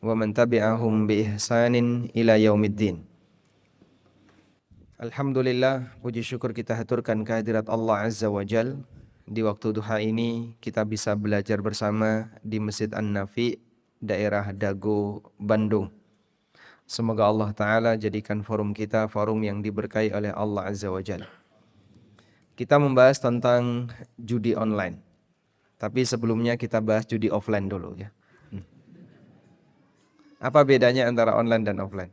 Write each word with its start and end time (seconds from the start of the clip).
wa 0.00 0.16
man 0.16 0.32
tabi'ahum 0.32 1.04
bi 1.04 1.28
ihsanin 1.28 2.08
ila 2.16 2.40
yaumiddin. 2.40 3.04
Alhamdulillah, 5.00 5.96
puji 6.04 6.20
syukur 6.20 6.52
kita 6.52 6.76
haturkan 6.76 7.24
kehadirat 7.24 7.68
Allah 7.72 8.04
Azza 8.08 8.28
wa 8.28 8.44
Jal. 8.44 8.80
Di 9.24 9.40
waktu 9.40 9.72
duha 9.76 10.02
ini 10.02 10.56
kita 10.60 10.84
bisa 10.84 11.16
belajar 11.16 11.62
bersama 11.64 12.28
di 12.44 12.60
Masjid 12.60 12.90
An-Nafi, 12.92 13.56
daerah 13.96 14.52
Dago, 14.52 15.32
Bandung. 15.40 15.88
Semoga 16.84 17.30
Allah 17.30 17.54
Ta'ala 17.54 17.90
jadikan 17.94 18.42
forum 18.42 18.74
kita 18.74 19.06
forum 19.06 19.40
yang 19.46 19.62
diberkahi 19.62 20.10
oleh 20.10 20.34
Allah 20.34 20.68
Azza 20.68 20.90
wa 20.90 20.98
Jal. 20.98 21.22
Kita 22.58 22.76
membahas 22.76 23.22
tentang 23.22 23.88
judi 24.20 24.52
online. 24.52 25.00
Tapi 25.80 26.04
sebelumnya 26.04 26.60
kita 26.60 26.82
bahas 26.84 27.08
judi 27.08 27.32
offline 27.32 27.70
dulu 27.70 27.96
ya. 27.96 28.12
Apa 30.40 30.64
bedanya 30.64 31.04
antara 31.04 31.36
online 31.36 31.68
dan 31.68 31.76
offline? 31.84 32.08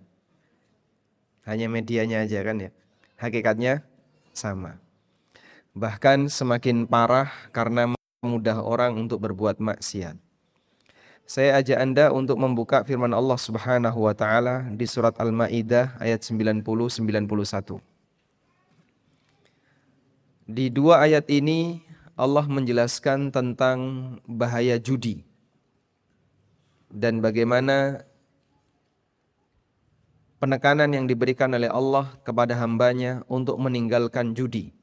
Hanya 1.47 1.71
medianya 1.71 2.27
aja 2.27 2.43
kan 2.43 2.59
ya. 2.59 2.75
Hakikatnya 3.15 3.87
sama. 4.35 4.83
Bahkan 5.71 6.27
semakin 6.27 6.83
parah 6.83 7.31
karena 7.55 7.95
mudah 8.19 8.59
orang 8.59 8.99
untuk 8.99 9.23
berbuat 9.23 9.63
maksiat. 9.63 10.19
Saya 11.23 11.59
ajak 11.59 11.79
Anda 11.79 12.05
untuk 12.11 12.35
membuka 12.35 12.83
firman 12.83 13.15
Allah 13.15 13.39
Subhanahu 13.39 14.07
wa 14.07 14.11
taala 14.11 14.67
di 14.75 14.83
surat 14.83 15.15
Al-Maidah 15.15 15.95
ayat 15.99 16.19
90 16.23 16.63
91. 16.67 17.79
Di 20.47 20.67
dua 20.71 21.03
ayat 21.03 21.27
ini 21.31 21.83
Allah 22.15 22.47
menjelaskan 22.47 23.31
tentang 23.31 23.79
bahaya 24.23 24.79
judi 24.79 25.27
dan 26.87 27.19
bagaimana 27.19 28.06
penekanan 30.37 30.93
yang 30.93 31.05
diberikan 31.09 31.53
oleh 31.53 31.69
Allah 31.69 32.13
kepada 32.21 32.53
hambanya 32.57 33.25
untuk 33.25 33.57
meninggalkan 33.57 34.37
judi. 34.37 34.73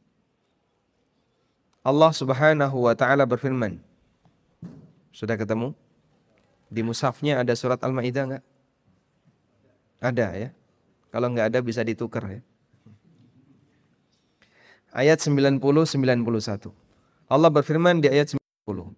Allah 1.85 2.11
subhanahu 2.11 2.89
wa 2.89 2.95
ta'ala 2.97 3.29
berfirman. 3.29 3.77
Sudah 5.15 5.37
ketemu? 5.39 5.77
Di 6.73 6.81
musafnya 6.83 7.39
ada 7.39 7.55
surat 7.55 7.79
Al-Ma'idah 7.85 8.25
enggak? 8.25 8.45
Ada 10.01 10.27
ya. 10.35 10.51
Kalau 11.13 11.31
enggak 11.31 11.53
ada 11.53 11.61
bisa 11.63 11.85
ditukar 11.87 12.25
ya. 12.27 12.41
Ayat 14.91 15.23
90 15.23 15.61
91. 15.61 16.73
Allah 17.31 17.51
berfirman 17.53 18.03
di 18.03 18.09
ayat 18.11 18.35
90. 18.67 18.95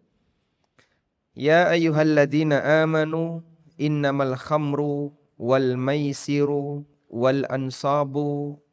Ya 1.37 1.69
ayyuhalladzina 1.69 2.87
amanu 2.87 3.45
innamal 3.77 4.41
khamru 4.41 5.13
والميسر 5.39 6.81
والأنصاب 7.11 8.17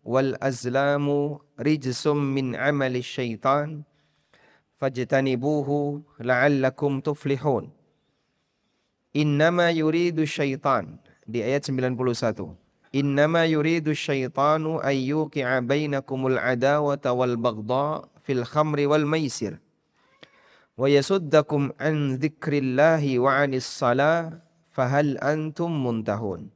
والأزلام 0.03 1.37
رجس 1.59 2.07
من 2.07 2.55
عمل 2.55 2.95
الشيطان 2.95 3.81
فاجتنبوه 4.77 6.01
لعلكم 6.19 6.99
تفلحون. 6.99 7.69
إنما 9.15 9.71
يريد 9.71 10.19
الشيطان 10.19 10.97
بايات 11.27 11.69
91 11.69 12.55
إنما 12.95 13.45
يريد 13.45 13.87
الشيطان 13.87 14.79
أن 14.79 14.95
يوقع 14.95 15.59
بينكم 15.59 16.27
العداوة 16.27 17.05
والبغضاء 17.11 18.09
في 18.23 18.31
الخمر 18.31 18.87
والميسر. 18.87 19.57
ويسدكم 20.77 21.71
عن 21.79 22.15
ذكر 22.15 22.53
الله 22.53 23.19
وعن 23.19 23.53
الصلاة 23.53 24.41
فهل 24.71 25.17
أنتم 25.17 25.85
منتهون؟ 25.85 26.49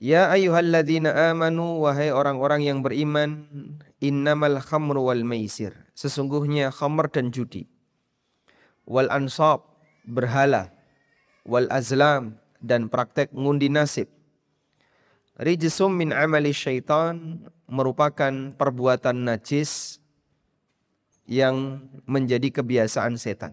Ya 0.00 0.32
ayyuhalladzina 0.32 1.12
amanu 1.28 1.84
wahai 1.84 2.08
orang-orang 2.08 2.64
yang 2.64 2.80
beriman 2.80 3.44
innamal 4.00 4.56
khamru 4.64 5.12
wal 5.12 5.28
maisir. 5.28 5.76
Sesungguhnya 5.92 6.72
khamr 6.72 7.12
dan 7.12 7.28
judi. 7.28 7.68
Wal 8.88 9.12
ansab 9.12 9.60
berhala. 10.08 10.72
Wal 11.44 11.68
azlam 11.68 12.40
dan 12.64 12.88
praktek 12.88 13.28
ngundi 13.36 13.68
nasib. 13.68 14.08
Rijsum 15.36 15.92
min 15.92 16.16
amali 16.16 16.56
syaitan 16.56 17.44
merupakan 17.68 18.56
perbuatan 18.56 19.28
najis 19.28 20.00
yang 21.28 21.84
menjadi 22.08 22.48
kebiasaan 22.48 23.20
setan. 23.20 23.52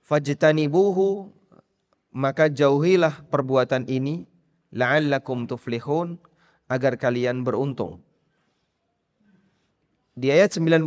Fajtanibuhu 0.00 1.28
maka 2.08 2.48
jauhilah 2.48 3.20
perbuatan 3.28 3.84
ini 3.84 4.29
la'allakum 4.74 5.46
tuflihun 5.46 6.18
agar 6.70 6.98
kalian 6.98 7.42
beruntung. 7.42 8.02
Di 10.14 10.28
ayat 10.30 10.52
91 10.54 10.84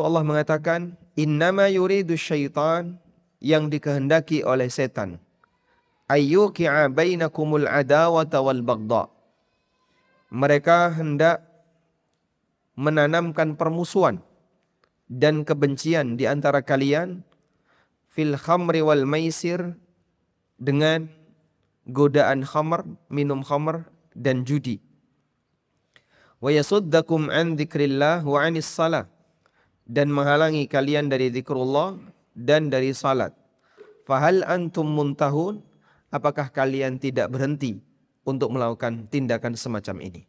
Allah 0.00 0.24
mengatakan 0.24 0.96
innama 1.14 1.68
yuridu 1.68 2.16
syaitan 2.18 2.98
yang 3.38 3.68
dikehendaki 3.68 4.42
oleh 4.42 4.66
setan 4.72 5.22
ayyuki'a 6.12 6.92
bainakumul 6.92 7.64
adawata 7.64 8.44
wal 8.44 8.60
bagda. 8.60 9.08
Mereka 10.32 10.96
hendak 10.96 11.44
menanamkan 12.76 13.56
permusuhan 13.56 14.20
dan 15.08 15.44
kebencian 15.44 16.16
di 16.16 16.24
antara 16.24 16.64
kalian 16.64 17.20
fil 18.08 18.36
khamri 18.40 18.80
wal 18.80 19.04
maisir 19.04 19.76
dengan 20.56 21.12
godaan 21.88 22.46
khamr, 22.46 22.86
minum 23.10 23.42
khamr 23.42 23.86
dan 24.14 24.46
judi. 24.46 24.78
Wa 26.42 26.50
yasuddakum 26.50 27.30
an 27.30 27.54
dzikrillah 27.54 28.26
wa 28.26 28.38
anis 28.42 28.66
salah 28.66 29.06
dan 29.86 30.10
menghalangi 30.10 30.66
kalian 30.66 31.10
dari 31.10 31.30
zikrullah 31.30 31.98
dan 32.34 32.70
dari 32.70 32.90
salat. 32.94 33.34
Fahal 34.02 34.42
antum 34.46 34.86
muntahun? 34.86 35.62
Apakah 36.12 36.52
kalian 36.52 37.00
tidak 37.00 37.32
berhenti 37.32 37.80
untuk 38.28 38.52
melakukan 38.52 39.08
tindakan 39.08 39.56
semacam 39.56 39.96
ini? 40.04 40.28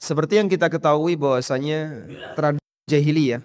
Seperti 0.00 0.40
yang 0.40 0.48
kita 0.48 0.72
ketahui 0.72 1.14
bahwasanya 1.14 2.08
tradisi 2.32 2.88
jahiliyah 2.88 3.44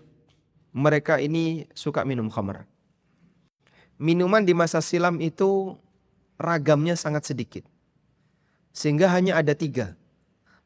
mereka 0.71 1.19
ini 1.19 1.67
suka 1.75 2.07
minum 2.07 2.31
khamr. 2.31 2.63
Minuman 3.97 4.45
di 4.45 4.53
masa 4.53 4.79
silam 4.79 5.17
itu 5.19 5.75
ragamnya 6.37 6.93
sangat 6.93 7.27
sedikit. 7.27 7.65
Sehingga 8.73 9.09
hanya 9.09 9.37
ada 9.41 9.57
tiga. 9.57 9.97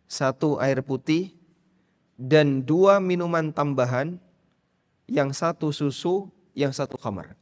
Satu 0.06 0.60
air 0.60 0.84
putih 0.84 1.32
dan 2.20 2.64
dua 2.64 3.00
minuman 3.00 3.50
tambahan. 3.56 4.20
Yang 5.12 5.44
satu 5.44 5.76
susu, 5.76 6.32
yang 6.56 6.72
satu 6.72 6.96
khamar. 6.96 7.36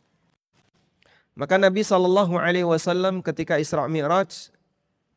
Maka 1.38 1.62
Nabi 1.62 1.86
Shallallahu 1.86 2.34
Alaihi 2.42 2.66
Wasallam 2.66 3.22
ketika 3.22 3.62
Isra 3.62 3.86
Mi'raj, 3.86 4.50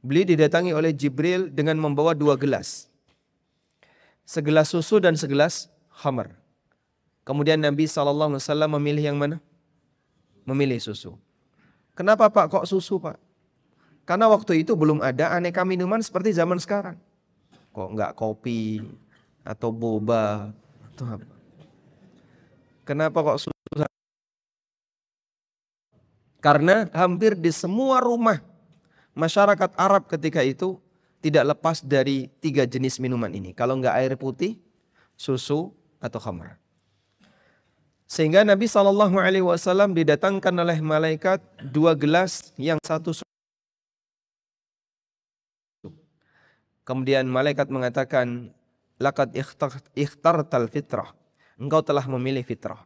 beli 0.05 0.29
didatangi 0.29 0.76
oleh 0.76 0.93
Jibril 0.93 1.49
dengan 1.49 1.81
membawa 1.81 2.12
dua 2.12 2.37
gelas. 2.37 2.93
Segelas 4.29 4.69
susu 4.69 5.00
dan 5.00 5.17
segelas 5.17 5.73
khamar. 5.88 6.37
Kemudian 7.23 7.62
Nabi 7.62 7.87
SAW 7.87 8.43
memilih 8.79 9.15
yang 9.15 9.19
mana? 9.19 9.38
Memilih 10.43 10.82
susu. 10.82 11.15
Kenapa 11.93 12.33
Pak 12.33 12.49
kok 12.49 12.67
susu 12.69 12.97
Pak? 12.97 13.21
Karena 14.09 14.27
waktu 14.33 14.65
itu 14.65 14.73
belum 14.75 15.05
ada 15.05 15.37
aneka 15.37 15.62
minuman 15.62 16.00
seperti 16.00 16.33
zaman 16.35 16.59
sekarang. 16.59 16.97
Kok 17.73 17.89
nggak 17.97 18.12
kopi 18.17 18.83
atau 19.44 19.71
boba 19.71 20.50
atau 20.93 21.05
apa? 21.19 21.35
Kenapa 22.83 23.19
kok 23.23 23.39
susu? 23.47 23.53
Karena 26.43 26.91
hampir 26.91 27.39
di 27.39 27.55
semua 27.55 28.03
rumah 28.03 28.43
masyarakat 29.15 29.71
Arab 29.79 30.11
ketika 30.11 30.43
itu 30.43 30.83
tidak 31.23 31.55
lepas 31.55 31.79
dari 31.87 32.27
tiga 32.43 32.67
jenis 32.67 32.99
minuman 32.99 33.31
ini. 33.31 33.55
Kalau 33.55 33.79
nggak 33.79 33.94
air 33.94 34.12
putih, 34.19 34.59
susu, 35.15 35.71
atau 36.03 36.19
khamar. 36.19 36.59
Sehingga 38.12 38.44
Nabi 38.44 38.69
Shallallahu 38.69 39.17
Alaihi 39.17 39.41
Wasallam 39.41 39.97
didatangkan 39.97 40.53
oleh 40.53 40.85
malaikat 40.85 41.41
dua 41.73 41.97
gelas 41.97 42.53
yang 42.61 42.76
satu 42.85 43.25
Kemudian 46.85 47.25
malaikat 47.25 47.73
mengatakan, 47.73 48.53
Lakat 49.00 49.32
ikhtartal 49.97 50.69
fitrah. 50.69 51.17
Engkau 51.56 51.81
telah 51.81 52.05
memilih 52.05 52.44
fitrah. 52.44 52.85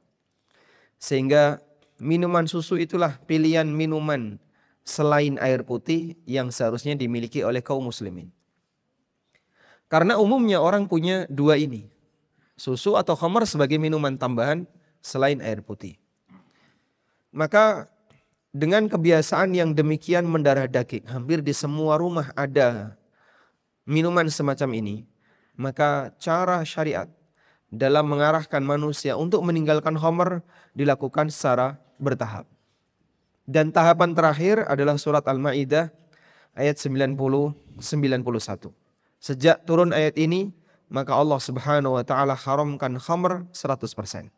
Sehingga 1.03 1.59
minuman 1.99 2.47
susu 2.47 2.79
itulah 2.79 3.19
pilihan 3.27 3.67
minuman 3.67 4.39
selain 4.87 5.43
air 5.43 5.67
putih 5.67 6.15
yang 6.23 6.55
seharusnya 6.55 6.95
dimiliki 6.95 7.43
oleh 7.43 7.67
kaum 7.67 7.83
muslimin. 7.83 8.31
Karena 9.91 10.23
umumnya 10.23 10.63
orang 10.63 10.87
punya 10.87 11.27
dua 11.27 11.59
ini. 11.59 11.91
Susu 12.55 12.95
atau 12.95 13.19
khamar 13.19 13.43
sebagai 13.43 13.77
minuman 13.77 14.15
tambahan 14.15 14.65
selain 15.07 15.39
air 15.39 15.63
putih. 15.63 15.95
Maka 17.31 17.87
dengan 18.51 18.91
kebiasaan 18.91 19.55
yang 19.55 19.71
demikian 19.71 20.27
mendarah 20.27 20.67
daging, 20.67 21.07
hampir 21.07 21.39
di 21.47 21.55
semua 21.55 21.95
rumah 21.95 22.35
ada 22.35 22.99
minuman 23.87 24.27
semacam 24.27 24.75
ini, 24.75 24.97
maka 25.55 26.11
cara 26.19 26.67
syariat 26.67 27.07
dalam 27.71 28.09
mengarahkan 28.11 28.65
manusia 28.65 29.15
untuk 29.15 29.47
meninggalkan 29.47 29.95
homer 29.95 30.43
dilakukan 30.75 31.31
secara 31.31 31.79
bertahap. 32.03 32.49
Dan 33.47 33.71
tahapan 33.71 34.11
terakhir 34.11 34.67
adalah 34.67 34.99
surat 34.99 35.23
Al-Maidah 35.23 35.93
ayat 36.59 36.83
90 36.83 37.15
91. 37.79 38.73
Sejak 39.21 39.63
turun 39.69 39.93
ayat 39.93 40.17
ini, 40.19 40.51
maka 40.89 41.15
Allah 41.15 41.39
Subhanahu 41.39 42.01
wa 42.01 42.05
taala 42.07 42.35
haramkan 42.35 42.99
khamr 42.99 43.47
100%. 43.53 44.36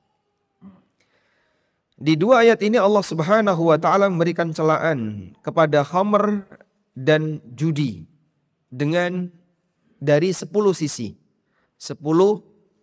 Di 1.99 2.15
dua 2.15 2.47
ayat 2.47 2.63
ini 2.63 2.79
Allah 2.79 3.03
Subhanahu 3.03 3.75
wa 3.75 3.79
taala 3.79 4.07
memberikan 4.07 4.55
celaan 4.55 5.35
kepada 5.43 5.83
khamr 5.83 6.47
dan 6.95 7.43
judi 7.59 8.07
dengan 8.71 9.27
dari 9.99 10.31
10 10.31 10.47
sisi. 10.79 11.19
10 11.75 11.99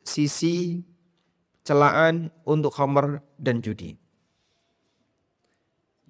sisi 0.04 0.84
celaan 1.64 2.28
untuk 2.44 2.76
khamr 2.76 3.24
dan 3.40 3.64
judi. 3.64 3.96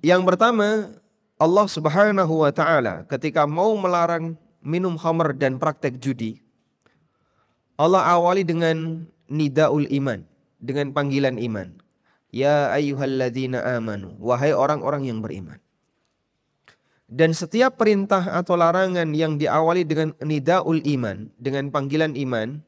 Yang 0.02 0.22
pertama, 0.26 0.98
Allah 1.38 1.68
Subhanahu 1.70 2.42
wa 2.42 2.50
taala 2.50 3.06
ketika 3.06 3.46
mau 3.46 3.78
melarang 3.78 4.34
minum 4.66 4.98
khamr 4.98 5.38
dan 5.38 5.62
praktek 5.62 6.02
judi, 6.02 6.42
Allah 7.78 8.02
awali 8.02 8.42
dengan 8.42 9.06
nidaul 9.30 9.86
iman, 9.94 10.26
dengan 10.58 10.90
panggilan 10.90 11.38
iman. 11.38 11.85
Ya 12.36 12.68
ayyuhalladzina 12.76 13.64
amanu, 13.80 14.12
wahai 14.20 14.52
orang-orang 14.52 15.08
yang 15.08 15.24
beriman. 15.24 15.56
Dan 17.08 17.32
setiap 17.32 17.80
perintah 17.80 18.28
atau 18.28 18.60
larangan 18.60 19.08
yang 19.16 19.40
diawali 19.40 19.88
dengan 19.88 20.12
nidaul 20.20 20.84
iman, 20.84 21.32
dengan 21.40 21.72
panggilan 21.72 22.12
iman, 22.20 22.60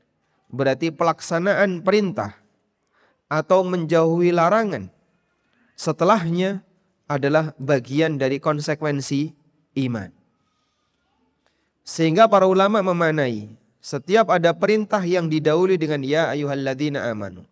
berarti 0.48 0.96
pelaksanaan 0.96 1.84
perintah 1.84 2.40
atau 3.28 3.68
menjauhi 3.68 4.31
larangan. 4.31 4.88
Setelahnya 5.75 6.64
adalah 7.12 7.52
bagian 7.60 8.16
dari 8.16 8.40
konsekuensi 8.40 9.36
iman. 9.84 10.16
Sehingga 11.84 12.31
para 12.31 12.48
ulama 12.48 12.80
memanai 12.80 13.52
setiap 13.84 14.31
ada 14.31 14.56
perintah 14.56 15.04
yang 15.04 15.28
didahului 15.28 15.75
dengan 15.75 16.08
ya 16.08 16.31
ayyuhalladzina 16.31 17.04
amanu 17.12 17.44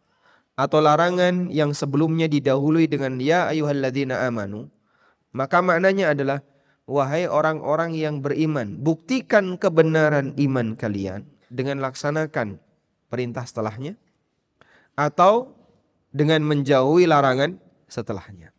atau 0.56 0.80
larangan 0.80 1.52
yang 1.52 1.76
sebelumnya 1.76 2.32
didahului 2.32 2.88
dengan 2.88 3.20
ya 3.20 3.52
ayyuhalladzina 3.52 4.24
amanu, 4.28 4.72
maka 5.36 5.60
maknanya 5.60 6.16
adalah 6.16 6.40
Wahai 6.86 7.26
orang-orang 7.26 7.98
yang 7.98 8.22
beriman, 8.22 8.78
buktikan 8.78 9.58
kebenaran 9.58 10.38
iman 10.38 10.78
kalian 10.78 11.26
dengan 11.50 11.82
laksanakan 11.82 12.62
perintah 13.10 13.42
setelahnya 13.42 13.98
atau 14.94 15.50
dengan 16.14 16.46
menjauhi 16.46 17.10
larangan 17.10 17.58
setelahnya. 17.90 18.54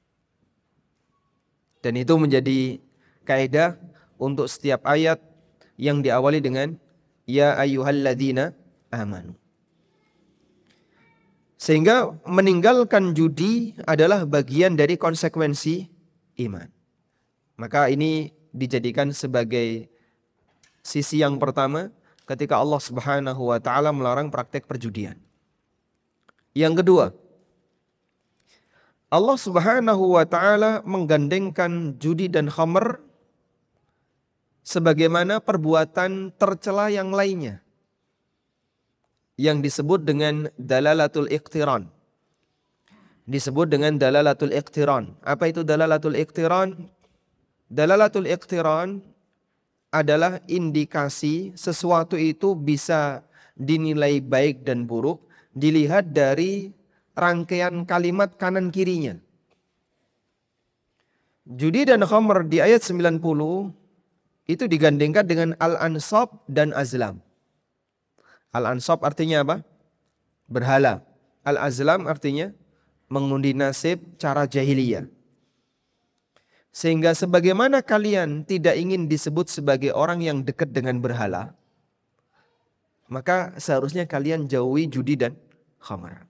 Dan 1.86 2.02
itu 2.02 2.18
menjadi 2.18 2.82
kaidah 3.22 3.78
untuk 4.18 4.50
setiap 4.50 4.82
ayat 4.90 5.22
yang 5.78 6.02
diawali 6.02 6.42
dengan 6.42 6.74
ya 7.30 7.54
ayyuhalladzina 7.62 8.58
amanu. 8.90 9.38
Sehingga 11.56 12.12
meninggalkan 12.28 13.16
judi 13.16 13.72
adalah 13.88 14.28
bagian 14.28 14.76
dari 14.76 15.00
konsekuensi 15.00 15.88
iman. 16.44 16.68
Maka 17.56 17.88
ini 17.88 18.28
dijadikan 18.52 19.08
sebagai 19.16 19.88
sisi 20.84 21.24
yang 21.24 21.40
pertama 21.40 21.88
ketika 22.28 22.60
Allah 22.60 22.80
Subhanahu 22.80 23.48
wa 23.48 23.58
taala 23.58 23.90
melarang 23.90 24.28
praktek 24.28 24.68
perjudian. 24.68 25.16
Yang 26.52 26.84
kedua, 26.84 27.06
Allah 29.08 29.36
Subhanahu 29.40 30.20
wa 30.20 30.24
taala 30.28 30.84
menggandengkan 30.84 31.96
judi 31.96 32.28
dan 32.28 32.52
khamr 32.52 33.00
sebagaimana 34.60 35.40
perbuatan 35.40 36.36
tercela 36.36 36.92
yang 36.92 37.14
lainnya 37.14 37.65
yang 39.36 39.60
disebut 39.60 40.04
dengan 40.04 40.48
dalalatul 40.56 41.28
iqtiran. 41.28 41.88
Disebut 43.28 43.68
dengan 43.68 44.00
dalalatul 44.00 44.52
iqtiran. 44.52 45.12
Apa 45.20 45.52
itu 45.52 45.60
dalalatul 45.60 46.16
iqtiran? 46.16 46.72
Dalalatul 47.68 48.28
iqtiran 48.28 49.02
adalah 49.92 50.40
indikasi 50.48 51.52
sesuatu 51.56 52.16
itu 52.16 52.56
bisa 52.56 53.24
dinilai 53.56 54.20
baik 54.20 54.62
dan 54.62 54.84
buruk 54.84 55.24
dilihat 55.56 56.12
dari 56.12 56.70
rangkaian 57.16 57.88
kalimat 57.88 58.36
kanan 58.36 58.68
kirinya. 58.68 59.16
Judi 61.46 61.86
dan 61.88 62.04
khamr 62.04 62.44
di 62.46 62.60
ayat 62.60 62.82
90 62.84 63.22
itu 64.46 64.64
digandengkan 64.66 65.26
dengan 65.26 65.50
al-ansab 65.58 66.42
dan 66.46 66.70
azlam. 66.76 67.25
Al-ansab 68.56 69.04
artinya 69.04 69.44
apa? 69.44 69.56
Berhala. 70.48 71.04
Al-azlam 71.44 72.08
artinya 72.08 72.56
mengundi 73.12 73.52
nasib 73.52 74.00
cara 74.16 74.48
jahiliyah. 74.48 75.04
Sehingga 76.72 77.12
sebagaimana 77.12 77.84
kalian 77.84 78.44
tidak 78.48 78.76
ingin 78.76 79.08
disebut 79.08 79.48
sebagai 79.48 79.92
orang 79.92 80.24
yang 80.24 80.40
dekat 80.40 80.72
dengan 80.72 81.00
berhala, 81.00 81.52
maka 83.08 83.56
seharusnya 83.56 84.04
kalian 84.04 84.48
jauhi 84.48 84.88
judi 84.88 85.16
dan 85.16 85.36
khamar. 85.80 86.28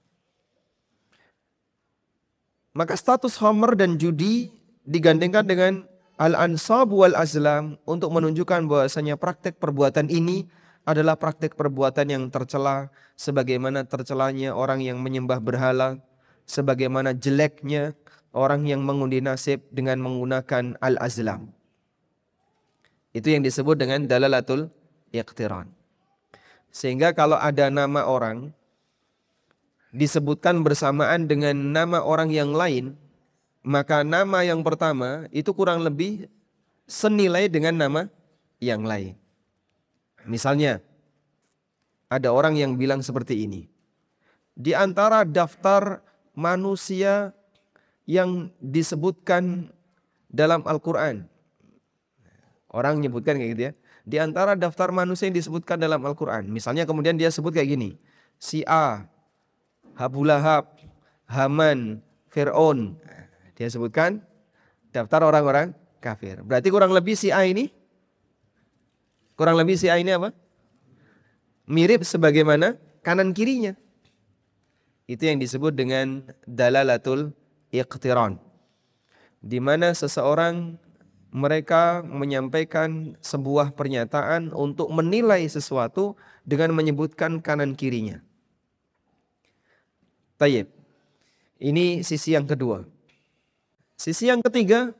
Maka 2.76 2.94
status 2.94 3.40
khamar 3.40 3.74
dan 3.74 3.96
judi 3.96 4.52
digandengkan 4.84 5.48
dengan 5.48 5.72
al-ansab 6.20 6.92
wal 6.92 7.16
azlam 7.16 7.80
untuk 7.88 8.12
menunjukkan 8.12 8.68
bahwasanya 8.68 9.16
praktek 9.16 9.56
perbuatan 9.56 10.12
ini 10.12 10.44
adalah 10.86 11.18
praktek 11.18 11.58
perbuatan 11.58 12.06
yang 12.14 12.24
tercela 12.30 12.94
sebagaimana 13.18 13.82
tercelanya 13.82 14.54
orang 14.54 14.78
yang 14.80 15.02
menyembah 15.02 15.42
berhala, 15.42 15.98
sebagaimana 16.46 17.10
jeleknya 17.10 17.98
orang 18.30 18.70
yang 18.70 18.86
mengundi 18.86 19.18
nasib 19.18 19.66
dengan 19.74 19.98
menggunakan 19.98 20.78
al-azlam. 20.78 21.50
Itu 23.10 23.34
yang 23.34 23.42
disebut 23.42 23.74
dengan 23.74 24.06
dalalatul 24.06 24.70
iqtiran. 25.10 25.66
Sehingga 26.70 27.16
kalau 27.16 27.40
ada 27.40 27.66
nama 27.72 28.06
orang 28.06 28.54
disebutkan 29.90 30.60
bersamaan 30.60 31.24
dengan 31.26 31.56
nama 31.56 32.04
orang 32.04 32.30
yang 32.30 32.52
lain, 32.52 32.94
maka 33.64 34.04
nama 34.06 34.44
yang 34.46 34.62
pertama 34.62 35.26
itu 35.34 35.50
kurang 35.56 35.82
lebih 35.82 36.28
senilai 36.86 37.50
dengan 37.50 37.74
nama 37.74 38.02
yang 38.62 38.86
lain. 38.86 39.18
Misalnya, 40.26 40.82
ada 42.06 42.30
orang 42.30 42.58
yang 42.58 42.74
bilang 42.74 43.02
seperti 43.02 43.46
ini. 43.46 43.66
Di 44.56 44.74
antara 44.74 45.22
daftar 45.26 46.02
manusia 46.36 47.32
yang 48.06 48.50
disebutkan 48.62 49.72
dalam 50.30 50.62
Al-Quran. 50.68 51.26
Orang 52.70 53.00
menyebutkan 53.00 53.40
kayak 53.40 53.50
gitu 53.56 53.62
ya. 53.70 53.72
Di 54.06 54.16
antara 54.22 54.54
daftar 54.54 54.94
manusia 54.94 55.26
yang 55.26 55.34
disebutkan 55.34 55.82
dalam 55.82 55.98
Al-Quran. 56.06 56.46
Misalnya 56.46 56.86
kemudian 56.86 57.18
dia 57.18 57.32
sebut 57.32 57.50
kayak 57.50 57.74
gini. 57.74 57.98
Si 58.38 58.62
A, 58.62 59.10
Abu 59.98 60.22
Lahab, 60.22 60.78
Haman, 61.26 61.98
Fir'aun. 62.30 62.94
Dia 63.58 63.66
sebutkan 63.66 64.22
daftar 64.94 65.26
orang-orang 65.26 65.74
kafir. 65.98 66.44
Berarti 66.46 66.68
kurang 66.70 66.94
lebih 66.94 67.18
si 67.18 67.34
A 67.34 67.42
ini, 67.42 67.72
kurang 69.36 69.60
lebih 69.60 69.76
si 69.76 69.92
A 69.92 70.00
ini 70.00 70.10
apa? 70.16 70.32
Mirip 71.68 72.02
sebagaimana 72.02 72.74
kanan 73.04 73.36
kirinya. 73.36 73.76
Itu 75.06 75.28
yang 75.30 75.38
disebut 75.38 75.76
dengan 75.76 76.26
dalalatul 76.48 77.30
iqtiran. 77.70 78.42
Di 79.38 79.62
mana 79.62 79.94
seseorang 79.94 80.80
mereka 81.30 82.02
menyampaikan 82.02 83.14
sebuah 83.22 83.76
pernyataan 83.76 84.50
untuk 84.56 84.90
menilai 84.90 85.44
sesuatu 85.46 86.16
dengan 86.42 86.72
menyebutkan 86.74 87.38
kanan 87.44 87.76
kirinya. 87.76 88.24
Tayyib. 90.40 90.72
Ini 91.56 92.04
sisi 92.04 92.36
yang 92.36 92.44
kedua. 92.44 92.84
Sisi 93.96 94.28
yang 94.28 94.44
ketiga, 94.44 94.92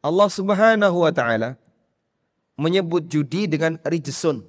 Allah 0.00 0.28
Subhanahu 0.30 1.02
wa 1.02 1.10
taala 1.10 1.58
menyebut 2.60 3.08
judi 3.08 3.48
dengan 3.48 3.80
rijsun. 3.80 4.44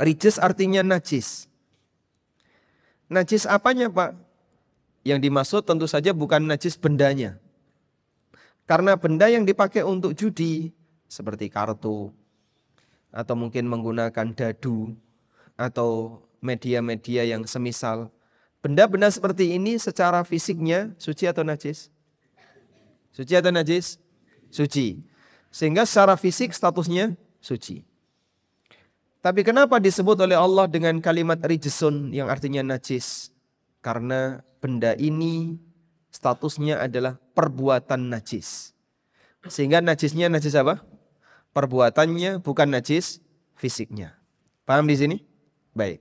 Rijis 0.00 0.40
artinya 0.40 0.80
najis. 0.80 1.44
Najis 3.12 3.44
apanya, 3.44 3.92
Pak? 3.92 4.16
Yang 5.04 5.28
dimaksud 5.28 5.60
tentu 5.68 5.84
saja 5.84 6.16
bukan 6.16 6.48
najis 6.48 6.80
bendanya. 6.80 7.36
Karena 8.64 8.96
benda 8.96 9.28
yang 9.28 9.44
dipakai 9.44 9.84
untuk 9.84 10.16
judi 10.16 10.72
seperti 11.04 11.52
kartu 11.52 12.14
atau 13.10 13.34
mungkin 13.34 13.66
menggunakan 13.66 14.30
dadu 14.32 14.94
atau 15.58 16.22
media-media 16.40 17.26
yang 17.26 17.44
semisal. 17.44 18.08
Benda-benda 18.62 19.10
seperti 19.10 19.58
ini 19.58 19.76
secara 19.76 20.22
fisiknya 20.22 20.94
suci 20.96 21.26
atau 21.26 21.42
najis? 21.42 21.90
Suci 23.10 23.34
atau 23.34 23.50
najis? 23.50 23.98
Suci. 24.48 25.09
Sehingga 25.50 25.82
secara 25.82 26.14
fisik 26.14 26.54
statusnya 26.54 27.18
suci. 27.42 27.82
Tapi 29.20 29.44
kenapa 29.44 29.76
disebut 29.76 30.16
oleh 30.16 30.38
Allah 30.38 30.64
dengan 30.64 30.96
kalimat 31.02 31.36
rijsun 31.44 32.14
yang 32.14 32.32
artinya 32.32 32.64
najis? 32.64 33.28
Karena 33.84 34.40
benda 34.62 34.96
ini 34.96 35.60
statusnya 36.08 36.80
adalah 36.80 37.20
perbuatan 37.36 38.08
najis. 38.08 38.72
Sehingga 39.44 39.84
najisnya 39.84 40.32
najis 40.32 40.56
apa? 40.56 40.80
Perbuatannya 41.52 42.40
bukan 42.40 42.68
najis 42.70 43.20
fisiknya. 43.58 44.16
Paham 44.64 44.86
di 44.86 44.96
sini? 44.96 45.16
Baik. 45.74 46.00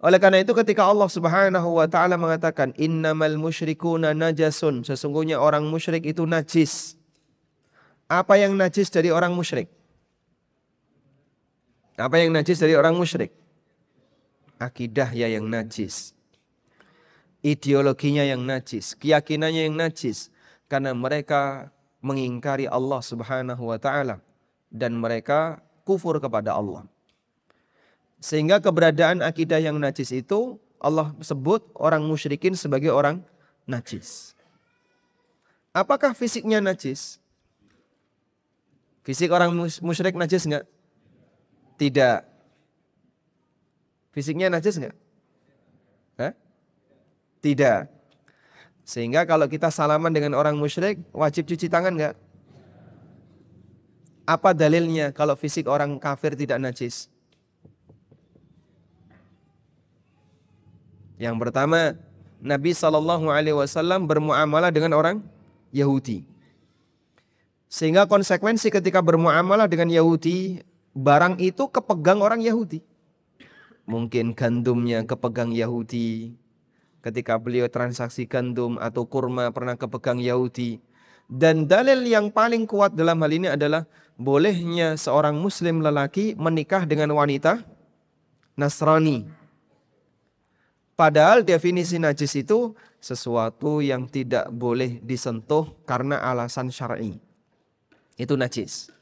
Oleh 0.00 0.16
karena 0.16 0.40
itu 0.40 0.56
ketika 0.56 0.88
Allah 0.88 1.08
Subhanahu 1.08 1.76
wa 1.76 1.84
taala 1.84 2.16
mengatakan 2.16 2.72
innamal 2.80 3.36
musyrikuna 3.36 4.16
najasun, 4.16 4.80
sesungguhnya 4.80 5.36
orang 5.36 5.68
musyrik 5.68 6.08
itu 6.08 6.24
najis. 6.24 6.99
Apa 8.10 8.34
yang 8.42 8.58
najis 8.58 8.90
dari 8.90 9.14
orang 9.14 9.30
musyrik? 9.30 9.70
Apa 11.94 12.18
yang 12.18 12.34
najis 12.34 12.58
dari 12.58 12.74
orang 12.74 12.98
musyrik? 12.98 13.30
Akidah 14.58 15.14
ya 15.14 15.30
yang 15.30 15.46
najis 15.46 16.18
ideologinya 17.40 18.24
yang 18.24 18.44
najis, 18.44 18.92
keyakinannya 18.96 19.68
yang 19.68 19.76
najis 19.76 20.28
karena 20.68 20.92
mereka 20.92 21.72
mengingkari 22.00 22.68
Allah 22.68 23.00
Subhanahu 23.00 23.72
wa 23.72 23.78
taala 23.80 24.20
dan 24.72 24.96
mereka 24.96 25.60
kufur 25.84 26.16
kepada 26.20 26.56
Allah. 26.56 26.86
Sehingga 28.20 28.60
keberadaan 28.60 29.24
akidah 29.24 29.60
yang 29.60 29.80
najis 29.80 30.12
itu 30.12 30.60
Allah 30.80 31.12
sebut 31.24 31.64
orang 31.76 32.04
musyrikin 32.04 32.52
sebagai 32.52 32.92
orang 32.92 33.24
najis. 33.64 34.36
Apakah 35.72 36.12
fisiknya 36.12 36.60
najis? 36.60 37.19
Fisik 39.10 39.34
orang 39.34 39.50
musyrik 39.82 40.14
najis 40.14 40.46
enggak? 40.46 40.70
Tidak. 41.82 42.22
Fisiknya 44.14 44.46
najis 44.46 44.78
enggak? 44.78 44.94
Hah? 46.14 46.32
Tidak. 47.42 47.90
Sehingga 48.86 49.26
kalau 49.26 49.50
kita 49.50 49.66
salaman 49.66 50.14
dengan 50.14 50.38
orang 50.38 50.54
musyrik, 50.54 51.02
wajib 51.10 51.42
cuci 51.50 51.66
tangan 51.66 51.90
enggak? 51.98 52.14
Apa 54.30 54.54
dalilnya 54.54 55.10
kalau 55.10 55.34
fisik 55.34 55.66
orang 55.66 55.98
kafir 55.98 56.38
tidak 56.38 56.62
najis? 56.62 57.10
Yang 61.18 61.34
pertama, 61.34 61.98
Nabi 62.38 62.78
Shallallahu 62.78 63.26
Alaihi 63.26 63.58
Wasallam 63.58 64.06
bermuamalah 64.06 64.70
dengan 64.70 64.94
orang 64.94 65.18
Yahudi. 65.74 66.29
Sehingga 67.70 68.10
konsekuensi 68.10 68.66
ketika 68.66 68.98
bermuamalah 68.98 69.70
dengan 69.70 69.86
Yahudi, 69.86 70.58
barang 70.90 71.38
itu 71.38 71.70
kepegang 71.70 72.18
orang 72.18 72.42
Yahudi. 72.42 72.82
Mungkin 73.86 74.34
gandumnya 74.34 75.06
kepegang 75.06 75.54
Yahudi, 75.54 76.34
ketika 76.98 77.38
beliau 77.38 77.70
transaksi 77.70 78.26
gandum 78.26 78.74
atau 78.82 79.06
kurma 79.06 79.54
pernah 79.54 79.78
kepegang 79.78 80.18
Yahudi. 80.18 80.82
Dan 81.30 81.70
dalil 81.70 82.02
yang 82.10 82.34
paling 82.34 82.66
kuat 82.66 82.98
dalam 82.98 83.22
hal 83.22 83.30
ini 83.30 83.46
adalah 83.54 83.86
bolehnya 84.18 84.98
seorang 84.98 85.38
muslim 85.38 85.78
lelaki 85.78 86.34
menikah 86.34 86.82
dengan 86.82 87.14
wanita 87.14 87.62
Nasrani. 88.58 89.30
Padahal 90.98 91.46
definisi 91.46 92.02
najis 92.02 92.34
itu 92.34 92.74
sesuatu 92.98 93.78
yang 93.78 94.10
tidak 94.10 94.50
boleh 94.50 94.98
disentuh 95.00 95.70
karena 95.86 96.18
alasan 96.18 96.68
syar'i. 96.68 97.29
Itu 98.20 98.36
najis. 98.36 98.92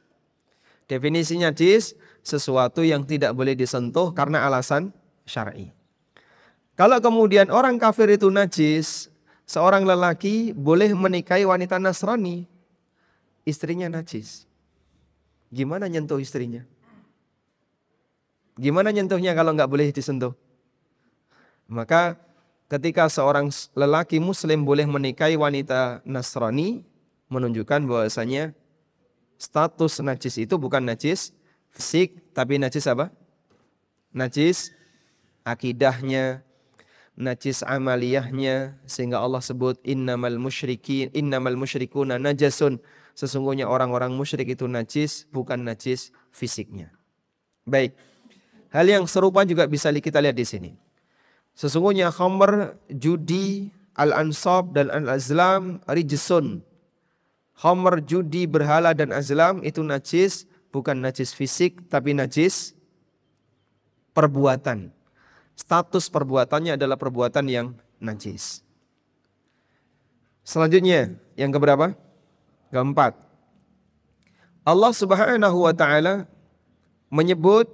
Definisi 0.87 1.35
najis 1.43 1.99
sesuatu 2.23 2.87
yang 2.87 3.03
tidak 3.03 3.35
boleh 3.35 3.59
disentuh 3.59 4.15
karena 4.15 4.47
alasan 4.47 4.95
syar'i. 5.27 5.75
Kalau 6.79 7.03
kemudian 7.03 7.51
orang 7.51 7.75
kafir 7.83 8.07
itu 8.15 8.31
najis, 8.31 9.11
seorang 9.43 9.83
lelaki 9.83 10.55
boleh 10.55 10.95
menikahi 10.95 11.43
wanita 11.43 11.83
Nasrani, 11.83 12.47
istrinya 13.43 13.91
najis. 13.91 14.47
Gimana 15.51 15.91
nyentuh 15.91 16.23
istrinya? 16.23 16.63
Gimana 18.55 18.95
nyentuhnya 18.95 19.35
kalau 19.35 19.51
nggak 19.59 19.67
boleh 19.67 19.91
disentuh? 19.91 20.39
Maka 21.67 22.15
ketika 22.71 23.11
seorang 23.11 23.51
lelaki 23.75 24.23
muslim 24.23 24.63
boleh 24.63 24.87
menikahi 24.87 25.35
wanita 25.35 26.07
Nasrani, 26.07 26.87
menunjukkan 27.27 27.85
bahwasanya 27.85 28.55
status 29.39 30.03
najis 30.03 30.37
itu 30.43 30.59
bukan 30.59 30.83
najis 30.83 31.33
fisik, 31.71 32.35
tapi 32.35 32.59
najis 32.59 32.85
apa? 32.91 33.15
Najis 34.11 34.75
akidahnya, 35.47 36.43
najis 37.15 37.63
amaliyahnya 37.63 38.79
sehingga 38.85 39.23
Allah 39.23 39.43
sebut 39.43 39.79
innamal 39.87 40.39
musyrikin 40.39 41.11
innamal 41.15 41.59
musyrikuna 41.59 42.19
najasun 42.19 42.79
sesungguhnya 43.19 43.67
orang-orang 43.67 44.15
musyrik 44.15 44.55
itu 44.55 44.71
najis 44.71 45.27
bukan 45.35 45.67
najis 45.67 46.15
fisiknya. 46.31 46.95
Baik. 47.67 47.99
Hal 48.71 48.87
yang 48.87 49.05
serupa 49.11 49.43
juga 49.43 49.67
bisa 49.67 49.91
kita 49.91 50.23
lihat 50.23 50.39
di 50.39 50.47
sini. 50.47 50.71
Sesungguhnya 51.59 52.15
khamr, 52.15 52.79
judi, 52.87 53.75
al-ansab 53.99 54.71
dan 54.71 54.87
al-azlam 54.95 55.83
rijsun. 55.91 56.63
Khamr, 57.59 57.99
judi, 58.07 58.47
berhala 58.47 58.95
dan 58.95 59.11
azlam 59.11 59.67
itu 59.67 59.83
najis 59.83 60.47
bukan 60.71 60.95
najis 60.95 61.35
fisik 61.35 61.83
tapi 61.91 62.15
najis 62.15 62.79
perbuatan 64.15 64.95
status 65.59 66.07
perbuatannya 66.07 66.79
adalah 66.79 66.95
perbuatan 66.95 67.51
yang 67.51 67.67
najis. 67.99 68.63
Selanjutnya, 70.47 71.19
yang 71.35 71.51
keberapa? 71.51 71.99
Keempat. 72.71 73.19
Allah 74.63 74.93
Subhanahu 74.95 75.67
wa 75.67 75.75
taala 75.75 76.31
menyebut 77.11 77.67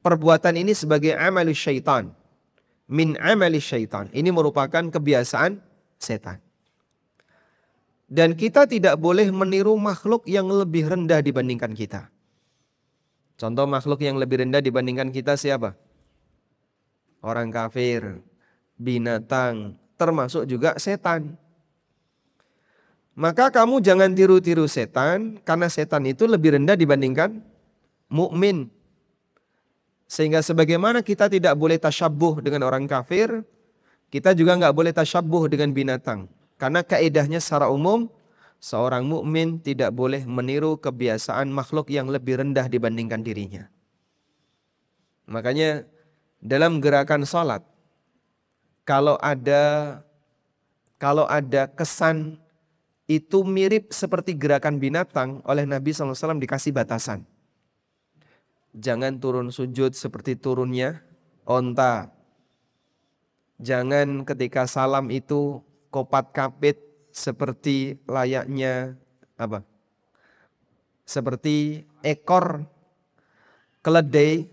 perbuatan 0.00 0.56
ini 0.56 0.72
sebagai 0.72 1.12
amal 1.12 1.44
syaitan. 1.52 2.08
Min 2.88 3.20
amali 3.20 3.60
syaitan. 3.60 4.08
Ini 4.16 4.32
merupakan 4.32 4.80
kebiasaan 4.88 5.60
setan. 6.00 6.40
Dan 8.08 8.32
kita 8.32 8.64
tidak 8.64 8.96
boleh 8.96 9.28
meniru 9.28 9.76
makhluk 9.76 10.24
yang 10.24 10.48
lebih 10.48 10.88
rendah 10.88 11.20
dibandingkan 11.20 11.76
kita. 11.76 12.08
Contoh 13.36 13.68
makhluk 13.68 14.00
yang 14.00 14.16
lebih 14.16 14.42
rendah 14.42 14.64
dibandingkan 14.64 15.12
kita 15.12 15.36
siapa? 15.36 15.76
orang 17.22 17.50
kafir, 17.50 18.22
binatang, 18.78 19.74
termasuk 19.98 20.46
juga 20.46 20.78
setan. 20.78 21.34
Maka 23.18 23.50
kamu 23.50 23.82
jangan 23.82 24.14
tiru-tiru 24.14 24.70
setan 24.70 25.42
karena 25.42 25.66
setan 25.66 26.06
itu 26.06 26.22
lebih 26.30 26.54
rendah 26.54 26.78
dibandingkan 26.78 27.42
mukmin. 28.06 28.70
Sehingga 30.06 30.40
sebagaimana 30.40 31.02
kita 31.02 31.26
tidak 31.26 31.58
boleh 31.58 31.76
tasyabuh 31.76 32.40
dengan 32.40 32.64
orang 32.64 32.86
kafir, 32.86 33.42
kita 34.08 34.32
juga 34.32 34.54
nggak 34.56 34.72
boleh 34.72 34.92
tasyabuh 34.94 35.50
dengan 35.50 35.74
binatang. 35.74 36.30
Karena 36.58 36.82
kaidahnya 36.82 37.38
secara 37.38 37.70
umum 37.70 38.10
seorang 38.58 39.06
mukmin 39.06 39.62
tidak 39.62 39.94
boleh 39.94 40.26
meniru 40.26 40.74
kebiasaan 40.74 41.48
makhluk 41.48 41.88
yang 41.88 42.10
lebih 42.10 42.42
rendah 42.42 42.66
dibandingkan 42.66 43.22
dirinya. 43.22 43.70
Makanya 45.30 45.86
dalam 46.42 46.82
gerakan 46.82 47.22
salat 47.22 47.62
kalau 48.82 49.14
ada 49.22 50.02
kalau 50.98 51.30
ada 51.30 51.70
kesan 51.70 52.42
itu 53.06 53.46
mirip 53.46 53.94
seperti 53.94 54.34
gerakan 54.34 54.82
binatang 54.82 55.40
oleh 55.46 55.64
Nabi 55.64 55.94
SAW 55.94 56.36
dikasih 56.42 56.74
batasan. 56.74 57.24
Jangan 58.74 59.16
turun 59.16 59.48
sujud 59.48 59.94
seperti 59.94 60.36
turunnya 60.36 61.00
onta. 61.46 62.12
Jangan 63.58 64.26
ketika 64.28 64.68
salam 64.68 65.08
itu 65.08 65.64
kopat 65.88 66.30
kapit 66.32 66.80
seperti 67.12 67.98
layaknya 68.04 68.94
apa? 69.40 69.64
Seperti 71.08 71.88
ekor 72.04 72.68
keledai 73.80 74.46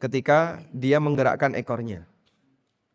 ketika 0.00 0.64
dia 0.72 0.96
menggerakkan 1.00 1.52
ekornya. 1.56 2.08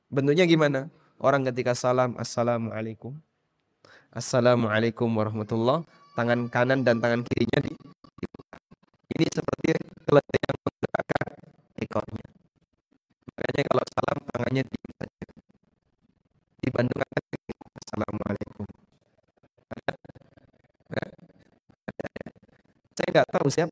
Bentuknya 0.10 0.50
gimana? 0.50 0.90
Orang 1.22 1.46
ketika 1.46 1.78
salam, 1.78 2.18
Assalamualaikum. 2.18 3.14
Assalamualaikum 4.10 5.06
warahmatullah. 5.14 5.86
Tangan 6.18 6.50
kanan 6.50 6.82
dan 6.82 6.98
tangan 6.98 7.22
kirinya 7.22 7.62
di 7.62 7.72
Ini 9.18 9.26
seperti 9.30 9.76
keledai 10.08 10.40
yang 10.42 10.58
menggerakkan 10.64 11.28
ekornya. 11.82 12.28
Makanya 13.30 13.64
kalau 13.68 13.84
salam 13.94 14.18
tangannya 14.32 14.64
di 14.64 14.78
saja. 14.96 15.28
Tahu 23.40 23.48
siapa 23.48 23.72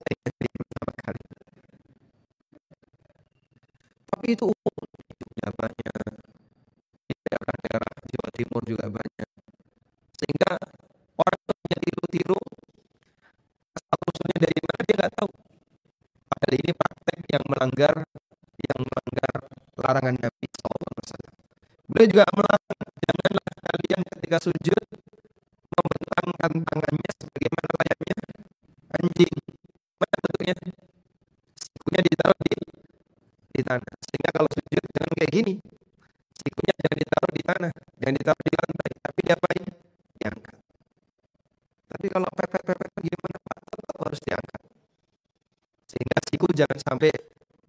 jangan 46.58 46.80
sampai 46.82 47.14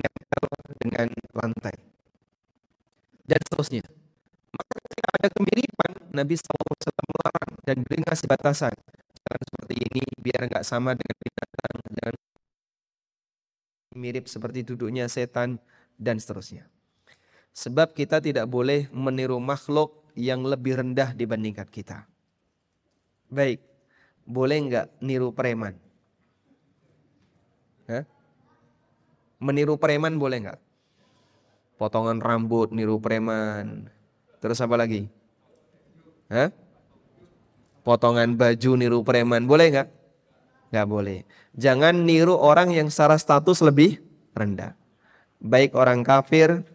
nempel 0.01 0.45
dengan 0.81 1.09
lantai. 1.37 1.77
Dan 3.29 3.41
seterusnya. 3.45 3.85
Maka 4.49 4.75
ketika 4.89 5.09
ada 5.21 5.29
kemiripan, 5.29 5.93
Nabi 6.17 6.35
SAW 6.41 7.05
melarang 7.05 7.51
dan 7.69 7.77
beri 7.85 8.01
kasih 8.01 8.25
batasan. 8.25 8.73
Jangan 9.21 9.43
seperti 9.45 9.75
ini, 9.85 10.03
biar 10.17 10.49
nggak 10.49 10.65
sama 10.65 10.97
dengan 10.97 11.17
binatang. 11.21 11.77
Jangan 12.01 12.15
mirip 13.99 14.25
seperti 14.31 14.65
duduknya 14.65 15.05
setan 15.13 15.61
dan 16.01 16.17
seterusnya. 16.17 16.65
Sebab 17.53 17.93
kita 17.93 18.23
tidak 18.23 18.49
boleh 18.49 18.89
meniru 18.95 19.37
makhluk 19.43 20.09
yang 20.17 20.47
lebih 20.47 20.81
rendah 20.81 21.13
dibandingkan 21.13 21.69
kita. 21.69 22.09
Baik, 23.29 23.61
boleh 24.25 24.57
nggak 24.65 24.87
niru 25.05 25.35
preman? 25.37 25.77
Hah? 27.91 28.09
Meniru 29.39 29.79
preman 29.79 30.19
boleh 30.19 30.43
nggak? 30.43 30.61
Potongan 31.79 32.19
rambut 32.19 32.75
niru 32.75 32.99
preman. 32.99 33.87
Terus 34.43 34.59
apa 34.59 34.75
lagi? 34.75 35.07
Hah? 36.27 36.51
Potongan 37.87 38.35
baju 38.35 38.71
niru 38.75 39.01
preman 39.07 39.47
boleh 39.47 39.67
nggak? 39.71 39.89
Nggak 40.75 40.89
boleh. 40.91 41.19
Jangan 41.55 42.05
niru 42.05 42.35
orang 42.35 42.75
yang 42.75 42.91
secara 42.91 43.15
status 43.15 43.63
lebih 43.63 44.03
rendah. 44.35 44.75
Baik 45.39 45.79
orang 45.79 46.03
kafir, 46.03 46.67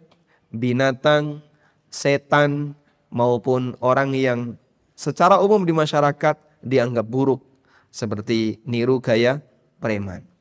binatang, 0.49 1.43
setan, 1.91 2.73
maupun 3.13 3.77
orang 3.77 4.15
yang 4.17 4.57
secara 4.97 5.37
umum 5.37 5.61
di 5.61 5.75
masyarakat 5.75 6.35
dianggap 6.65 7.05
buruk 7.05 7.45
seperti 7.93 8.57
niru 8.65 8.97
gaya 8.97 9.37
preman. 9.77 10.32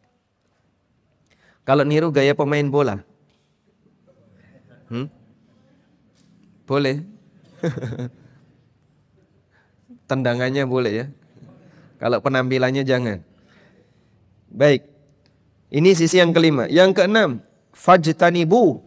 Kalau 1.62 1.87
niru 1.87 2.11
gaya 2.11 2.35
pemain 2.35 2.66
bola, 2.66 3.07
hmm? 4.90 5.07
boleh. 6.66 7.07
Tendangannya 10.11 10.66
boleh 10.66 10.92
ya. 10.92 11.07
Kalau 12.03 12.18
penampilannya 12.18 12.83
jangan. 12.83 13.22
Baik. 14.51 14.85
Ini 15.72 15.94
sisi 15.96 16.18
yang 16.18 16.35
kelima. 16.35 16.66
Yang 16.68 17.01
keenam, 17.01 17.40
fajtanibu 17.72 18.83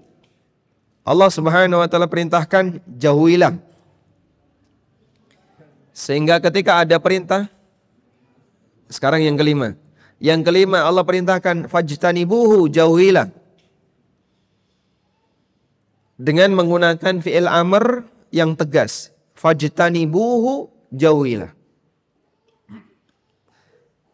Allah 1.05 1.29
Subhanahu 1.29 1.81
wa 1.81 1.87
taala 1.87 2.09
perintahkan 2.09 2.81
jauhilah. 2.85 3.57
Sehingga 5.95 6.41
ketika 6.43 6.81
ada 6.81 6.97
perintah 6.99 7.47
sekarang 8.89 9.21
yang 9.21 9.37
kelima. 9.37 9.77
Yang 10.25 10.41
kelima 10.49 10.81
Allah 10.81 11.05
perintahkan 11.05 11.69
fajtanibuhu 11.69 12.65
jauhilah. 12.73 13.29
Dengan 16.17 16.49
menggunakan 16.57 17.21
fi'il 17.21 17.45
amr 17.45 18.09
yang 18.33 18.57
tegas. 18.57 19.13
Fajtanibuhu 19.37 20.73
jauhilah. 20.89 21.53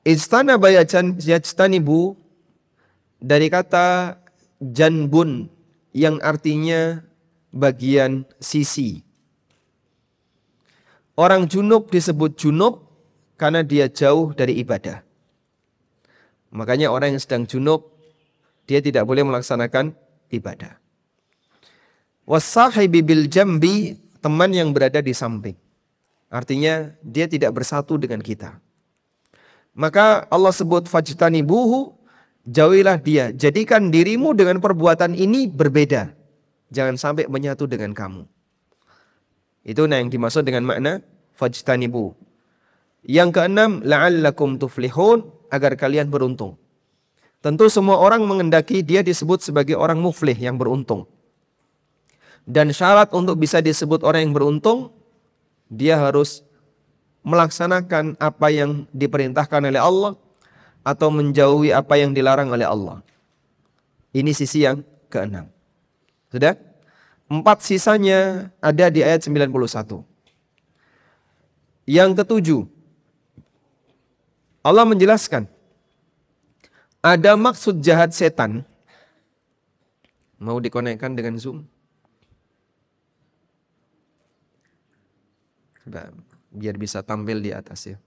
Istana 0.04 0.60
bayacan 0.60 1.15
yajtanibu 1.15 2.19
dari 3.24 3.47
kata 3.47 4.19
janbun 4.60 5.47
yang 5.95 6.19
artinya 6.19 7.06
bagian 7.56 8.28
sisi. 8.43 9.06
Orang 11.15 11.47
junub 11.47 11.88
disebut 11.88 12.36
junub 12.36 12.84
karena 13.39 13.63
dia 13.63 13.88
jauh 13.88 14.34
dari 14.36 14.60
ibadah. 14.60 15.11
Makanya 16.51 16.91
orang 16.91 17.15
yang 17.15 17.21
sedang 17.23 17.43
junub 17.47 17.87
dia 18.67 18.83
tidak 18.83 19.07
boleh 19.07 19.23
melaksanakan 19.23 19.95
ibadah. 20.29 20.77
Wasahibi 22.27 23.01
bil 23.01 23.25
jambi 23.27 23.97
teman 24.19 24.53
yang 24.53 24.71
berada 24.75 25.01
di 25.01 25.11
samping. 25.15 25.57
Artinya 26.31 26.95
dia 27.03 27.27
tidak 27.27 27.51
bersatu 27.55 27.99
dengan 27.99 28.23
kita. 28.23 28.59
Maka 29.75 30.27
Allah 30.27 30.51
sebut 30.51 30.87
fajtani 30.87 31.43
buhu 31.43 32.01
Jauhilah 32.41 32.97
dia, 32.97 33.29
jadikan 33.29 33.93
dirimu 33.93 34.33
dengan 34.33 34.57
perbuatan 34.57 35.13
ini 35.13 35.45
berbeda. 35.45 36.09
Jangan 36.73 36.97
sampai 36.97 37.29
menyatu 37.29 37.69
dengan 37.69 37.93
kamu. 37.93 38.25
Itu 39.61 39.85
yang 39.85 40.09
dimaksud 40.09 40.41
dengan 40.41 40.65
makna 40.65 41.05
fajtanibu. 41.37 42.17
Yang 43.05 43.29
keenam, 43.37 43.85
la'allakum 43.85 44.57
tuflihun, 44.57 45.21
agar 45.51 45.75
kalian 45.75 46.07
beruntung. 46.07 46.55
Tentu 47.43 47.67
semua 47.67 47.99
orang 47.99 48.23
mengendaki 48.23 48.79
dia 48.79 49.03
disebut 49.03 49.43
sebagai 49.43 49.75
orang 49.75 49.99
muflih 49.99 50.37
yang 50.37 50.55
beruntung. 50.55 51.09
Dan 52.47 52.73
syarat 52.73 53.13
untuk 53.13 53.37
bisa 53.37 53.59
disebut 53.61 54.01
orang 54.01 54.29
yang 54.29 54.33
beruntung, 54.33 54.95
dia 55.69 55.99
harus 55.99 56.41
melaksanakan 57.21 58.17
apa 58.17 58.47
yang 58.49 58.89
diperintahkan 58.89 59.61
oleh 59.61 59.77
Allah 59.77 60.17
atau 60.81 61.13
menjauhi 61.13 61.69
apa 61.69 61.97
yang 62.01 62.13
dilarang 62.13 62.49
oleh 62.49 62.65
Allah. 62.65 63.05
Ini 64.13 64.33
sisi 64.33 64.65
yang 64.65 64.81
keenam. 65.09 65.49
Sudah? 66.33 66.57
Empat 67.31 67.63
sisanya 67.63 68.51
ada 68.59 68.91
di 68.91 69.05
ayat 69.05 69.23
91. 69.23 70.03
Yang 71.87 72.09
ketujuh, 72.23 72.61
Allah 74.62 74.86
menjelaskan 74.86 75.50
ada 77.02 77.34
maksud 77.34 77.82
jahat 77.82 78.13
setan. 78.13 78.62
Mau 80.38 80.58
dikonekkan 80.62 81.17
dengan 81.17 81.38
Zoom? 81.38 81.65
Biar 86.54 86.78
bisa 86.78 87.02
tampil 87.02 87.41
di 87.41 87.50
atas 87.54 87.89
ya. 87.89 87.97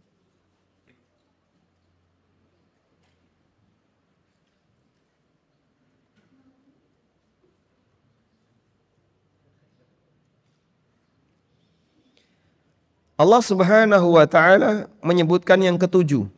Allah 13.15 13.39
Subhanahu 13.39 14.19
wa 14.19 14.27
taala 14.27 14.91
menyebutkan 14.99 15.63
yang 15.63 15.79
ketujuh. 15.79 16.34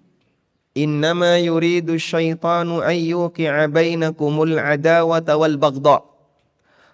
Innama 0.76 1.40
yuridu 1.40 1.96
syaitanu 1.96 2.84
ayyuqi'a 2.84 3.64
bainakumul 3.72 4.60
adawata 4.60 5.40
wal 5.40 5.56
baghdha. 5.56 6.04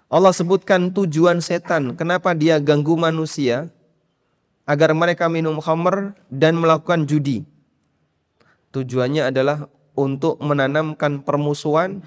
Allah 0.07 0.31
sebutkan 0.31 0.95
tujuan 0.95 1.43
setan, 1.43 1.99
kenapa 1.99 2.31
dia 2.31 2.63
ganggu 2.63 2.95
manusia 2.95 3.75
agar 4.71 4.95
mereka 4.95 5.27
minum 5.27 5.59
khamr 5.59 6.15
dan 6.31 6.63
melakukan 6.63 7.11
judi. 7.11 7.43
Tujuannya 8.71 9.35
adalah 9.35 9.67
untuk 9.99 10.39
menanamkan 10.39 11.27
permusuhan 11.27 12.07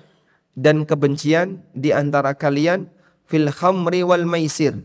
dan 0.55 0.88
kebencian 0.88 1.59
di 1.75 1.91
antara 1.91 2.31
kalian 2.33 2.88
fil 3.27 3.51
khamri 3.51 4.01
wal 4.01 4.23
maisir 4.23 4.79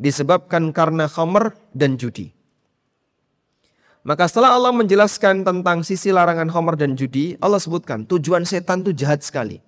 disebabkan 0.00 0.74
karena 0.74 1.06
khamr 1.06 1.54
dan 1.76 2.00
judi. 2.00 2.34
Maka 4.04 4.28
setelah 4.28 4.52
Allah 4.52 4.68
menjelaskan 4.76 5.48
tentang 5.48 5.80
sisi 5.80 6.12
larangan 6.12 6.52
khamr 6.52 6.76
dan 6.76 6.92
judi, 6.92 7.40
Allah 7.40 7.56
sebutkan 7.56 8.04
tujuan 8.04 8.44
setan 8.44 8.84
itu 8.84 8.92
jahat 8.92 9.24
sekali. 9.24 9.64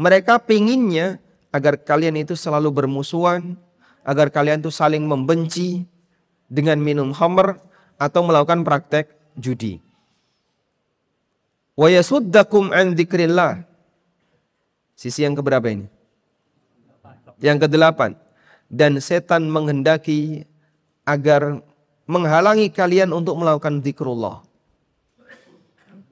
Mereka 0.00 0.40
pinginnya 0.48 1.20
agar 1.52 1.76
kalian 1.76 2.16
itu 2.16 2.32
selalu 2.32 2.72
bermusuhan, 2.72 3.60
agar 4.00 4.32
kalian 4.32 4.64
itu 4.64 4.72
saling 4.72 5.04
membenci 5.04 5.84
dengan 6.48 6.80
minum 6.80 7.12
khamr 7.12 7.60
atau 8.00 8.24
melakukan 8.24 8.64
praktek 8.64 9.12
judi. 9.36 9.84
Wa 11.76 11.92
an. 11.92 12.96
Sisi 14.96 15.20
yang 15.20 15.36
keberapa 15.36 15.68
ini? 15.68 15.84
Yang 17.44 17.68
kedelapan 17.68 18.16
dan 18.72 19.00
setan 19.04 19.48
menghendaki 19.52 20.48
agar 21.04 21.60
menghalangi 22.10 22.74
kalian 22.74 23.14
untuk 23.14 23.38
melakukan 23.38 23.78
zikrullah. 23.78 24.42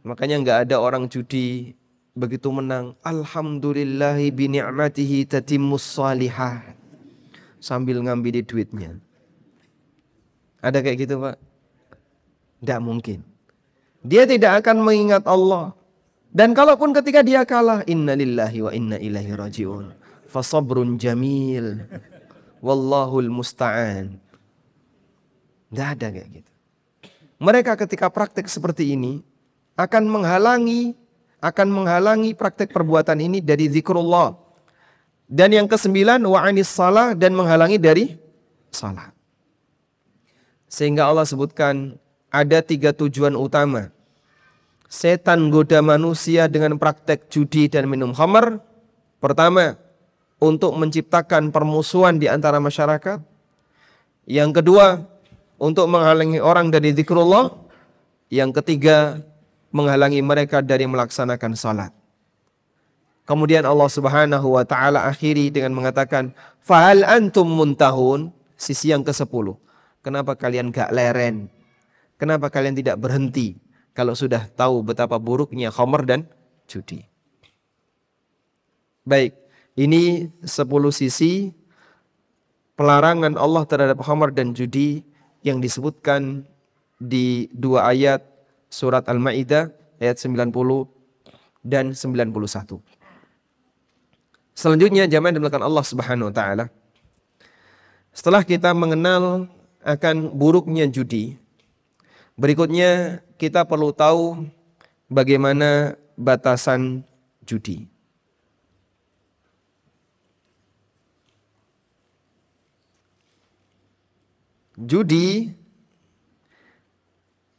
Makanya 0.06 0.38
nggak 0.38 0.58
ada 0.70 0.76
orang 0.78 1.10
judi 1.10 1.74
begitu 2.14 2.54
menang. 2.54 2.94
Alhamdulillahi 3.02 4.30
bini'matihi 4.30 5.26
tatimmus 5.26 5.82
salihah. 5.82 6.62
Sambil 7.58 7.98
ngambil 7.98 8.46
duitnya. 8.46 9.02
Ada 10.62 10.78
kayak 10.78 10.98
gitu 11.02 11.18
Pak? 11.18 11.36
Tidak 12.62 12.80
mungkin. 12.82 13.26
Dia 14.06 14.22
tidak 14.30 14.62
akan 14.62 14.86
mengingat 14.86 15.26
Allah. 15.26 15.74
Dan 16.30 16.54
kalaupun 16.54 16.94
ketika 16.94 17.26
dia 17.26 17.42
kalah, 17.42 17.82
inna 17.90 18.14
lillahi 18.14 18.58
wa 18.62 18.70
inna 18.70 18.96
ilaihi 19.02 19.34
raji'un. 19.34 19.90
Fasabrun 20.30 20.94
jamil. 20.94 21.82
Wallahul 22.62 23.30
musta'an. 23.30 24.27
Tidak 25.68 25.88
ada 25.98 26.06
kayak 26.08 26.28
gitu. 26.40 26.52
Mereka 27.38 27.78
ketika 27.86 28.10
praktek 28.10 28.50
seperti 28.50 28.98
ini 28.98 29.22
akan 29.78 30.10
menghalangi 30.10 30.96
akan 31.38 31.70
menghalangi 31.70 32.34
praktek 32.34 32.74
perbuatan 32.74 33.22
ini 33.22 33.38
dari 33.38 33.70
zikrullah. 33.70 34.34
Dan 35.28 35.54
yang 35.54 35.68
kesembilan 35.68 36.24
wa'anis 36.24 36.66
salah 36.66 37.12
dan 37.12 37.36
menghalangi 37.36 37.76
dari 37.76 38.16
salat. 38.72 39.12
Sehingga 40.66 41.06
Allah 41.06 41.28
sebutkan 41.28 42.00
ada 42.32 42.58
tiga 42.64 42.96
tujuan 42.96 43.36
utama. 43.36 43.92
Setan 44.88 45.52
goda 45.52 45.84
manusia 45.84 46.48
dengan 46.48 46.80
praktek 46.80 47.28
judi 47.28 47.68
dan 47.68 47.92
minum 47.92 48.16
khamar. 48.16 48.56
Pertama, 49.20 49.76
untuk 50.40 50.72
menciptakan 50.72 51.52
permusuhan 51.52 52.16
di 52.16 52.24
antara 52.24 52.56
masyarakat. 52.56 53.20
Yang 54.24 54.50
kedua, 54.60 55.04
untuk 55.58 55.90
menghalangi 55.90 56.38
orang 56.38 56.70
dari 56.70 56.94
zikrullah. 56.94 57.52
Yang 58.30 58.62
ketiga, 58.62 59.20
menghalangi 59.74 60.22
mereka 60.22 60.62
dari 60.64 60.86
melaksanakan 60.88 61.52
salat. 61.58 61.92
Kemudian 63.28 63.68
Allah 63.68 63.90
Subhanahu 63.92 64.56
wa 64.56 64.64
taala 64.64 65.04
akhiri 65.04 65.52
dengan 65.52 65.76
mengatakan, 65.76 66.32
"Fahal 66.64 67.04
antum 67.04 67.44
muntahun?" 67.44 68.32
Sisi 68.58 68.90
yang 68.90 69.06
ke-10. 69.06 69.54
Kenapa 70.02 70.34
kalian 70.34 70.74
gak 70.74 70.90
leren? 70.90 71.46
Kenapa 72.18 72.50
kalian 72.50 72.74
tidak 72.74 72.98
berhenti 72.98 73.54
kalau 73.94 74.18
sudah 74.18 74.50
tahu 74.50 74.82
betapa 74.82 75.14
buruknya 75.22 75.70
khamr 75.70 76.02
dan 76.02 76.26
judi? 76.66 77.06
Baik, 79.06 79.38
ini 79.78 80.26
sepuluh 80.42 80.90
sisi 80.90 81.54
pelarangan 82.74 83.38
Allah 83.38 83.62
terhadap 83.62 84.02
khamar 84.02 84.34
dan 84.34 84.50
judi 84.50 85.06
yang 85.42 85.62
disebutkan 85.62 86.46
di 86.98 87.46
dua 87.54 87.94
ayat 87.94 88.26
surat 88.68 89.06
Al-Maidah 89.06 89.70
ayat 90.02 90.16
90 90.18 90.50
dan 91.62 91.94
91. 91.94 92.82
Selanjutnya 94.58 95.06
jamaah 95.06 95.34
dimulakan 95.34 95.62
Allah 95.62 95.84
Subhanahu 95.86 96.28
wa 96.30 96.34
taala. 96.34 96.66
Setelah 98.10 98.42
kita 98.42 98.74
mengenal 98.74 99.46
akan 99.86 100.34
buruknya 100.34 100.90
judi, 100.90 101.38
berikutnya 102.34 103.22
kita 103.38 103.62
perlu 103.62 103.94
tahu 103.94 104.50
bagaimana 105.06 105.94
batasan 106.18 107.06
judi. 107.46 107.86
Judi 114.78 115.50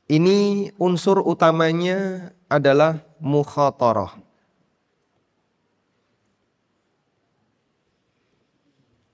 ini 0.08 0.72
unsur 0.80 1.20
utamanya 1.20 2.32
adalah 2.48 3.04
mukhatarah. 3.20 4.24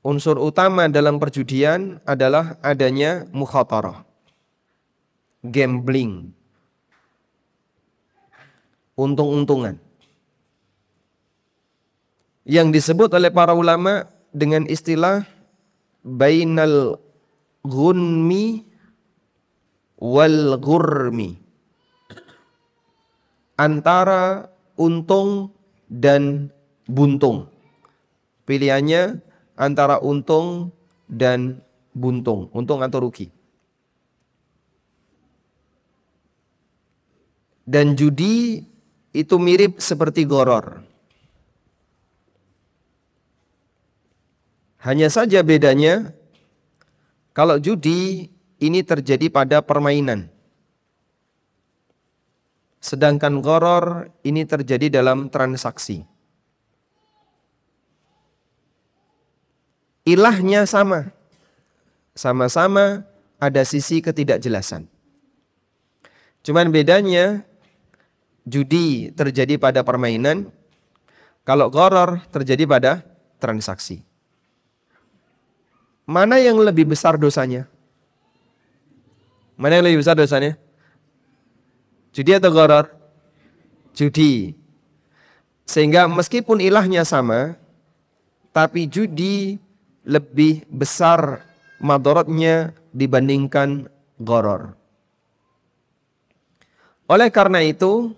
Unsur 0.06 0.38
utama 0.38 0.86
dalam 0.86 1.18
perjudian 1.18 1.98
adalah 2.06 2.62
adanya 2.62 3.26
mukhatarah. 3.34 4.06
Gambling. 5.42 6.30
Untung-untungan. 8.94 9.82
Yang 12.46 12.68
disebut 12.70 13.10
oleh 13.18 13.34
para 13.34 13.58
ulama 13.58 14.06
dengan 14.30 14.70
istilah 14.70 15.26
bainal 16.06 17.02
gunmi 17.66 18.62
wal 20.00 20.62
ghurmi. 20.62 21.34
Antara 23.56 24.52
untung 24.76 25.56
dan 25.88 26.52
buntung. 26.86 27.48
Pilihannya 28.46 29.24
antara 29.58 29.98
untung 30.04 30.76
dan 31.08 31.64
buntung, 31.96 32.52
untung 32.52 32.84
atau 32.84 33.08
rugi. 33.08 33.32
Dan 37.66 37.98
judi 37.98 38.62
itu 39.16 39.36
mirip 39.42 39.82
seperti 39.82 40.28
goror. 40.28 40.86
Hanya 44.86 45.10
saja 45.10 45.42
bedanya 45.42 46.14
kalau 47.36 47.60
judi 47.60 48.32
ini 48.64 48.80
terjadi 48.80 49.28
pada 49.28 49.60
permainan. 49.60 50.32
Sedangkan 52.80 53.44
goror 53.44 54.08
ini 54.24 54.48
terjadi 54.48 54.88
dalam 55.04 55.28
transaksi. 55.28 56.08
Ilahnya 60.08 60.64
sama. 60.64 61.12
Sama-sama 62.16 63.04
ada 63.42 63.62
sisi 63.68 64.00
ketidakjelasan. 64.00 64.88
Cuman 66.46 66.70
bedanya 66.72 67.44
judi 68.48 69.12
terjadi 69.12 69.58
pada 69.58 69.82
permainan, 69.82 70.54
kalau 71.44 71.68
goror 71.74 72.22
terjadi 72.30 72.64
pada 72.70 72.92
transaksi. 73.42 74.15
Mana 76.06 76.38
yang 76.38 76.62
lebih 76.62 76.86
besar 76.86 77.18
dosanya? 77.18 77.66
Mana 79.58 79.82
yang 79.82 79.86
lebih 79.90 80.06
besar 80.06 80.14
dosanya? 80.14 80.54
Judi 82.14 82.32
atau 82.38 82.54
goror? 82.54 82.86
Judi. 83.98 84.54
Sehingga 85.66 86.06
meskipun 86.06 86.62
ilahnya 86.62 87.02
sama, 87.02 87.58
tapi 88.54 88.86
judi 88.86 89.58
lebih 90.06 90.64
besar 90.70 91.42
madorotnya 91.82 92.72
dibandingkan 92.94 93.90
goror. 94.22 94.78
Oleh 97.10 97.34
karena 97.34 97.66
itu, 97.66 98.14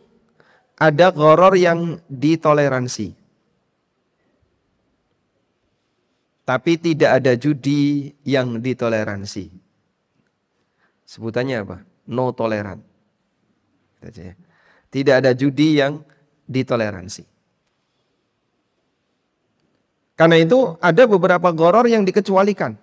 ada 0.75 1.09
goror 1.09 1.55
yang 1.55 1.97
ditoleransi. 2.11 3.26
Tapi 6.47 6.79
tidak 6.79 7.19
ada 7.19 7.35
judi 7.35 8.15
yang 8.23 8.63
ditoleransi. 8.63 9.51
Sebutannya 11.03 11.59
apa? 11.59 11.77
No 12.07 12.31
toleran. 12.31 12.79
Ya. 13.99 14.31
Tidak 14.87 15.15
ada 15.19 15.35
judi 15.35 15.83
yang 15.83 16.07
ditoleransi. 16.47 17.27
Karena 20.15 20.39
itu 20.39 20.79
ada 20.79 21.03
beberapa 21.03 21.51
goror 21.51 21.83
yang 21.85 22.07
dikecualikan. 22.07 22.79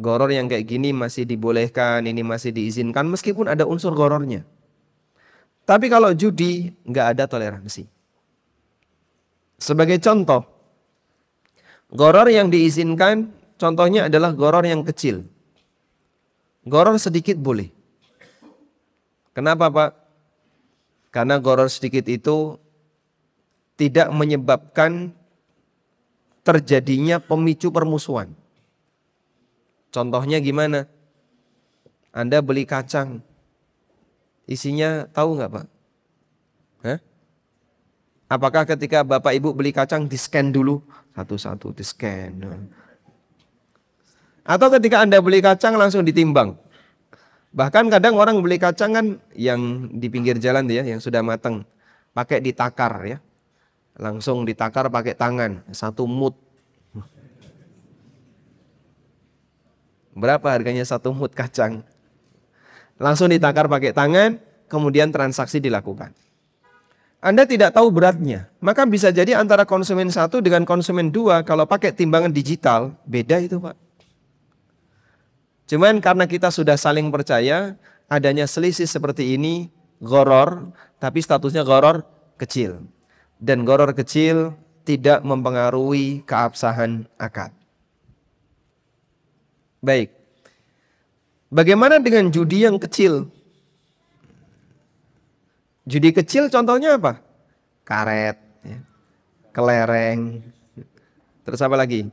Goror 0.00 0.30
yang 0.32 0.46
kayak 0.46 0.64
gini 0.64 0.94
masih 0.96 1.26
dibolehkan, 1.26 2.06
ini 2.06 2.22
masih 2.22 2.54
diizinkan 2.54 3.10
meskipun 3.10 3.50
ada 3.50 3.66
unsur 3.66 3.92
gorornya. 3.92 4.46
Tapi 5.66 5.92
kalau 5.92 6.14
judi 6.16 6.72
nggak 6.86 7.06
ada 7.18 7.24
toleransi. 7.28 7.84
Sebagai 9.60 10.00
contoh, 10.00 10.49
goror 11.94 12.26
yang 12.30 12.48
diizinkan 12.48 13.30
contohnya 13.60 14.06
adalah 14.06 14.34
goror 14.34 14.64
yang 14.66 14.82
kecil. 14.86 15.26
Goror 16.64 16.96
sedikit 16.96 17.36
boleh. 17.36 17.70
Kenapa 19.34 19.70
Pak? 19.70 19.90
Karena 21.10 21.42
goror 21.42 21.66
sedikit 21.66 22.06
itu 22.06 22.58
tidak 23.74 24.12
menyebabkan 24.12 25.10
terjadinya 26.44 27.16
pemicu 27.16 27.72
permusuhan. 27.72 28.32
Contohnya 29.90 30.38
gimana? 30.38 30.86
Anda 32.10 32.42
beli 32.42 32.66
kacang, 32.66 33.22
isinya 34.50 35.06
tahu 35.14 35.38
nggak 35.38 35.50
pak? 35.50 35.66
Hah? 36.82 36.98
Apakah 38.26 38.66
ketika 38.66 39.06
bapak 39.06 39.38
ibu 39.38 39.54
beli 39.54 39.70
kacang 39.70 40.10
di 40.10 40.18
scan 40.18 40.50
dulu 40.50 40.82
satu-satu 41.16 41.74
di 41.74 41.84
scan? 41.84 42.32
Atau 44.44 44.68
ketika 44.74 45.04
anda 45.04 45.20
beli 45.22 45.44
kacang 45.44 45.78
langsung 45.78 46.02
ditimbang? 46.02 46.56
Bahkan 47.50 47.90
kadang 47.90 48.14
orang 48.14 48.38
beli 48.42 48.62
kacang 48.62 48.94
kan 48.94 49.06
yang 49.34 49.90
di 49.90 50.06
pinggir 50.06 50.38
jalan 50.38 50.70
ya, 50.70 50.86
yang 50.86 51.02
sudah 51.02 51.22
matang, 51.22 51.66
pakai 52.14 52.38
ditakar 52.38 52.94
ya, 53.06 53.18
langsung 53.98 54.46
ditakar 54.46 54.86
pakai 54.86 55.18
tangan 55.18 55.66
satu 55.74 56.06
mut 56.06 56.38
Berapa 60.10 60.52
harganya 60.52 60.82
satu 60.82 61.14
mut 61.14 61.32
kacang? 61.32 61.86
Langsung 63.00 63.30
ditakar 63.30 63.70
pakai 63.70 63.94
tangan, 63.94 64.36
kemudian 64.66 65.08
transaksi 65.14 65.62
dilakukan. 65.62 66.12
Anda 67.20 67.44
tidak 67.44 67.76
tahu 67.76 67.92
beratnya, 67.92 68.48
maka 68.64 68.88
bisa 68.88 69.12
jadi 69.12 69.36
antara 69.36 69.68
konsumen 69.68 70.08
satu 70.08 70.40
dengan 70.40 70.64
konsumen 70.64 71.12
dua 71.12 71.44
kalau 71.44 71.68
pakai 71.68 71.92
timbangan 71.92 72.32
digital 72.32 72.96
beda 73.04 73.44
itu 73.44 73.60
pak. 73.60 73.76
Cuman 75.68 76.00
karena 76.00 76.24
kita 76.24 76.48
sudah 76.48 76.80
saling 76.80 77.12
percaya, 77.12 77.76
adanya 78.08 78.48
selisih 78.48 78.88
seperti 78.88 79.36
ini, 79.36 79.68
goror, 80.00 80.72
tapi 80.96 81.20
statusnya 81.20 81.60
goror 81.62 82.02
kecil. 82.40 82.88
Dan 83.36 83.68
goror 83.68 83.92
kecil 83.92 84.56
tidak 84.82 85.20
mempengaruhi 85.20 86.24
keabsahan 86.24 87.04
akad. 87.20 87.52
Baik. 89.78 90.10
Bagaimana 91.52 92.02
dengan 92.02 92.32
judi 92.32 92.64
yang 92.64 92.80
kecil? 92.80 93.28
Judi 95.90 96.14
kecil 96.14 96.46
contohnya 96.46 96.94
apa? 96.94 97.18
Karet, 97.82 98.38
ya. 98.62 98.78
kelereng, 99.50 100.38
terus 101.42 101.58
apa 101.58 101.74
lagi? 101.74 102.06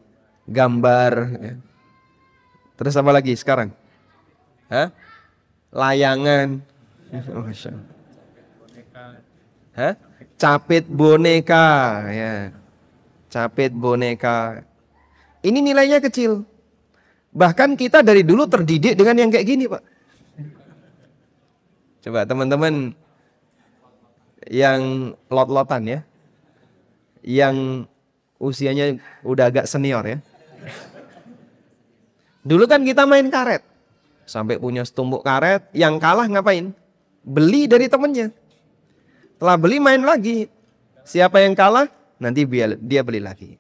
Gambar. 0.50 1.13
Ya. 1.38 1.54
Terus 2.74 2.98
apa 2.98 3.13
lagi 3.13 3.38
sekarang? 3.38 3.70
Hah? 4.74 4.90
Layangan. 5.70 6.58
Hah? 9.78 9.94
Capit 10.38 10.86
boneka, 10.90 11.68
ya. 12.10 12.34
Capit 13.30 13.70
boneka. 13.74 14.66
Ini 15.46 15.62
nilainya 15.62 16.02
kecil. 16.02 16.42
Bahkan 17.30 17.78
kita 17.78 18.02
dari 18.02 18.26
dulu 18.26 18.50
terdidik 18.50 18.98
dengan 18.98 19.22
yang 19.22 19.30
kayak 19.30 19.46
gini, 19.46 19.70
Pak. 19.70 19.84
Coba 22.02 22.26
teman-teman 22.26 22.98
yang 24.47 25.13
lot-lotan 25.27 25.83
ya. 25.88 25.99
Yang 27.23 27.88
usianya 28.38 29.01
udah 29.25 29.51
agak 29.51 29.67
senior 29.67 30.05
ya. 30.05 30.17
Dulu 32.47 32.63
kan 32.63 32.88
kita 32.88 33.03
main 33.03 33.27
karet. 33.27 33.60
Sampai 34.27 34.60
punya 34.60 34.83
setumpuk 34.83 35.23
karet, 35.23 35.71
yang 35.71 35.99
kalah 35.99 36.27
ngapain? 36.27 36.71
Beli 37.23 37.67
dari 37.67 37.91
temennya. 37.91 38.31
Setelah 39.36 39.57
beli 39.60 39.79
main 39.79 40.03
lagi. 40.03 40.51
Siapa 41.07 41.43
yang 41.43 41.55
kalah, 41.55 41.88
nanti 42.19 42.43
dia 42.83 43.01
beli 43.03 43.23
lagi. 43.23 43.55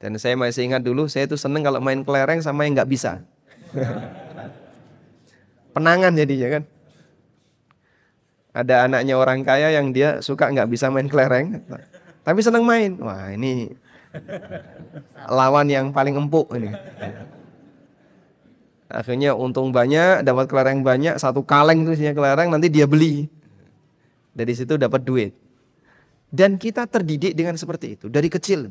Dan 0.00 0.18
saya 0.18 0.34
masih 0.34 0.70
ingat 0.70 0.82
dulu, 0.82 1.06
saya 1.06 1.28
itu 1.28 1.38
seneng 1.38 1.62
kalau 1.62 1.78
main 1.78 2.02
kelereng 2.02 2.42
sama 2.42 2.66
yang 2.66 2.78
nggak 2.78 2.90
bisa. 2.90 3.22
Penangan 5.74 6.18
jadinya 6.18 6.58
kan. 6.58 6.62
Ada 8.50 8.90
anaknya 8.90 9.14
orang 9.14 9.46
kaya 9.46 9.70
yang 9.70 9.94
dia 9.94 10.18
suka 10.18 10.50
nggak 10.50 10.66
bisa 10.66 10.90
main 10.90 11.06
kelereng, 11.06 11.62
tapi 12.26 12.42
seneng 12.42 12.66
main. 12.66 12.98
Wah 12.98 13.30
ini 13.30 13.70
lawan 15.30 15.70
yang 15.70 15.94
paling 15.94 16.18
empuk 16.18 16.50
ini. 16.58 16.74
Akhirnya 18.90 19.38
untung 19.38 19.70
banyak, 19.70 20.26
dapat 20.26 20.50
kelereng 20.50 20.82
banyak, 20.82 21.14
satu 21.14 21.46
kaleng 21.46 21.86
tuh 21.86 21.94
isinya 21.94 22.10
kelereng, 22.10 22.50
nanti 22.50 22.66
dia 22.66 22.90
beli. 22.90 23.30
Dari 24.34 24.50
situ 24.50 24.74
dapat 24.74 25.06
duit. 25.06 25.30
Dan 26.26 26.58
kita 26.58 26.90
terdidik 26.90 27.38
dengan 27.38 27.54
seperti 27.54 27.94
itu 27.94 28.06
dari 28.10 28.26
kecil. 28.26 28.70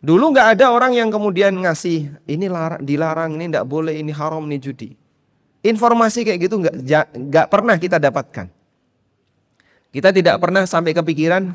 Dulu 0.00 0.24
nggak 0.30 0.54
ada 0.54 0.70
orang 0.70 0.94
yang 0.94 1.10
kemudian 1.10 1.50
ngasih 1.66 2.14
ini 2.30 2.46
larang, 2.46 2.82
dilarang, 2.86 3.34
ini 3.34 3.50
nggak 3.50 3.66
boleh, 3.66 3.98
ini 3.98 4.14
haram, 4.14 4.46
ini 4.46 4.58
judi. 4.62 4.99
Informasi 5.60 6.24
kayak 6.24 6.40
gitu 6.48 6.56
nggak 6.60 6.74
nggak 7.12 7.46
pernah 7.52 7.76
kita 7.76 8.00
dapatkan. 8.00 8.48
Kita 9.90 10.08
tidak 10.14 10.40
pernah 10.40 10.64
sampai 10.64 10.96
kepikiran 10.96 11.52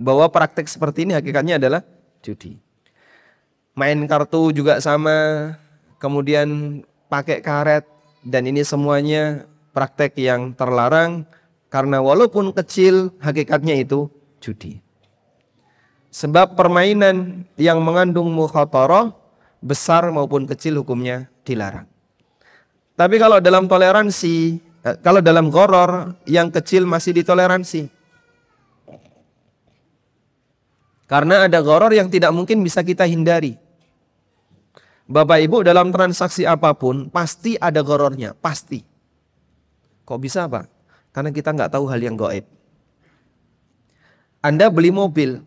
bahwa 0.00 0.26
praktek 0.32 0.66
seperti 0.66 1.04
ini 1.06 1.12
hakikatnya 1.14 1.60
adalah 1.60 1.84
judi. 2.24 2.56
Main 3.76 4.02
kartu 4.08 4.50
juga 4.50 4.80
sama, 4.82 5.54
kemudian 6.00 6.80
pakai 7.06 7.44
karet 7.44 7.84
dan 8.24 8.48
ini 8.48 8.64
semuanya 8.64 9.44
praktek 9.76 10.16
yang 10.18 10.56
terlarang 10.56 11.28
karena 11.70 12.02
walaupun 12.02 12.50
kecil 12.50 13.14
hakikatnya 13.22 13.78
itu 13.78 14.10
judi. 14.42 14.82
Sebab 16.10 16.58
permainan 16.58 17.46
yang 17.54 17.78
mengandung 17.78 18.34
mukhatarah 18.34 19.14
besar 19.62 20.10
maupun 20.10 20.48
kecil 20.48 20.82
hukumnya 20.82 21.30
dilarang. 21.46 21.86
Tapi 23.00 23.16
kalau 23.16 23.40
dalam 23.40 23.64
toleransi, 23.64 24.60
eh, 24.84 24.96
kalau 25.00 25.24
dalam 25.24 25.48
goror 25.48 26.20
yang 26.28 26.52
kecil 26.52 26.84
masih 26.84 27.16
ditoleransi. 27.16 27.88
Karena 31.08 31.48
ada 31.48 31.64
goror 31.64 31.96
yang 31.96 32.12
tidak 32.12 32.28
mungkin 32.36 32.60
bisa 32.60 32.84
kita 32.84 33.08
hindari. 33.08 33.56
Bapak 35.08 35.40
Ibu 35.40 35.64
dalam 35.64 35.88
transaksi 35.88 36.44
apa 36.44 36.76
pun 36.76 37.08
pasti 37.08 37.56
ada 37.56 37.80
gorornya, 37.80 38.36
pasti. 38.36 38.84
Kok 40.04 40.20
bisa 40.20 40.44
Pak? 40.44 40.68
Karena 41.16 41.32
kita 41.32 41.56
nggak 41.56 41.72
tahu 41.72 41.88
hal 41.88 42.04
yang 42.04 42.20
goib. 42.20 42.44
Anda 44.44 44.68
beli 44.68 44.92
mobil, 44.92 45.40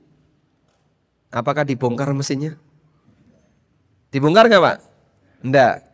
Apakah 1.33 1.65
dibongkar 1.65 2.13
mesinnya? 2.13 2.53
Dibongkar 4.13 4.45
nggak 4.45 4.61
Pak? 4.61 4.77
Enggak. 5.41 5.92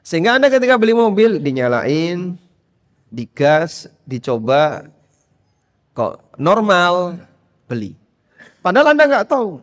Sehingga 0.00 0.36
Anda 0.36 0.48
ketika 0.48 0.80
beli 0.80 0.96
mobil 0.96 1.38
dinyalain, 1.38 2.36
digas, 3.12 3.86
dicoba, 4.08 4.88
kok 5.92 6.20
normal, 6.40 7.20
beli. 7.68 7.94
Padahal 8.64 8.96
Anda 8.96 9.04
nggak 9.08 9.28
tahu 9.28 9.60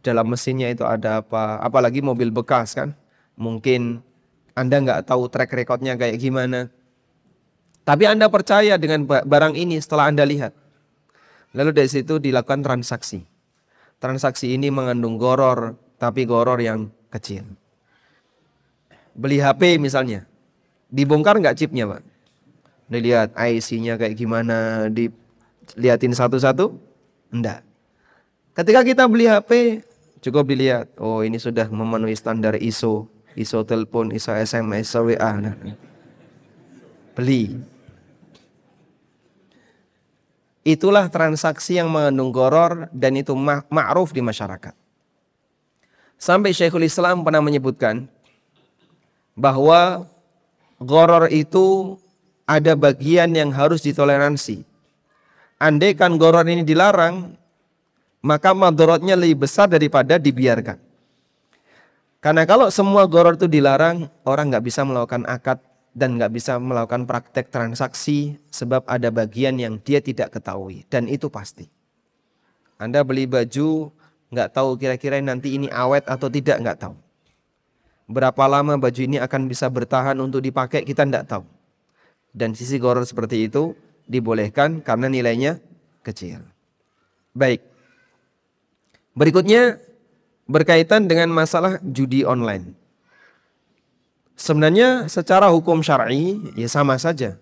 dalam 0.00 0.26
mesinnya 0.28 0.68
itu 0.72 0.84
ada 0.84 1.24
apa, 1.24 1.60
apalagi 1.60 2.04
mobil 2.04 2.28
bekas 2.32 2.76
kan. 2.76 2.92
Mungkin 3.40 4.04
Anda 4.52 4.76
nggak 4.80 5.08
tahu 5.08 5.28
track 5.32 5.52
recordnya 5.56 5.96
kayak 5.96 6.20
gimana. 6.20 6.68
Tapi 7.84 8.04
Anda 8.04 8.28
percaya 8.28 8.76
dengan 8.76 9.08
barang 9.08 9.54
ini 9.56 9.80
setelah 9.80 10.12
Anda 10.12 10.28
lihat. 10.28 10.52
Lalu 11.56 11.74
dari 11.74 11.90
situ 11.90 12.22
dilakukan 12.22 12.62
transaksi 12.62 13.26
transaksi 14.00 14.56
ini 14.56 14.72
mengandung 14.72 15.20
goror, 15.20 15.76
tapi 16.00 16.24
goror 16.24 16.58
yang 16.58 16.88
kecil. 17.12 17.44
Beli 19.20 19.36
HP 19.36 19.76
misalnya, 19.76 20.24
dibongkar 20.88 21.36
nggak 21.36 21.60
chipnya 21.60 21.84
pak? 21.84 22.00
Dilihat 22.88 23.36
IC-nya 23.36 24.00
kayak 24.00 24.16
gimana, 24.16 24.88
dilihatin 24.88 26.16
satu-satu? 26.16 26.72
Enggak. 27.28 27.60
Ketika 28.56 28.80
kita 28.80 29.04
beli 29.04 29.28
HP, 29.28 29.84
cukup 30.24 30.48
dilihat, 30.48 30.88
oh 30.96 31.20
ini 31.20 31.36
sudah 31.36 31.68
memenuhi 31.68 32.16
standar 32.16 32.56
ISO, 32.56 33.12
iso 33.36 33.60
telepon, 33.60 34.08
iso 34.08 34.32
SMS, 34.32 34.88
iso 34.88 35.04
WA. 35.04 35.32
Nah. 35.36 35.52
Beli. 37.12 37.60
Itulah 40.64 41.12
transaksi 41.12 41.76
yang 41.76 41.92
mengandung 41.92 42.32
goror 42.32 42.88
dan 42.88 43.20
itu 43.20 43.36
ma'ruf 43.68 44.16
di 44.16 44.24
masyarakat. 44.24 44.72
Sampai 46.20 46.52
Syekhul 46.56 46.88
Islam 46.88 47.24
pernah 47.24 47.40
menyebutkan 47.40 48.08
bahwa 49.40 50.04
goror 50.76 51.32
itu 51.32 51.96
ada 52.44 52.76
bagian 52.76 53.32
yang 53.32 53.48
harus 53.56 53.80
ditoleransi. 53.80 54.68
Andaikan 55.56 56.20
goror 56.20 56.44
ini 56.44 56.60
dilarang, 56.60 57.32
maka 58.20 58.52
madorotnya 58.52 59.16
lebih 59.16 59.48
besar 59.48 59.68
daripada 59.72 60.20
dibiarkan. 60.20 60.76
Karena 62.20 62.44
kalau 62.44 62.68
semua 62.68 63.08
goror 63.08 63.40
itu 63.40 63.48
dilarang, 63.48 64.12
orang 64.28 64.52
nggak 64.52 64.64
bisa 64.64 64.84
melakukan 64.84 65.24
akad 65.24 65.56
dan 65.96 66.20
nggak 66.20 66.32
bisa 66.36 66.60
melakukan 66.60 67.08
praktek 67.08 67.48
transaksi 67.48 68.36
sebab 68.52 68.84
ada 68.86 69.08
bagian 69.08 69.56
yang 69.56 69.80
dia 69.80 69.98
tidak 70.04 70.36
ketahui 70.36 70.84
dan 70.92 71.08
itu 71.08 71.26
pasti. 71.32 71.66
Anda 72.76 73.04
beli 73.04 73.24
baju 73.24 73.88
nggak 74.30 74.48
tahu 74.54 74.78
kira-kira 74.78 75.18
nanti 75.20 75.58
ini 75.58 75.66
awet 75.72 76.06
atau 76.06 76.30
tidak 76.30 76.60
nggak 76.62 76.78
tahu. 76.78 76.96
Berapa 78.10 78.50
lama 78.50 78.74
baju 78.74 79.00
ini 79.06 79.22
akan 79.22 79.46
bisa 79.46 79.70
bertahan 79.70 80.18
untuk 80.18 80.42
dipakai 80.42 80.82
kita 80.82 81.06
nggak 81.06 81.30
tahu. 81.30 81.46
Dan 82.34 82.58
sisi 82.58 82.82
goror 82.82 83.06
seperti 83.06 83.46
itu 83.46 83.78
dibolehkan 84.10 84.82
karena 84.82 85.06
nilainya 85.06 85.62
kecil. 86.02 86.42
Baik. 87.30 87.62
Berikutnya 89.14 89.78
berkaitan 90.50 91.06
dengan 91.06 91.30
masalah 91.30 91.78
judi 91.86 92.26
online. 92.26 92.74
Sebenarnya 94.34 95.06
secara 95.06 95.46
hukum 95.54 95.78
syar'i 95.78 96.42
ya 96.58 96.66
sama 96.66 96.98
saja. 96.98 97.38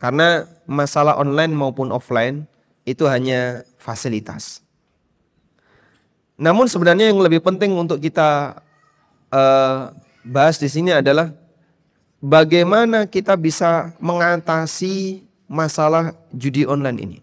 Karena 0.00 0.48
masalah 0.64 1.20
online 1.20 1.52
maupun 1.52 1.92
offline 1.92 2.48
itu 2.88 3.04
hanya 3.04 3.68
fasilitas. 3.76 4.64
Namun 6.40 6.66
sebenarnya 6.66 7.12
yang 7.12 7.20
lebih 7.20 7.44
penting 7.44 7.76
untuk 7.76 8.00
kita 8.00 8.58
uh, 9.34 9.90
bahas 10.22 10.56
di 10.62 10.70
sini 10.70 10.94
adalah 10.94 11.34
bagaimana 12.22 13.10
kita 13.10 13.34
bisa 13.34 13.90
mengatasi 13.98 15.26
masalah 15.50 16.14
judi 16.30 16.62
online 16.64 16.98
ini. 17.02 17.18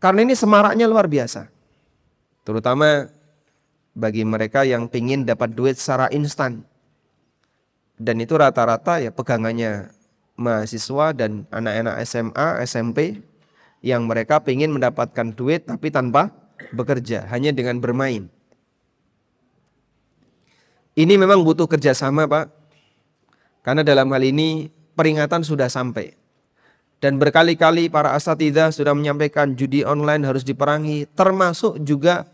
Karena 0.00 0.24
ini 0.24 0.32
semaraknya 0.32 0.88
luar 0.88 1.08
biasa. 1.08 1.48
Terutama 2.44 3.12
bagi 3.92 4.24
mereka 4.24 4.64
yang 4.64 4.88
ingin 4.88 5.28
dapat 5.28 5.52
duit 5.52 5.76
secara 5.76 6.08
instan. 6.08 6.64
Dan 8.00 8.16
itu 8.16 8.32
rata-rata 8.32 8.96
ya 8.96 9.12
pegangannya 9.12 9.92
mahasiswa 10.40 11.12
dan 11.12 11.44
anak-anak 11.52 12.00
SMA, 12.08 12.48
SMP 12.64 13.20
yang 13.84 14.08
mereka 14.08 14.40
ingin 14.48 14.72
mendapatkan 14.72 15.36
duit 15.36 15.68
tapi 15.68 15.92
tanpa 15.92 16.32
bekerja, 16.72 17.28
hanya 17.28 17.52
dengan 17.52 17.76
bermain. 17.76 18.32
Ini 21.00 21.16
memang 21.16 21.40
butuh 21.40 21.64
kerjasama 21.64 22.28
Pak. 22.28 22.52
Karena 23.64 23.80
dalam 23.80 24.12
hal 24.12 24.20
ini 24.20 24.68
peringatan 24.92 25.40
sudah 25.40 25.72
sampai. 25.72 26.12
Dan 27.00 27.16
berkali-kali 27.16 27.88
para 27.88 28.12
asatidah 28.12 28.68
sudah 28.68 28.92
menyampaikan 28.92 29.56
judi 29.56 29.80
online 29.80 30.20
harus 30.28 30.44
diperangi, 30.44 31.08
termasuk 31.16 31.80
juga 31.80 32.28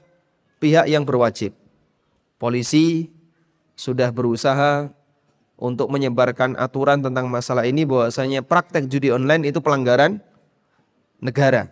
pihak 0.58 0.90
yang 0.90 1.06
berwajib. 1.06 1.54
Polisi 2.42 3.06
sudah 3.78 4.10
berusaha 4.10 4.90
untuk 5.54 5.86
menyebarkan 5.86 6.58
aturan 6.58 6.98
tentang 6.98 7.30
masalah 7.30 7.62
ini 7.62 7.86
bahwasanya 7.86 8.42
praktek 8.42 8.90
judi 8.90 9.14
online 9.14 9.46
itu 9.46 9.62
pelanggaran 9.62 10.18
negara. 11.22 11.70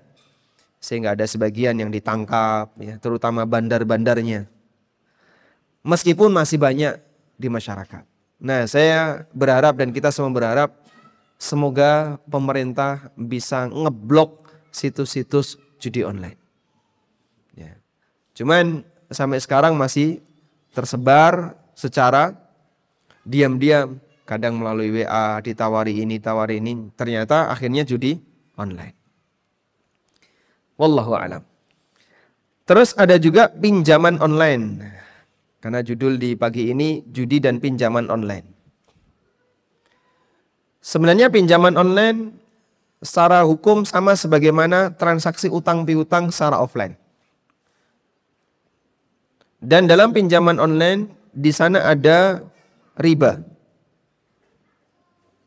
Sehingga 0.78 1.18
ada 1.18 1.26
sebagian 1.26 1.74
yang 1.74 1.90
ditangkap, 1.90 2.70
ya, 2.78 2.94
terutama 3.02 3.42
bandar-bandarnya. 3.42 4.53
Meskipun 5.84 6.32
masih 6.32 6.56
banyak 6.56 6.96
di 7.36 7.48
masyarakat. 7.52 8.08
Nah, 8.40 8.64
saya 8.64 9.28
berharap 9.36 9.76
dan 9.76 9.92
kita 9.92 10.08
semua 10.08 10.32
berharap 10.32 10.84
Semoga 11.44 12.16
pemerintah 12.30 13.10
bisa 13.18 13.66
ngeblok 13.68 14.48
situs-situs 14.70 15.60
judi 15.76 16.06
online. 16.06 16.38
Ya. 17.52 17.74
Cuman 18.32 18.86
sampai 19.10 19.42
sekarang 19.42 19.76
masih 19.76 20.24
tersebar 20.72 21.52
secara 21.76 22.32
diam-diam, 23.26 24.00
kadang 24.24 24.56
melalui 24.56 25.02
WA 25.04 25.42
ditawari 25.44 26.00
ini, 26.00 26.16
tawari 26.16 26.64
ini, 26.64 26.88
ternyata 26.96 27.50
akhirnya 27.50 27.84
judi 27.84 28.16
online. 28.56 28.96
Wallahu 30.80 31.12
alam. 31.12 31.42
Terus 32.64 32.96
ada 32.96 33.20
juga 33.20 33.52
pinjaman 33.52 34.16
online. 34.16 34.80
Karena 35.64 35.80
judul 35.80 36.20
di 36.20 36.36
pagi 36.36 36.68
ini 36.68 37.00
judi 37.08 37.40
dan 37.40 37.56
pinjaman 37.56 38.12
online. 38.12 38.44
Sebenarnya 40.84 41.32
pinjaman 41.32 41.80
online 41.80 42.36
secara 43.00 43.40
hukum 43.48 43.88
sama 43.88 44.12
sebagaimana 44.12 44.92
transaksi 44.92 45.48
utang 45.48 45.88
piutang 45.88 46.28
secara 46.28 46.60
offline. 46.60 47.00
Dan 49.56 49.88
dalam 49.88 50.12
pinjaman 50.12 50.60
online 50.60 51.08
di 51.32 51.48
sana 51.48 51.80
ada 51.88 52.44
riba. 53.00 53.40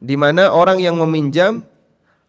Di 0.02 0.18
mana 0.18 0.50
orang 0.50 0.82
yang 0.82 0.98
meminjam 0.98 1.62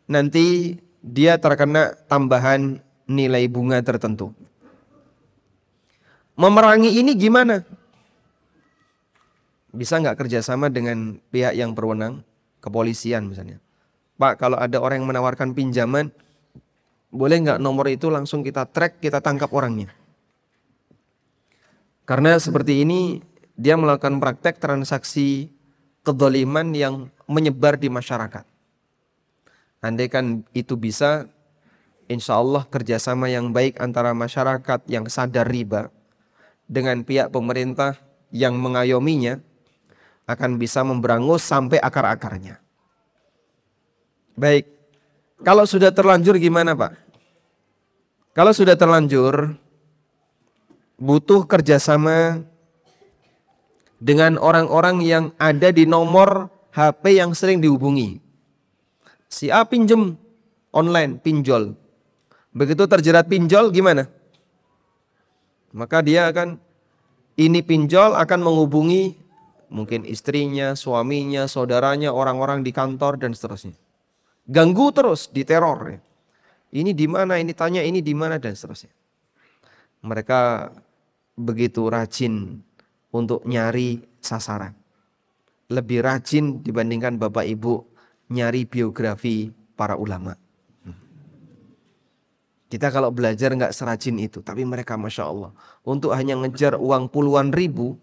nanti 0.05 0.77
dia 1.01 1.41
terkena 1.41 1.97
tambahan 2.05 2.85
nilai 3.09 3.49
bunga 3.49 3.81
tertentu. 3.81 4.37
Memerangi 6.37 6.93
ini 7.01 7.17
gimana? 7.17 7.78
Bisa 9.73 10.01
nggak 10.01 10.17
kerjasama 10.25 10.73
dengan 10.73 11.21
pihak 11.31 11.53
yang 11.53 11.77
berwenang? 11.77 12.25
kepolisian 12.61 13.27
misalnya. 13.27 13.63
Pak, 14.19 14.43
kalau 14.43 14.59
ada 14.59 14.83
orang 14.83 15.03
yang 15.03 15.09
menawarkan 15.09 15.55
pinjaman, 15.55 16.11
boleh 17.09 17.37
nggak 17.39 17.63
nomor 17.63 17.87
itu 17.87 18.11
langsung 18.11 18.43
kita 18.43 18.67
track, 18.67 18.99
kita 18.99 19.23
tangkap 19.23 19.49
orangnya. 19.55 19.95
Karena 22.03 22.35
seperti 22.41 22.83
ini, 22.83 23.23
dia 23.55 23.79
melakukan 23.79 24.19
praktek 24.19 24.59
transaksi 24.59 25.53
kedoliman 26.03 26.75
yang 26.75 26.95
menyebar 27.31 27.79
di 27.79 27.87
masyarakat. 27.93 28.43
Andai 29.79 30.11
kan 30.11 30.43
itu 30.51 30.75
bisa, 30.75 31.31
insya 32.11 32.43
Allah 32.43 32.67
kerjasama 32.67 33.31
yang 33.31 33.55
baik 33.55 33.79
antara 33.79 34.11
masyarakat 34.11 34.83
yang 34.91 35.07
sadar 35.07 35.47
riba 35.47 35.95
dengan 36.67 37.07
pihak 37.07 37.31
pemerintah 37.31 37.95
yang 38.35 38.59
mengayominya, 38.59 39.39
akan 40.29 40.61
bisa 40.61 40.85
memberangus 40.85 41.41
sampai 41.41 41.81
akar-akarnya. 41.81 42.61
Baik, 44.37 44.69
kalau 45.41 45.65
sudah 45.65 45.89
terlanjur 45.89 46.37
gimana 46.37 46.77
Pak? 46.77 46.93
Kalau 48.37 48.53
sudah 48.53 48.77
terlanjur, 48.77 49.57
butuh 51.01 51.49
kerjasama 51.49 52.45
dengan 53.99 54.39
orang-orang 54.39 55.03
yang 55.03 55.25
ada 55.41 55.73
di 55.75 55.89
nomor 55.89 56.53
HP 56.77 57.19
yang 57.19 57.35
sering 57.35 57.59
dihubungi. 57.59 58.23
Si 59.27 59.51
A 59.51 59.67
pinjem 59.67 60.15
online, 60.71 61.19
pinjol. 61.19 61.75
Begitu 62.55 62.87
terjerat 62.87 63.27
pinjol 63.27 63.75
gimana? 63.75 64.07
Maka 65.75 66.05
dia 66.05 66.31
akan 66.31 66.63
ini 67.35 67.61
pinjol 67.61 68.15
akan 68.15 68.41
menghubungi 68.43 69.28
mungkin 69.69 70.05
istrinya, 70.05 70.73
suaminya, 70.75 71.49
saudaranya, 71.49 72.13
orang-orang 72.13 72.65
di 72.65 72.73
kantor 72.73 73.21
dan 73.21 73.33
seterusnya. 73.33 73.77
Ganggu 74.49 74.93
terus, 74.93 75.29
diteror. 75.29 75.97
Ya. 75.97 76.01
Ini 76.69 76.93
di 76.93 77.07
mana, 77.09 77.41
ini 77.41 77.53
tanya 77.57 77.81
ini 77.85 78.05
di 78.05 78.13
mana 78.13 78.37
dan 78.37 78.53
seterusnya. 78.53 78.93
Mereka 80.05 80.73
begitu 81.37 81.89
rajin 81.89 82.61
untuk 83.13 83.45
nyari 83.45 84.05
sasaran. 84.21 84.77
Lebih 85.69 86.01
rajin 86.05 86.65
dibandingkan 86.65 87.21
Bapak 87.21 87.45
Ibu 87.45 87.85
nyari 88.33 88.65
biografi 88.65 89.53
para 89.77 89.97
ulama. 89.97 90.37
Kita 92.69 92.93
kalau 92.93 93.09
belajar 93.09 93.57
nggak 93.57 93.73
serajin 93.73 94.21
itu, 94.21 94.45
tapi 94.45 94.61
mereka 94.61 95.01
masya 95.01 95.25
Allah 95.25 95.57
untuk 95.89 96.13
hanya 96.13 96.37
ngejar 96.37 96.77
uang 96.77 97.09
puluhan 97.09 97.49
ribu, 97.49 97.97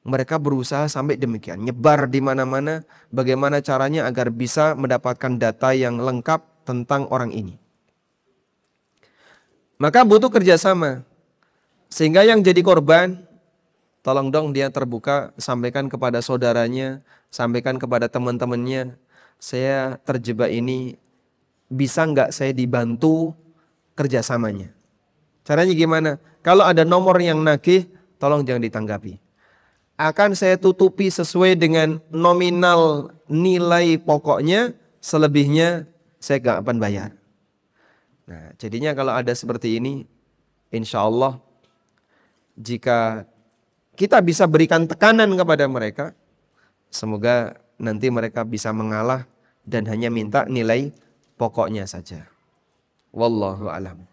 mereka 0.00 0.40
berusaha 0.40 0.88
sampai 0.88 1.20
demikian, 1.20 1.60
nyebar 1.60 2.08
di 2.08 2.24
mana-mana 2.24 2.84
bagaimana 3.12 3.60
caranya 3.60 4.08
agar 4.08 4.32
bisa 4.32 4.72
mendapatkan 4.72 5.36
data 5.36 5.76
yang 5.76 6.00
lengkap 6.00 6.40
tentang 6.64 7.04
orang 7.12 7.32
ini. 7.36 7.60
Maka 9.80 10.04
butuh 10.04 10.28
kerjasama. 10.28 11.04
Sehingga 11.90 12.22
yang 12.22 12.40
jadi 12.44 12.62
korban 12.62 13.18
tolong 14.00 14.32
dong 14.32 14.52
dia 14.56 14.68
terbuka, 14.72 15.32
sampaikan 15.36 15.88
kepada 15.88 16.20
saudaranya, 16.24 17.04
sampaikan 17.28 17.76
kepada 17.76 18.08
teman-temannya, 18.08 18.96
saya 19.40 20.00
terjebak 20.04 20.52
ini, 20.52 20.96
bisa 21.68 22.04
nggak 22.04 22.32
saya 22.32 22.52
dibantu 22.52 23.36
kerjasamanya? 23.96 24.72
Caranya 25.44 25.74
gimana? 25.76 26.10
Kalau 26.40 26.64
ada 26.64 26.84
nomor 26.84 27.16
yang 27.20 27.40
nagih, 27.40 27.88
tolong 28.16 28.44
jangan 28.44 28.64
ditanggapi. 28.64 29.29
Akan 30.00 30.32
saya 30.32 30.56
tutupi 30.56 31.12
sesuai 31.12 31.60
dengan 31.60 32.00
nominal 32.08 33.12
nilai 33.28 34.00
pokoknya, 34.00 34.72
selebihnya 35.04 35.84
saya 36.16 36.40
nggak 36.40 36.58
akan 36.64 36.76
bayar. 36.80 37.10
Nah, 38.24 38.56
jadinya 38.56 38.96
kalau 38.96 39.12
ada 39.12 39.28
seperti 39.36 39.76
ini, 39.76 40.08
insya 40.72 41.04
Allah 41.04 41.36
jika 42.56 43.28
kita 43.92 44.24
bisa 44.24 44.48
berikan 44.48 44.88
tekanan 44.88 45.36
kepada 45.36 45.68
mereka, 45.68 46.16
semoga 46.88 47.60
nanti 47.76 48.08
mereka 48.08 48.40
bisa 48.40 48.72
mengalah 48.72 49.28
dan 49.68 49.84
hanya 49.84 50.08
minta 50.08 50.48
nilai 50.48 50.92
pokoknya 51.36 51.84
saja. 51.84 52.24
Wallahu 53.12 53.68
alam. 53.68 54.04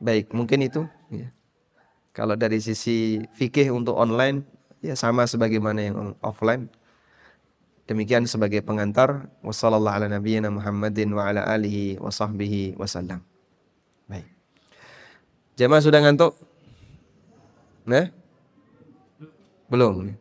Baik, 0.00 0.32
mungkin 0.32 0.64
itu. 0.64 0.88
Ya. 1.12 1.28
Kalau 2.16 2.32
dari 2.36 2.60
sisi 2.64 3.20
fikih 3.36 3.68
untuk 3.72 3.96
online, 4.00 4.59
ya 4.80 4.96
sama 4.96 5.28
sebagaimana 5.28 5.80
yang 5.80 5.96
offline. 6.24 6.68
Demikian 7.88 8.24
sebagai 8.24 8.62
pengantar. 8.62 9.28
Wassalamualaikum 9.42 10.52
Muhammadin 10.52 11.10
wa 11.10 11.26
ala 11.26 11.42
alihi 11.42 11.98
wa 11.98 12.12
sahbihi 12.12 12.78
wasallam. 12.78 13.20
Baik. 14.06 14.30
Jemaah 15.58 15.82
sudah 15.82 16.00
ngantuk? 16.00 16.38
Nah? 17.84 18.08
Belum. 19.66 20.14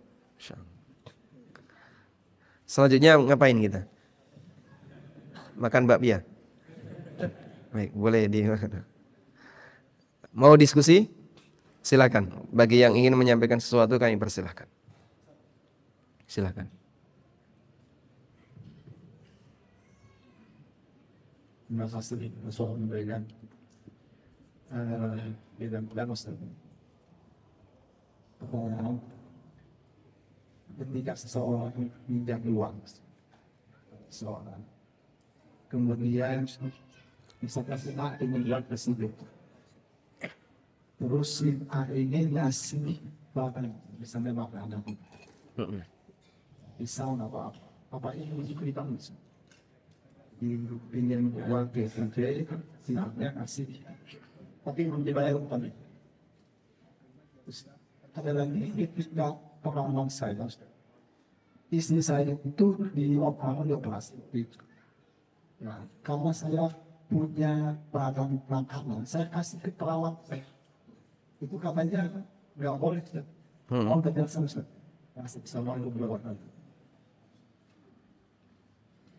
Selanjutnya 2.70 3.18
ngapain 3.18 3.58
kita? 3.58 3.82
Makan 5.58 5.90
bakpia. 5.90 6.22
Baik, 7.70 7.94
boleh 7.94 8.26
di 8.30 8.46
Mau 10.34 10.54
diskusi? 10.58 11.19
Silakan. 11.90 12.30
Bagi 12.54 12.86
yang 12.86 12.94
ingin 12.94 13.18
menyampaikan 13.18 13.58
sesuatu 13.58 13.98
kami 13.98 14.14
persilahkan. 14.14 14.70
Silakan. 16.30 16.70
Terima 21.66 21.90
kasih 21.90 22.30
Rasul 22.46 22.78
memberikan 22.78 23.26
bidang 25.58 25.90
bilang 25.90 26.14
Ustaz. 26.14 26.38
Ketika 30.78 31.14
seseorang 31.18 31.90
pinjam 32.06 32.42
uang, 32.54 32.78
seseorang, 34.14 34.62
kemudian 35.74 36.46
misalkan 37.42 37.82
kita 37.82 38.06
ingin 38.22 38.42
buat 38.46 38.64
tersebut, 38.70 39.14
terus 41.00 41.40
si 41.40 41.56
A 41.72 41.88
ini 41.96 42.28
ngasih 42.36 43.00
bahkan 43.32 43.72
misalnya 43.96 44.36
makanan 44.36 44.84
pisau 46.76 47.16
apa 47.16 47.40
apa 47.48 47.64
apa 47.96 48.10
ini 48.20 48.44
diberikan 48.44 49.00
di 50.40 50.56
pinjam 50.92 51.32
uang 51.32 51.68
ke 51.72 51.88
sendiri 51.88 52.44
siapnya 52.84 53.32
kasih 53.40 53.68
tapi 54.64 54.92
belum 54.92 55.04
dibayar 55.08 55.40
kami 55.48 55.72
terus 57.48 57.68
ada 58.12 58.32
lagi 58.44 58.72
ketika 58.76 59.40
pengalaman 59.64 60.12
saya 60.12 60.48
istri 61.72 62.04
saya 62.04 62.36
itu 62.36 62.76
di 62.92 63.16
di 63.16 63.74
operasi 63.76 64.20
itu 64.36 64.60
nah 65.64 65.80
karena 66.04 66.32
saya 66.36 66.64
punya 67.08 67.76
barang 67.92 68.36
makanan 68.52 69.08
saya 69.08 69.28
kasih 69.32 69.60
ke 69.64 69.72
perawat 69.76 70.16
saya 70.28 70.59
itu 71.40 71.56
katanya 71.56 72.08
nggak 72.60 72.76
boleh 72.76 73.04
hmm. 73.72 73.88
oh 73.88 74.00
tidak 74.04 74.28
sama 74.28 74.48
Assalamualaikum 75.20 76.00
warahmatullahi 76.00 76.60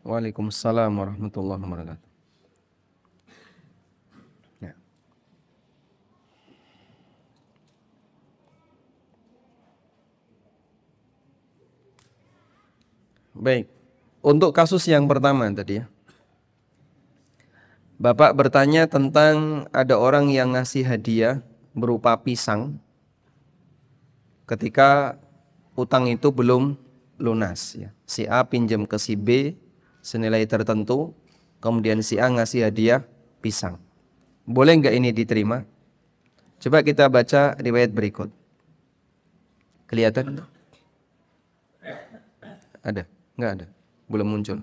Waalaikumsalam 0.01 0.97
warahmatullahi 0.97 1.61
wabarakatuh. 1.61 2.09
Ya. 4.65 4.73
Baik, 13.37 13.69
untuk 14.25 14.57
kasus 14.57 14.89
yang 14.89 15.05
pertama 15.05 15.53
tadi 15.53 15.85
ya. 15.85 15.87
Bapak 18.01 18.33
bertanya 18.33 18.89
tentang 18.89 19.69
ada 19.77 20.01
orang 20.01 20.33
yang 20.33 20.57
ngasih 20.57 20.89
hadiah 20.89 21.45
berupa 21.75 22.19
pisang 22.19 22.79
ketika 24.47 25.15
utang 25.79 26.11
itu 26.11 26.35
belum 26.35 26.75
lunas 27.21 27.79
ya. 27.79 27.95
Si 28.09 28.27
A 28.27 28.43
pinjam 28.43 28.83
ke 28.89 28.99
si 28.99 29.15
B 29.15 29.55
senilai 30.03 30.43
tertentu, 30.49 31.15
kemudian 31.63 32.03
si 32.03 32.19
A 32.19 32.27
ngasih 32.27 32.67
hadiah 32.67 33.07
pisang. 33.39 33.79
Boleh 34.49 34.75
nggak 34.81 34.95
ini 34.97 35.15
diterima? 35.15 35.63
Coba 36.61 36.83
kita 36.83 37.07
baca 37.07 37.55
riwayat 37.57 37.95
berikut. 37.95 38.29
Kelihatan? 39.87 40.43
Ada? 42.83 43.05
Nggak 43.39 43.51
ada? 43.57 43.67
Belum 44.11 44.29
muncul. 44.29 44.59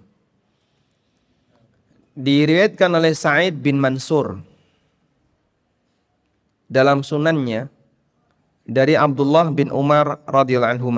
Diriwayatkan 2.18 2.91
oleh 2.97 3.14
Sa'id 3.14 3.62
bin 3.62 3.78
Mansur 3.78 4.41
dalam 6.68 7.03
sunannya 7.03 7.72
dari 8.68 8.99
Abdullah 8.99 9.51
bin 9.51 9.72
Umar 9.72 10.20
radhiyallahu 10.28 10.74
anhu 10.80 10.91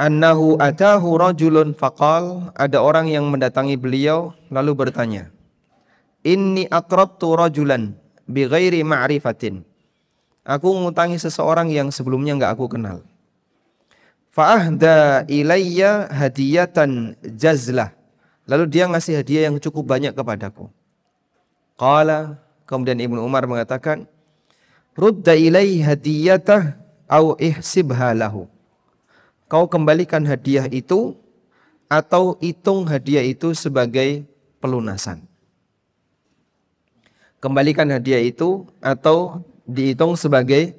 annahu 0.00 0.56
atahu 0.56 1.08
rajulun 1.20 1.76
faqal 1.76 2.52
ada 2.56 2.80
orang 2.80 3.12
yang 3.12 3.28
mendatangi 3.28 3.76
beliau 3.76 4.32
lalu 4.48 4.72
bertanya 4.72 5.28
inni 6.26 6.66
aqrabtu 6.68 7.32
rajulan 7.32 7.94
bi 8.28 8.44
ghairi 8.44 8.84
ma'rifatin. 8.84 9.64
Aku 10.44 10.72
ngutangi 10.72 11.20
seseorang 11.20 11.68
yang 11.68 11.92
sebelumnya 11.92 12.36
enggak 12.36 12.56
aku 12.56 12.72
kenal. 12.72 13.04
Fa'ahda 14.32 15.28
ilayya 15.28 16.08
hadiyatan 16.08 17.16
jazlah. 17.36 17.92
Lalu 18.48 18.64
dia 18.64 18.88
ngasih 18.88 19.20
hadiah 19.20 19.52
yang 19.52 19.60
cukup 19.60 19.84
banyak 19.84 20.16
kepadaku. 20.16 20.72
Qala 21.76 22.40
Kemudian 22.68 23.00
Ibnu 23.00 23.24
Umar 23.24 23.48
mengatakan, 23.48 24.04
"Rudda 24.92 25.32
ilai 25.32 25.80
hadiyatah 25.80 26.76
au 27.08 27.32
ihsibha 27.40 28.12
lahu." 28.12 28.44
Kau 29.48 29.64
kembalikan 29.64 30.20
hadiah 30.28 30.68
itu 30.68 31.16
atau 31.88 32.36
hitung 32.44 32.84
hadiah 32.84 33.24
itu 33.24 33.56
sebagai 33.56 34.28
pelunasan. 34.60 35.24
Kembalikan 37.40 37.88
hadiah 37.88 38.20
itu 38.20 38.68
atau 38.84 39.40
dihitung 39.64 40.20
sebagai 40.20 40.76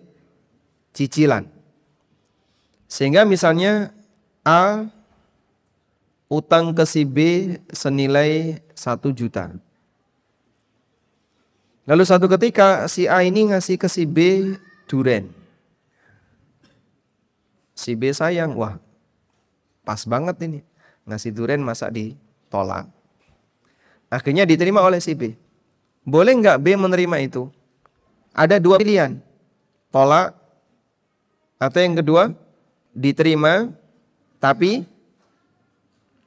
cicilan. 0.93 1.49
Sehingga 2.85 3.25
misalnya 3.25 3.89
A 4.45 4.85
utang 6.29 6.77
ke 6.77 6.85
si 6.85 7.01
B 7.09 7.17
senilai 7.73 8.61
1 8.77 9.09
juta. 9.09 9.49
Lalu 11.89 12.03
satu 12.05 12.29
ketika 12.29 12.85
si 12.85 13.09
A 13.09 13.25
ini 13.25 13.49
ngasih 13.49 13.81
ke 13.81 13.89
si 13.89 14.05
B 14.05 14.53
duren. 14.85 15.25
Si 17.73 17.97
B 17.97 18.13
sayang, 18.13 18.53
wah 18.53 18.77
pas 19.81 20.05
banget 20.05 20.37
ini. 20.45 20.61
Ngasih 21.09 21.33
duren 21.33 21.65
masa 21.65 21.89
ditolak. 21.89 22.85
Akhirnya 24.05 24.45
diterima 24.45 24.85
oleh 24.85 25.01
si 25.01 25.17
B. 25.17 25.33
Boleh 26.05 26.37
nggak 26.37 26.61
B 26.61 26.77
menerima 26.77 27.17
itu? 27.25 27.49
Ada 28.37 28.61
dua 28.61 28.77
pilihan. 28.77 29.17
Tolak 29.89 30.37
atau 31.57 31.79
yang 31.81 31.97
kedua 31.97 32.37
diterima 32.93 33.73
tapi 34.37 34.85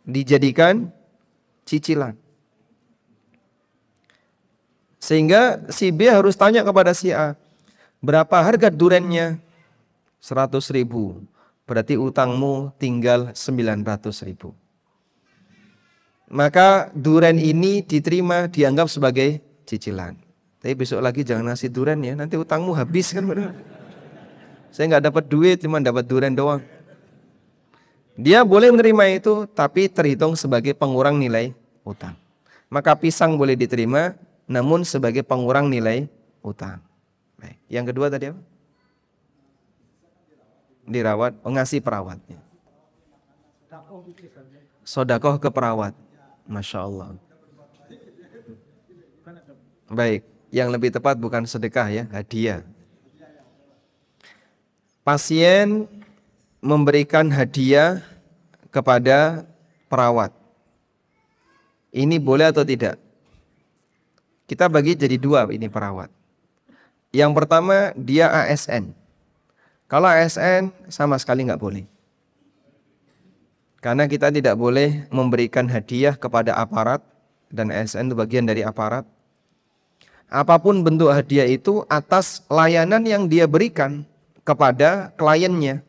dijadikan 0.03 0.91
cicilan. 1.63 2.19
Sehingga 5.03 5.67
si 5.67 5.91
B 5.91 6.07
harus 6.07 6.39
tanya 6.39 6.63
kepada 6.63 6.95
si 6.95 7.11
A, 7.11 7.35
berapa 7.99 8.39
harga 8.39 8.71
durennya? 8.71 9.43
100 10.23 10.63
ribu. 10.71 11.19
Berarti 11.67 11.99
utangmu 11.99 12.71
tinggal 12.79 13.35
900 13.35 13.83
ribu. 14.23 14.55
Maka 16.31 16.95
duren 16.95 17.43
ini 17.43 17.83
diterima 17.83 18.47
dianggap 18.47 18.87
sebagai 18.87 19.43
cicilan. 19.67 20.15
Tapi 20.63 20.79
besok 20.79 21.03
lagi 21.03 21.27
jangan 21.27 21.51
ngasih 21.51 21.75
duren 21.75 21.99
ya, 22.07 22.15
nanti 22.15 22.39
utangmu 22.39 22.71
habis 22.71 23.11
kan 23.11 23.27
benar. 23.27 23.59
Saya 24.71 24.87
nggak 24.87 25.11
dapat 25.11 25.25
duit, 25.27 25.59
cuma 25.59 25.83
dapat 25.83 26.07
durian 26.07 26.33
doang. 26.33 26.63
Dia 28.15 28.47
boleh 28.47 28.71
menerima 28.71 29.19
itu, 29.19 29.51
tapi 29.51 29.91
terhitung 29.91 30.39
sebagai 30.39 30.79
pengurang 30.79 31.19
nilai 31.19 31.51
utang. 31.83 32.15
Maka 32.71 32.95
pisang 32.97 33.35
boleh 33.35 33.59
diterima, 33.59 34.15
namun 34.47 34.83
sebagai 34.83 35.23
pengurang 35.23 35.71
nilai 35.71 36.11
utang. 36.43 36.83
Baik. 37.39 37.59
Yang 37.71 37.85
kedua 37.95 38.07
tadi 38.11 38.31
apa? 38.31 38.43
Dirawat, 40.83 41.33
oh, 41.47 41.53
ngasih 41.55 41.79
perawatnya. 41.79 42.43
Sodakoh 44.83 45.39
ke 45.39 45.49
perawat. 45.49 45.95
Masya 46.43 46.79
Allah. 46.83 47.15
Baik, 49.93 50.27
yang 50.51 50.69
lebih 50.73 50.91
tepat 50.91 51.15
bukan 51.21 51.47
sedekah 51.47 51.87
ya, 51.87 52.05
hadiah. 52.11 52.67
Pasien 55.03 55.87
memberikan 56.63 57.27
hadiah 57.27 58.03
kepada 58.71 59.43
perawat. 59.91 60.31
Ini 61.91 62.23
boleh 62.23 62.49
atau 62.55 62.63
tidak? 62.63 63.02
Kita 64.53 64.69
bagi 64.69 64.93
jadi 64.93 65.17
dua 65.17 65.49
ini 65.49 65.65
perawat. 65.65 66.13
Yang 67.09 67.33
pertama 67.41 67.97
dia 67.97 68.29
ASN. 68.29 68.93
Kalau 69.89 70.05
ASN 70.05 70.69
sama 70.93 71.17
sekali 71.17 71.49
nggak 71.49 71.57
boleh. 71.57 71.89
Karena 73.81 74.05
kita 74.05 74.29
tidak 74.29 74.61
boleh 74.61 75.09
memberikan 75.09 75.65
hadiah 75.73 76.13
kepada 76.13 76.53
aparat 76.53 77.01
dan 77.49 77.73
ASN 77.73 78.13
itu 78.13 78.17
bagian 78.21 78.45
dari 78.45 78.61
aparat. 78.61 79.09
Apa 80.29 80.61
pun 80.61 80.85
bentuk 80.85 81.09
hadiah 81.09 81.49
itu 81.49 81.89
atas 81.89 82.45
layanan 82.53 83.09
yang 83.09 83.33
dia 83.33 83.49
berikan 83.49 84.05
kepada 84.45 85.17
kliennya. 85.17 85.81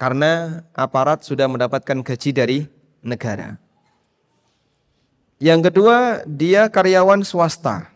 Karena 0.00 0.64
aparat 0.72 1.20
sudah 1.20 1.52
mendapatkan 1.52 2.00
gaji 2.00 2.32
dari 2.32 2.58
negara. 3.04 3.60
Yang 5.42 5.70
kedua, 5.70 6.22
dia 6.24 6.70
karyawan 6.70 7.26
swasta. 7.26 7.90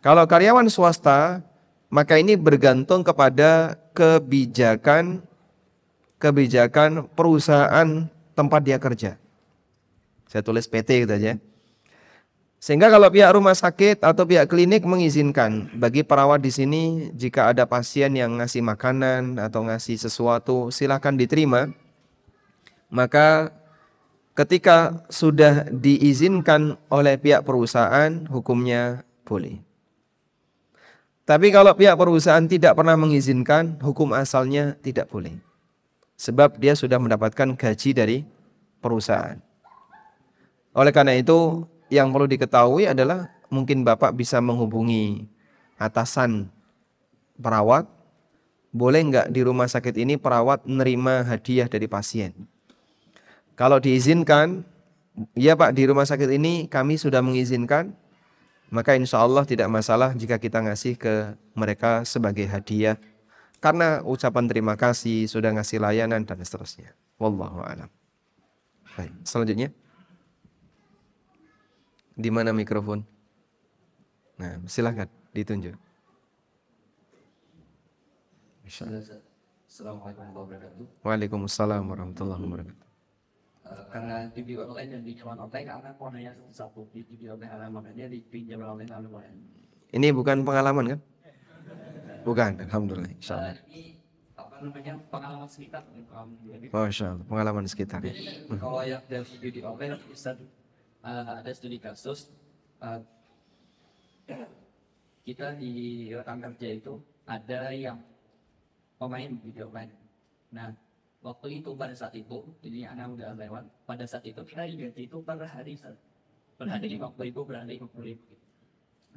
Kalau 0.00 0.22
karyawan 0.22 0.70
swasta, 0.70 1.42
maka 1.90 2.18
ini 2.18 2.38
bergantung 2.38 3.02
kepada 3.02 3.74
kebijakan 3.90 5.26
kebijakan 6.16 7.10
perusahaan 7.12 8.08
tempat 8.32 8.60
dia 8.64 8.78
kerja. 8.80 9.20
Saya 10.26 10.42
tulis 10.42 10.66
PT 10.66 11.06
gitu 11.06 11.12
aja. 11.12 11.38
Sehingga 12.56 12.88
kalau 12.88 13.06
pihak 13.12 13.30
rumah 13.36 13.54
sakit 13.54 14.00
atau 14.00 14.24
pihak 14.24 14.48
klinik 14.48 14.82
mengizinkan 14.82 15.70
bagi 15.76 16.02
perawat 16.02 16.40
di 16.40 16.50
sini 16.50 16.82
jika 17.14 17.52
ada 17.52 17.68
pasien 17.68 18.16
yang 18.16 18.40
ngasih 18.40 18.64
makanan 18.64 19.38
atau 19.38 19.62
ngasih 19.68 20.00
sesuatu 20.00 20.72
silahkan 20.72 21.14
diterima. 21.14 21.70
Maka 22.88 23.52
ketika 24.36 25.00
sudah 25.08 25.64
diizinkan 25.72 26.76
oleh 26.92 27.16
pihak 27.16 27.42
perusahaan, 27.42 28.28
hukumnya 28.28 29.02
boleh. 29.24 29.64
Tapi 31.26 31.50
kalau 31.50 31.74
pihak 31.74 31.98
perusahaan 31.98 32.44
tidak 32.46 32.78
pernah 32.78 32.94
mengizinkan, 32.94 33.80
hukum 33.82 34.14
asalnya 34.14 34.78
tidak 34.78 35.10
boleh. 35.10 35.34
Sebab 36.14 36.60
dia 36.60 36.78
sudah 36.78 37.02
mendapatkan 37.02 37.58
gaji 37.58 37.90
dari 37.90 38.18
perusahaan. 38.78 39.40
Oleh 40.76 40.92
karena 40.94 41.18
itu, 41.18 41.66
yang 41.90 42.14
perlu 42.14 42.30
diketahui 42.30 42.86
adalah 42.86 43.32
mungkin 43.50 43.82
Bapak 43.82 44.14
bisa 44.14 44.38
menghubungi 44.38 45.26
atasan 45.80 46.52
perawat. 47.40 47.88
Boleh 48.70 49.00
nggak 49.08 49.32
di 49.32 49.40
rumah 49.40 49.66
sakit 49.66 49.96
ini 49.96 50.20
perawat 50.20 50.68
menerima 50.68 51.24
hadiah 51.24 51.64
dari 51.64 51.88
pasien? 51.88 52.55
Kalau 53.56 53.80
diizinkan, 53.80 54.68
ya 55.32 55.56
Pak 55.56 55.72
di 55.72 55.88
rumah 55.88 56.04
sakit 56.04 56.28
ini 56.28 56.68
kami 56.68 57.00
sudah 57.00 57.24
mengizinkan, 57.24 57.96
maka 58.68 58.92
insya 58.92 59.24
Allah 59.24 59.48
tidak 59.48 59.72
masalah 59.72 60.12
jika 60.12 60.36
kita 60.36 60.60
ngasih 60.60 61.00
ke 61.00 61.32
mereka 61.56 62.04
sebagai 62.04 62.44
hadiah. 62.44 63.00
Karena 63.56 64.04
ucapan 64.04 64.44
terima 64.44 64.76
kasih, 64.76 65.24
sudah 65.24 65.56
ngasih 65.56 65.80
layanan 65.80 66.28
dan 66.28 66.36
seterusnya. 66.44 66.92
Wallahu 67.16 67.64
a'lam. 67.64 67.88
Baik, 68.92 69.12
selanjutnya. 69.24 69.72
Di 72.12 72.28
mana 72.28 72.52
mikrofon? 72.52 73.08
Nah, 74.36 74.60
silahkan 74.68 75.08
ditunjuk. 75.32 75.72
Assalamualaikum 78.68 80.20
warahmatullahi 80.20 80.44
wabarakatuh. 80.44 80.84
Waalaikumsalam 81.00 81.82
warahmatullahi 81.88 82.42
wabarakatuh. 82.44 82.85
Karena 83.66 84.16
judi 84.30 84.54
online 84.54 84.90
dan 84.94 85.02
pinjaman 85.02 85.38
online 85.42 85.66
karena 85.66 85.90
ponanya 85.98 86.32
satu 86.54 86.86
di 86.94 87.02
judi 87.02 87.26
online 87.26 87.52
alamatnya 87.52 88.06
di 88.06 88.18
pinjaman 88.22 88.78
online 88.78 88.92
alamatnya. 88.94 89.34
Ini 89.94 90.08
bukan 90.14 90.46
pengalaman 90.46 90.84
kan? 90.94 91.00
Bukan, 92.26 92.50
alhamdulillah. 92.66 93.12
Insyaallah. 93.22 93.54
ini 93.70 94.02
apa 94.34 94.58
namanya 94.58 94.94
pengalaman 95.08 95.48
sekitar 95.48 95.82
Masya 96.74 97.06
Allah, 97.14 97.26
pengalaman 97.30 97.64
sekitar. 97.70 98.00
jadi 98.02 98.42
kalau 98.58 98.82
yang 98.82 99.02
dari 99.06 99.34
judi 99.38 99.60
online 99.62 99.94
bisa 100.10 100.34
uh, 101.06 101.38
ada 101.38 101.50
studi 101.54 101.78
kasus 101.78 102.34
uh, 102.82 102.98
kita 105.22 105.54
di 105.54 106.10
rekan 106.10 106.42
kerja 106.42 106.68
itu 106.82 106.98
ada 107.26 107.70
yang 107.70 107.98
pemain 108.98 109.30
judi 109.38 109.60
online. 109.62 109.94
Nah 110.50 110.74
waktu 111.26 111.58
itu 111.58 111.74
pada 111.74 111.90
saat 111.90 112.14
itu 112.14 112.38
jadi 112.62 112.94
anak 112.94 113.18
udah 113.18 113.34
lewat 113.34 113.64
pada 113.82 114.06
saat 114.06 114.22
itu 114.22 114.38
kita 114.46 114.62
digaji 114.70 115.10
itu 115.10 115.18
per 115.26 115.42
hari 115.42 115.74
per 116.54 116.66
hari 116.70 116.86
lima 116.94 117.10
puluh 117.10 117.26
ribu 117.26 117.40
per 117.42 117.66
hari 117.66 117.82
lima 117.82 117.90
puluh 117.90 118.14
ribu 118.14 118.30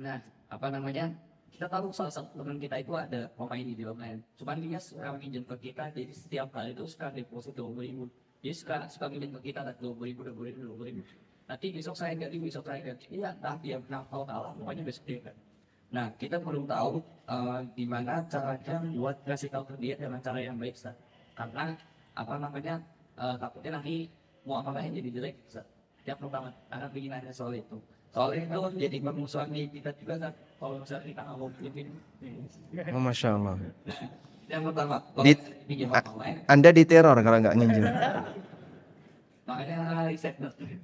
nah 0.01 0.18
apa 0.49 0.74
namanya? 0.74 1.14
Kita 1.53 1.68
tahu 1.68 1.91
salah 1.91 2.07
satu 2.07 2.39
teman 2.39 2.55
kita 2.55 2.80
itu 2.80 2.95
ada 2.95 3.28
pemain 3.36 3.60
di 3.60 3.84
online 3.84 4.24
cuman 4.39 4.64
dia 4.64 4.80
suka 4.80 5.12
minjem 5.20 5.43
ke 5.43 5.70
kita 5.70 5.91
jadi 5.91 6.07
setiap 6.10 6.55
kali 6.55 6.72
itu 6.72 6.88
suka 6.88 7.12
deposit 7.12 7.51
dua 7.51 7.68
puluh 7.68 7.84
ribu. 7.84 8.03
Dia 8.39 8.53
suka 8.55 8.88
suka 8.88 9.12
minjem 9.12 9.36
ke 9.36 9.51
kita 9.51 9.68
dua 9.76 9.91
puluh 9.91 10.07
ribu 10.07 10.24
dua 10.24 10.32
puluh 10.32 10.47
ribu 10.49 10.60
dua 10.72 10.76
puluh 10.80 10.88
ribu. 10.88 11.03
Nanti 11.51 11.66
besok 11.76 11.99
saya 11.99 12.16
ganti 12.16 12.39
besok 12.39 12.64
saya 12.64 12.80
ganti. 12.80 13.12
Iya 13.12 13.36
entah 13.36 13.60
dia 13.60 13.76
menang 13.76 14.07
atau 14.07 14.24
kalah 14.24 14.55
pokoknya 14.55 14.84
besok 14.88 15.03
dia 15.03 15.20
ganti. 15.20 15.43
Nah 15.91 16.07
kita 16.16 16.36
belum 16.39 16.64
tahu 16.64 16.91
eh, 17.28 17.60
gimana 17.76 18.14
caranya 18.32 18.76
buat 18.95 19.18
kasih 19.28 19.49
tahu 19.51 19.64
ke 19.68 19.76
dia 19.84 19.93
dengan 19.99 20.24
cara 20.24 20.39
yang 20.39 20.55
baik 20.55 20.80
Ustaz. 20.80 20.95
karena 21.39 21.64
apa 22.20 22.34
namanya 22.36 22.76
eh, 23.15 23.36
takutnya 23.39 23.72
nanti 23.80 24.11
mau 24.43 24.59
apa 24.59 24.76
jadi 24.82 25.09
jelek 25.09 25.36
Ustaz. 25.47 25.63
tiap 26.03 26.20
pertama 26.20 26.51
karena 26.67 26.88
ingin 26.91 27.11
nanya 27.11 27.32
soal 27.32 27.53
itu 27.53 27.78
soal 28.09 28.34
itu 28.34 28.59
jadi 28.76 28.97
permusuhan 28.99 29.47
di 29.49 29.72
kita 29.72 29.95
juga 29.95 30.13
Ustaz. 30.20 30.34
kalau 30.59 30.76
misalnya 30.78 31.05
kita 31.07 31.22
nggak 31.24 31.38
mau 31.38 31.49
pinjam 31.55 31.88
Oh, 32.91 33.01
Masya 33.01 33.30
Allah. 33.36 33.55
yang 34.49 34.63
pertama 34.65 34.95
Di- 35.22 35.39
Anda 36.45 36.70
diteror 36.74 37.17
kalau 37.22 37.38
nggak 37.39 37.55
nginjem. 37.55 37.86
makanya 39.45 39.78
riset 40.05 40.36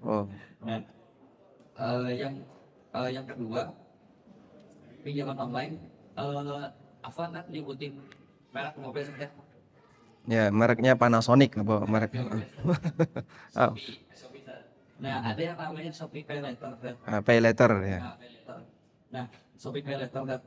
Oh, 0.01 0.25
Nah, 0.65 0.81
eh, 1.77 2.11
yang 2.15 2.33
eh, 2.93 3.09
yang 3.11 3.25
kedua 3.25 3.61
pinjaman 5.03 5.37
online 5.37 5.75
eh 6.15 6.65
apa 7.05 7.21
nak 7.29 7.45
nyebutin 7.51 7.93
merek 8.49 8.73
mobil 8.79 9.03
saja 9.03 9.27
ya 10.25 10.49
mereknya 10.49 10.93
Panasonic 10.97 11.57
apa 11.61 11.85
merek? 11.85 12.11
oh, 13.61 13.73
nah 15.01 15.21
ada 15.21 15.41
yang 15.41 15.57
namanya 15.59 15.91
Shopee 15.91 16.23
Pay 16.23 16.39
Later 16.39 16.71
ah, 17.05 17.21
pay 17.21 17.37
letter 17.43 17.71
ya. 17.83 17.99
Nah, 17.99 18.15
Pay 18.17 18.29
Later. 18.31 18.57
nah 19.11 19.25
Shopee 19.59 19.83
Pay 19.83 19.95
Later? 20.01 20.41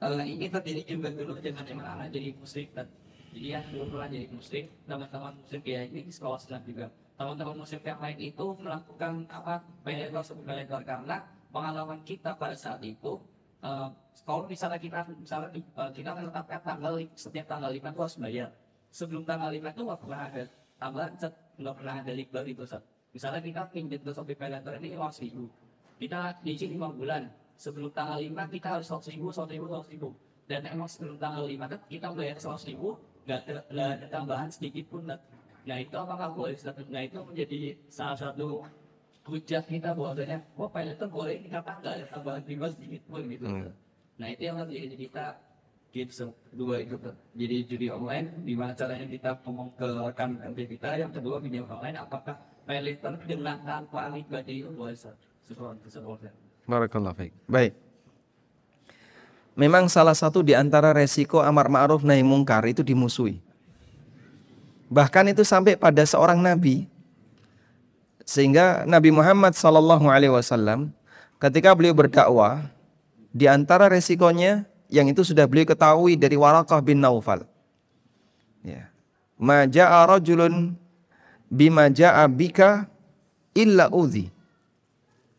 Eh, 0.00 0.24
ini 0.24 0.48
terjadi 0.48 0.96
juga 0.96 1.12
dulu 1.12 1.36
dengan 1.44 1.60
yang 1.68 1.84
anak 1.84 2.08
jadi 2.08 2.32
musrik 2.32 2.72
kan 2.72 2.88
jadi 3.36 3.46
ya 3.52 3.60
dulu 3.68 3.92
pernah 3.92 4.08
jadi 4.08 4.26
musrik 4.32 4.64
teman-teman 4.88 5.36
musrik 5.36 5.60
ya 5.68 5.84
ini 5.84 6.00
di 6.08 6.12
sekolah 6.12 6.40
silat 6.40 6.64
juga 6.64 6.88
teman-teman 7.20 7.60
musrik 7.60 7.84
yang 7.84 8.00
lain 8.00 8.16
itu 8.16 8.46
melakukan 8.64 9.28
apa 9.28 9.60
pay 9.84 10.00
letter 10.00 10.24
Shopee 10.24 10.44
Pay 10.48 10.56
Later 10.64 10.80
karena 10.88 11.20
pengalaman 11.52 12.00
kita 12.00 12.32
pada 12.32 12.56
saat 12.56 12.80
itu 12.80 13.20
eh, 13.60 13.88
kalau 14.24 14.48
misalnya 14.48 14.80
kita 14.80 15.04
misalnya 15.20 15.52
eh, 15.52 15.90
kita 15.92 16.10
menetapkan 16.16 16.60
tanggal 16.64 16.96
setiap 17.12 17.44
tanggal 17.44 17.68
lima 17.68 17.92
itu 17.92 18.00
harus 18.00 18.16
bayar 18.16 18.48
sebelum 18.90 19.22
tanggal 19.22 19.50
lima 19.54 19.70
itu 19.70 19.82
nggak 19.86 20.00
pernah 20.02 20.20
ada 20.26 20.42
tambahan 20.76 21.12
Sat. 21.16 21.32
nggak 21.60 21.74
pernah 21.78 21.94
ada 22.02 22.12
libel 22.12 22.44
itu 22.46 22.64
Sat. 22.66 22.82
misalnya 23.14 23.40
kita 23.42 23.62
pinjam 23.70 24.00
ke 24.02 24.10
Shopee 24.10 24.36
Pay 24.38 24.50
Later 24.50 24.74
ini 24.78 24.98
uang 24.98 25.12
seribu 25.14 25.46
kita 25.98 26.34
diizin 26.42 26.74
lima 26.74 26.88
bulan 26.90 27.28
sebelum 27.60 27.90
tanggal 27.92 28.18
lima 28.18 28.48
kita 28.48 28.78
harus 28.78 28.86
seratus 28.88 29.10
ribu 29.12 29.28
seratus 29.30 29.52
ribu 29.54 29.66
seratus 29.68 29.90
ribu 29.92 30.08
dan 30.48 30.60
emang 30.66 30.88
sebelum 30.88 31.16
tanggal 31.20 31.44
lima 31.46 31.64
kan 31.70 31.80
kita 31.86 32.08
bayar 32.10 32.36
seratus 32.40 32.66
ribu 32.66 32.98
nggak 33.28 33.40
ada, 33.46 33.62
ada 33.70 34.06
tambahan 34.08 34.48
sedikit 34.50 34.88
pun 34.90 35.06
nah 35.06 35.76
itu 35.76 35.92
apakah 35.92 36.32
boleh 36.32 36.56
nah 36.88 37.02
itu 37.04 37.18
menjadi 37.20 37.76
salah 37.92 38.16
satu 38.16 38.64
hujah 39.28 39.62
kita 39.62 39.92
bahwasanya 39.92 40.40
wah 40.56 40.66
Pay 40.72 40.84
Later 40.88 41.06
boleh 41.06 41.36
kenapa 41.44 41.78
nggak 41.78 41.92
ada 42.00 42.04
tambahan 42.10 42.42
riba 42.48 42.66
sedikit 42.72 43.02
pun 43.06 43.22
gitu 43.28 43.46
Hmm. 43.46 43.70
nah 44.16 44.28
itu 44.32 44.42
yang 44.48 44.56
menjadi 44.56 44.96
kita 44.96 45.24
Kids 45.90 46.22
dua 46.54 46.86
itu 46.86 46.94
jadi 47.34 47.56
judi 47.66 47.90
online 47.90 48.30
gimana 48.46 48.78
caranya 48.78 49.10
kita 49.10 49.34
ngomong 49.42 49.74
ke 49.74 49.86
rekan 49.90 50.38
kerja 50.38 50.64
kita 50.70 50.88
yang 51.02 51.10
kedua 51.10 51.42
video 51.42 51.66
online 51.66 51.98
apakah 51.98 52.38
paylater 52.62 53.18
dengan 53.26 53.58
tanpa 53.66 54.06
Ustaz? 54.14 55.18
seperti 55.50 55.88
seperti 55.90 56.30
Barakallah 56.70 57.10
baik. 57.10 57.34
Baik. 57.50 57.74
Memang 59.58 59.90
salah 59.90 60.14
satu 60.14 60.46
di 60.46 60.54
antara 60.54 60.94
resiko 60.94 61.42
amar 61.42 61.66
ma'ruf 61.66 62.06
nahi 62.06 62.22
mungkar 62.22 62.62
itu 62.70 62.86
dimusuhi. 62.86 63.42
Bahkan 64.86 65.34
itu 65.34 65.42
sampai 65.42 65.74
pada 65.74 66.06
seorang 66.06 66.38
nabi. 66.38 66.86
Sehingga 68.22 68.86
Nabi 68.86 69.10
Muhammad 69.10 69.58
sallallahu 69.58 70.06
alaihi 70.06 70.30
wasallam 70.30 70.94
ketika 71.42 71.74
beliau 71.74 71.90
berdakwah 71.90 72.70
di 73.34 73.50
antara 73.50 73.90
resikonya 73.90 74.69
yang 74.90 75.06
itu 75.06 75.22
sudah 75.22 75.46
beliau 75.46 75.70
ketahui 75.70 76.18
dari 76.18 76.34
Warakah 76.34 76.82
bin 76.82 76.98
Naufal. 76.98 77.46
Ya. 78.66 78.90
Ma 79.40 79.64
ja'a 79.64 80.04
rajulun 80.04 80.76
bima 81.48 81.88
ja'a 81.88 82.26
bika 82.28 82.90
illa 83.56 83.88
udhi. 83.88 84.28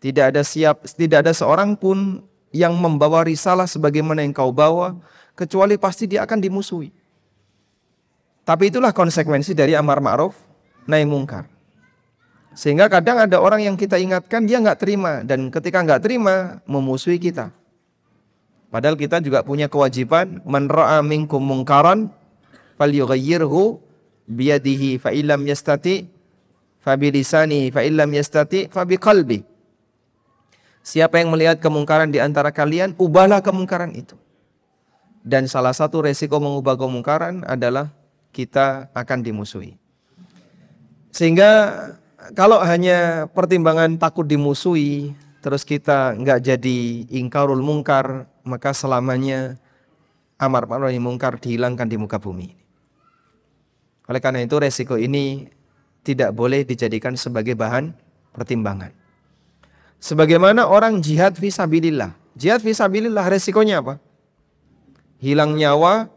Tidak 0.02 0.34
ada 0.34 0.42
siap 0.42 0.90
tidak 0.98 1.28
ada 1.28 1.34
seorang 1.36 1.78
pun 1.78 2.26
yang 2.50 2.74
membawa 2.74 3.22
risalah 3.22 3.70
sebagaimana 3.70 4.26
yang 4.26 4.34
kau 4.34 4.50
bawa 4.50 4.98
kecuali 5.38 5.78
pasti 5.78 6.10
dia 6.10 6.26
akan 6.26 6.42
dimusuhi. 6.42 6.90
Tapi 8.42 8.74
itulah 8.74 8.90
konsekuensi 8.90 9.54
dari 9.54 9.78
amar 9.78 10.02
ma'ruf 10.02 10.34
nahi 10.90 11.06
mungkar. 11.06 11.46
Sehingga 12.58 12.92
kadang 12.92 13.22
ada 13.22 13.38
orang 13.40 13.64
yang 13.64 13.78
kita 13.80 13.96
ingatkan 13.96 14.44
dia 14.44 14.60
nggak 14.60 14.80
terima 14.82 15.22
dan 15.24 15.48
ketika 15.54 15.80
nggak 15.86 16.02
terima 16.04 16.60
memusuhi 16.66 17.22
kita. 17.22 17.54
Padahal 18.72 18.96
kita 18.96 19.20
juga 19.20 19.44
punya 19.44 19.68
kewajiban 19.68 20.40
man 20.48 20.72
ra'a 20.72 21.04
minkum 21.04 21.44
mungkaran 21.44 22.08
falyughayyirhu 22.80 23.84
biyadihi 24.32 24.96
fa 24.96 25.12
illam 25.12 25.44
yastati 25.44 26.08
fa 26.80 26.96
bilisani 26.96 27.68
fa 27.68 27.84
illam 27.84 28.08
yastati 28.16 28.72
fa 28.72 28.88
biqalbi. 28.88 29.44
Siapa 30.82 31.22
yang 31.22 31.30
melihat 31.30 31.62
kemungkaran 31.62 32.10
di 32.10 32.18
antara 32.18 32.50
kalian, 32.50 32.98
ubahlah 32.98 33.44
kemungkaran 33.46 33.94
itu. 33.94 34.18
Dan 35.22 35.46
salah 35.46 35.78
satu 35.78 36.02
resiko 36.02 36.42
mengubah 36.42 36.74
kemungkaran 36.74 37.46
adalah 37.46 37.94
kita 38.34 38.90
akan 38.98 39.22
dimusuhi. 39.22 39.78
Sehingga 41.14 41.52
kalau 42.34 42.58
hanya 42.64 43.30
pertimbangan 43.30 44.00
takut 44.02 44.26
dimusuhi, 44.26 45.14
terus 45.46 45.62
kita 45.62 46.18
nggak 46.18 46.40
jadi 46.50 46.80
ingkarul 47.14 47.62
mungkar, 47.62 48.31
maka 48.44 48.74
selamanya 48.74 49.60
amar 50.42 50.66
ma'ruf 50.66 50.94
mungkar 50.98 51.38
dihilangkan 51.38 51.86
di 51.86 51.98
muka 52.02 52.18
bumi. 52.18 52.58
Oleh 54.10 54.20
karena 54.20 54.42
itu 54.42 54.58
resiko 54.58 54.98
ini 54.98 55.48
tidak 56.02 56.34
boleh 56.34 56.66
dijadikan 56.66 57.14
sebagai 57.14 57.54
bahan 57.54 57.94
pertimbangan. 58.34 58.92
Sebagaimana 60.02 60.66
orang 60.66 60.98
jihad 61.00 61.38
visabilillah. 61.38 62.18
Jihad 62.34 62.66
visabilillah 62.66 63.30
resikonya 63.30 63.86
apa? 63.86 64.02
Hilang 65.22 65.54
nyawa 65.54 66.10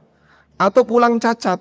atau 0.57 0.83
pulang 0.89 1.21
cacat. 1.21 1.61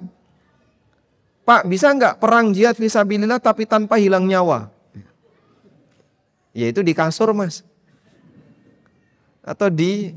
Pak, 1.44 1.68
bisa 1.68 1.92
nggak 1.92 2.24
perang 2.24 2.56
jihad 2.56 2.80
visabilillah 2.80 3.44
tapi 3.44 3.68
tanpa 3.68 4.00
hilang 4.00 4.24
nyawa? 4.24 4.72
Yaitu 6.56 6.80
di 6.80 6.96
kasur 6.96 7.36
mas. 7.36 7.68
Atau 9.44 9.68
di 9.68 10.16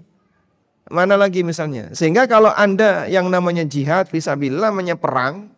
mana 0.88 1.18
lagi 1.18 1.42
misalnya. 1.42 1.90
Sehingga 1.92 2.30
kalau 2.30 2.50
anda 2.54 3.06
yang 3.10 3.30
namanya 3.30 3.66
jihad 3.66 4.06
visabilillah 4.10 4.70
namanya 4.70 4.98
perang. 4.98 5.50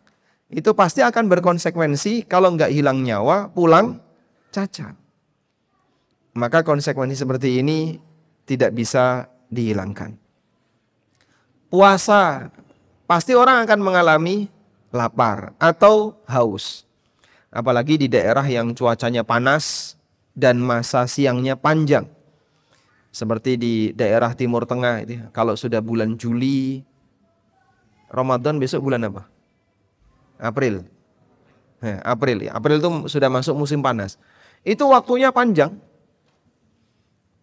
Itu 0.49 0.73
pasti 0.73 1.05
akan 1.05 1.29
berkonsekuensi 1.29 2.25
kalau 2.25 2.57
nggak 2.57 2.73
hilang 2.73 3.05
nyawa, 3.05 3.53
pulang 3.53 4.01
cacat 4.49 4.97
maka 6.39 6.63
konsekuensi 6.63 7.19
seperti 7.19 7.59
ini 7.59 7.99
tidak 8.47 8.71
bisa 8.71 9.27
dihilangkan. 9.51 10.15
Puasa 11.69 12.49
pasti 13.05 13.35
orang 13.35 13.67
akan 13.67 13.79
mengalami 13.83 14.49
lapar 14.89 15.53
atau 15.61 16.17
haus. 16.25 16.87
Apalagi 17.49 17.97
di 17.97 18.07
daerah 18.09 18.45
yang 18.45 18.73
cuacanya 18.77 19.25
panas 19.25 19.97
dan 20.33 20.61
masa 20.61 21.05
siangnya 21.05 21.57
panjang. 21.57 22.05
Seperti 23.19 23.59
di 23.59 23.73
daerah 23.91 24.31
Timur 24.31 24.63
Tengah 24.63 25.03
itu, 25.03 25.19
kalau 25.35 25.51
sudah 25.59 25.83
bulan 25.83 26.15
Juli, 26.15 26.87
Ramadan 28.07 28.55
besok 28.55 28.87
bulan 28.87 29.03
apa? 29.11 29.27
April. 30.39 30.87
April, 31.83 32.47
April 32.47 32.79
itu 32.79 32.89
sudah 33.11 33.27
masuk 33.27 33.59
musim 33.59 33.83
panas. 33.83 34.15
Itu 34.63 34.87
waktunya 34.87 35.35
panjang, 35.35 35.75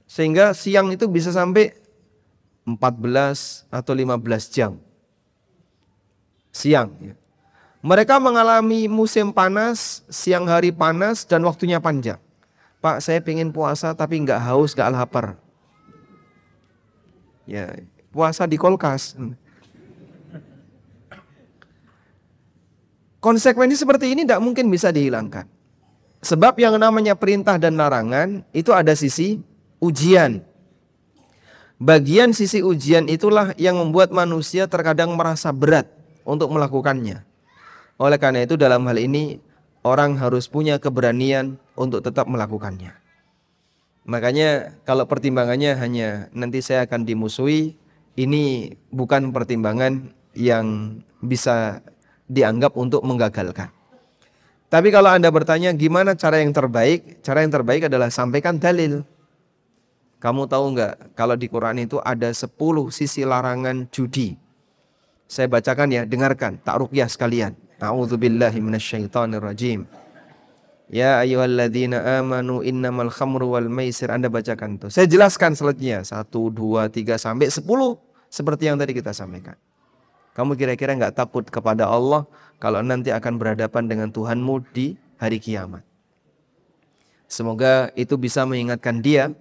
sehingga 0.08 0.56
siang 0.56 0.88
itu 0.96 1.04
bisa 1.12 1.28
sampai 1.28 1.76
14 2.64 3.68
atau 3.68 3.92
15 3.92 4.48
jam. 4.48 4.80
Siang. 6.56 6.88
Ya. 7.04 7.14
Mereka 7.84 8.16
mengalami 8.16 8.88
musim 8.88 9.28
panas, 9.28 10.00
siang 10.08 10.48
hari 10.48 10.72
panas, 10.72 11.28
dan 11.28 11.44
waktunya 11.44 11.84
panjang. 11.84 12.16
Pak, 12.80 13.04
saya 13.04 13.20
pengen 13.20 13.52
puasa 13.52 13.92
tapi 13.92 14.24
nggak 14.24 14.40
haus, 14.40 14.72
nggak 14.72 14.88
lapar. 14.96 15.36
Ya, 17.47 17.78
puasa 18.11 18.44
di 18.44 18.59
kolkas. 18.59 19.14
Konsekuensi 23.22 23.78
seperti 23.78 24.12
ini 24.14 24.26
tidak 24.26 24.42
mungkin 24.42 24.70
bisa 24.70 24.90
dihilangkan. 24.90 25.47
Sebab 26.26 26.59
yang 26.59 26.74
namanya 26.74 27.14
perintah 27.14 27.55
dan 27.55 27.78
larangan 27.78 28.42
itu 28.51 28.74
ada 28.74 28.94
sisi 28.99 29.38
ujian. 29.78 30.42
Bagian 31.78 32.34
sisi 32.34 32.66
ujian 32.66 33.07
itulah 33.07 33.55
yang 33.61 33.78
membuat 33.78 34.11
manusia 34.11 34.66
terkadang 34.66 35.14
merasa 35.14 35.55
berat 35.55 35.86
untuk 36.26 36.51
melakukannya. 36.51 37.22
Oleh 37.97 38.18
karena 38.18 38.42
itu 38.42 38.59
dalam 38.59 38.82
hal 38.90 38.99
ini 38.99 39.38
orang 39.86 40.18
harus 40.18 40.51
punya 40.51 40.82
keberanian 40.82 41.61
untuk 41.78 42.03
tetap 42.03 42.26
melakukannya. 42.26 43.05
Makanya 44.07 44.78
kalau 44.86 45.02
pertimbangannya 45.11 45.74
hanya 45.74 46.30
nanti 46.30 46.62
saya 46.62 46.86
akan 46.86 47.02
dimusuhi, 47.02 47.74
ini 48.14 48.72
bukan 48.94 49.34
pertimbangan 49.34 50.14
yang 50.38 50.98
bisa 51.18 51.82
dianggap 52.30 52.78
untuk 52.78 53.02
menggagalkan. 53.02 53.74
Tapi 54.66 54.88
kalau 54.90 55.11
Anda 55.11 55.30
bertanya 55.30 55.74
gimana 55.74 56.14
cara 56.14 56.42
yang 56.42 56.50
terbaik? 56.54 57.22
Cara 57.22 57.42
yang 57.42 57.50
terbaik 57.50 57.86
adalah 57.86 58.11
sampaikan 58.11 58.59
dalil. 58.59 59.02
Kamu 60.18 60.46
tahu 60.50 60.74
nggak 60.74 61.14
kalau 61.14 61.38
di 61.38 61.46
Quran 61.46 61.82
itu 61.86 62.02
ada 62.02 62.30
10 62.30 62.50
sisi 62.90 63.22
larangan 63.22 63.86
judi. 63.90 64.34
Saya 65.26 65.50
bacakan 65.50 65.90
ya, 65.90 66.02
dengarkan, 66.07 66.62
tak 66.62 66.78
rukyah 66.78 67.11
sekalian. 67.11 67.59
A'udzubillahi 67.82 68.62
minasyaitonirrajim. 68.62 70.05
Ya 70.87 71.18
ayyuhalladzina 71.18 72.22
amanu 72.22 72.62
innamal 72.62 73.11
khamru 73.11 73.59
wal 73.59 73.66
maisir. 73.66 74.07
Anda 74.11 74.30
bacakan 74.30 74.78
tuh. 74.78 74.91
Saya 74.91 75.11
jelaskan 75.11 75.59
selanjutnya. 75.59 76.07
Satu, 76.07 76.49
dua, 76.49 76.87
tiga, 76.87 77.18
sampai 77.18 77.51
sepuluh. 77.51 77.99
Seperti 78.30 78.70
yang 78.70 78.78
tadi 78.78 78.95
kita 78.95 79.11
sampaikan. 79.11 79.59
Kamu 80.37 80.55
kira-kira 80.55 80.93
nggak 80.95 81.16
takut 81.16 81.49
kepada 81.49 81.89
Allah 81.89 82.28
kalau 82.61 82.84
nanti 82.84 83.09
akan 83.09 83.41
berhadapan 83.41 83.89
dengan 83.89 84.09
Tuhanmu 84.12 84.68
di 84.70 84.95
hari 85.16 85.41
kiamat. 85.41 85.80
Semoga 87.26 87.91
itu 87.99 88.14
bisa 88.14 88.47
mengingatkan 88.47 89.03
dia 89.03 89.34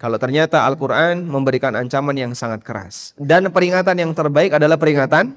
kalau 0.00 0.16
ternyata 0.16 0.64
Al-Quran 0.64 1.28
memberikan 1.28 1.76
ancaman 1.76 2.16
yang 2.16 2.32
sangat 2.32 2.64
keras. 2.64 3.12
Dan 3.20 3.52
peringatan 3.52 4.00
yang 4.00 4.16
terbaik 4.16 4.56
adalah 4.56 4.80
peringatan 4.80 5.36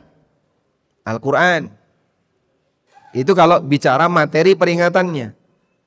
Al-Quran. 1.03 1.67
Itu 3.13 3.37
kalau 3.37 3.61
bicara 3.61 4.09
materi 4.09 4.57
peringatannya. 4.57 5.37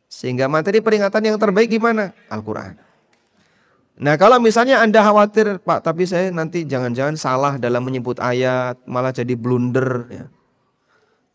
Sehingga 0.07 0.47
materi 0.47 0.79
peringatan 0.79 1.23
yang 1.27 1.37
terbaik 1.37 1.69
gimana? 1.69 2.15
Al-Quran. 2.31 2.79
Nah 3.97 4.15
kalau 4.21 4.39
misalnya 4.39 4.79
Anda 4.81 5.03
khawatir, 5.03 5.59
Pak, 5.61 5.83
tapi 5.83 6.07
saya 6.07 6.31
nanti 6.31 6.63
jangan-jangan 6.63 7.17
salah 7.19 7.59
dalam 7.59 7.83
menyebut 7.83 8.23
ayat, 8.23 8.79
malah 8.87 9.11
jadi 9.11 9.35
blunder. 9.35 10.07
Ya. 10.09 10.31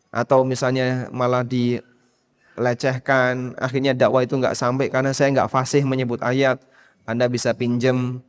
Atau 0.08 0.48
misalnya 0.48 1.12
malah 1.12 1.44
dilecehkan, 1.44 2.00
akhirnya 3.60 3.92
dakwah 3.92 4.24
itu 4.24 4.38
nggak 4.38 4.56
sampai 4.56 4.88
karena 4.88 5.12
saya 5.12 5.28
nggak 5.34 5.50
fasih 5.52 5.84
menyebut 5.84 6.22
ayat 6.24 6.62
anda 7.02 7.26
bisa 7.26 7.50
pinjam 7.50 8.22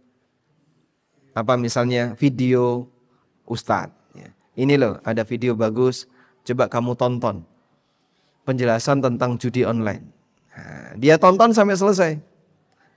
apa 1.33 1.53
misalnya 1.57 2.17
video 2.17 2.89
Ustadz. 3.45 3.93
Ya. 4.17 4.29
Ini 4.57 4.81
loh 4.81 4.97
ada 5.05 5.21
video 5.25 5.53
bagus, 5.53 6.09
coba 6.41 6.65
kamu 6.69 6.97
tonton. 6.97 7.45
Penjelasan 8.43 8.99
tentang 8.99 9.39
judi 9.39 9.63
online. 9.63 10.03
Nah, 10.51 10.99
dia 10.99 11.15
tonton 11.15 11.55
sampai 11.55 11.79
selesai. 11.79 12.11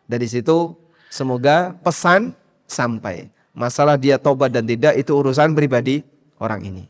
Dari 0.07 0.27
situ 0.27 0.75
semoga 1.11 1.75
pesan 1.83 2.35
sampai. 2.67 3.31
Masalah 3.57 3.97
dia 3.97 4.19
tobat 4.19 4.53
dan 4.53 4.67
tidak 4.67 4.99
itu 4.99 5.15
urusan 5.15 5.55
pribadi 5.55 6.03
orang 6.43 6.67
ini. 6.67 6.85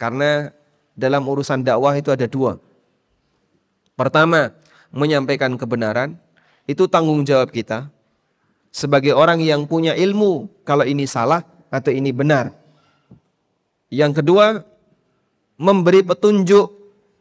Karena 0.00 0.50
dalam 0.98 1.22
urusan 1.28 1.62
dakwah 1.62 1.94
itu 1.94 2.10
ada 2.10 2.26
dua. 2.26 2.58
Pertama, 3.94 4.50
menyampaikan 4.90 5.54
kebenaran 5.54 6.16
itu 6.66 6.88
tanggung 6.88 7.22
jawab 7.22 7.50
kita 7.52 7.90
sebagai 8.72 9.16
orang 9.16 9.40
yang 9.40 9.64
punya 9.64 9.96
ilmu 9.96 10.48
kalau 10.64 10.84
ini 10.84 11.04
salah 11.04 11.44
atau 11.68 11.92
ini 11.92 12.12
benar. 12.12 12.52
Yang 13.88 14.20
kedua, 14.22 14.62
memberi 15.56 16.04
petunjuk 16.04 16.77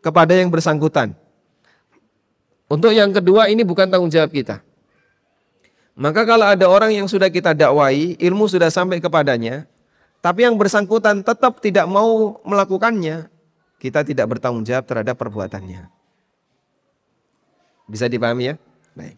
kepada 0.08 0.32
yang 0.32 0.48
bersangkutan. 0.48 1.12
Untuk 2.72 2.96
yang 2.96 3.12
kedua 3.12 3.52
ini 3.52 3.68
bukan 3.68 3.92
tanggung 3.92 4.08
jawab 4.08 4.32
kita. 4.32 4.64
Maka 6.00 6.24
kalau 6.24 6.48
ada 6.48 6.64
orang 6.72 6.96
yang 6.96 7.08
sudah 7.12 7.28
kita 7.28 7.52
dakwai, 7.52 8.16
ilmu 8.16 8.48
sudah 8.48 8.72
sampai 8.72 9.04
kepadanya, 9.04 9.68
tapi 10.24 10.48
yang 10.48 10.56
bersangkutan 10.56 11.26
tetap 11.26 11.60
tidak 11.60 11.84
mau 11.92 12.40
melakukannya, 12.48 13.28
kita 13.84 14.08
tidak 14.08 14.38
bertanggung 14.38 14.64
jawab 14.64 14.88
terhadap 14.88 15.16
perbuatannya. 15.20 15.90
Bisa 17.88 18.08
dipahami 18.08 18.54
ya? 18.54 18.56
Baik. 18.96 19.18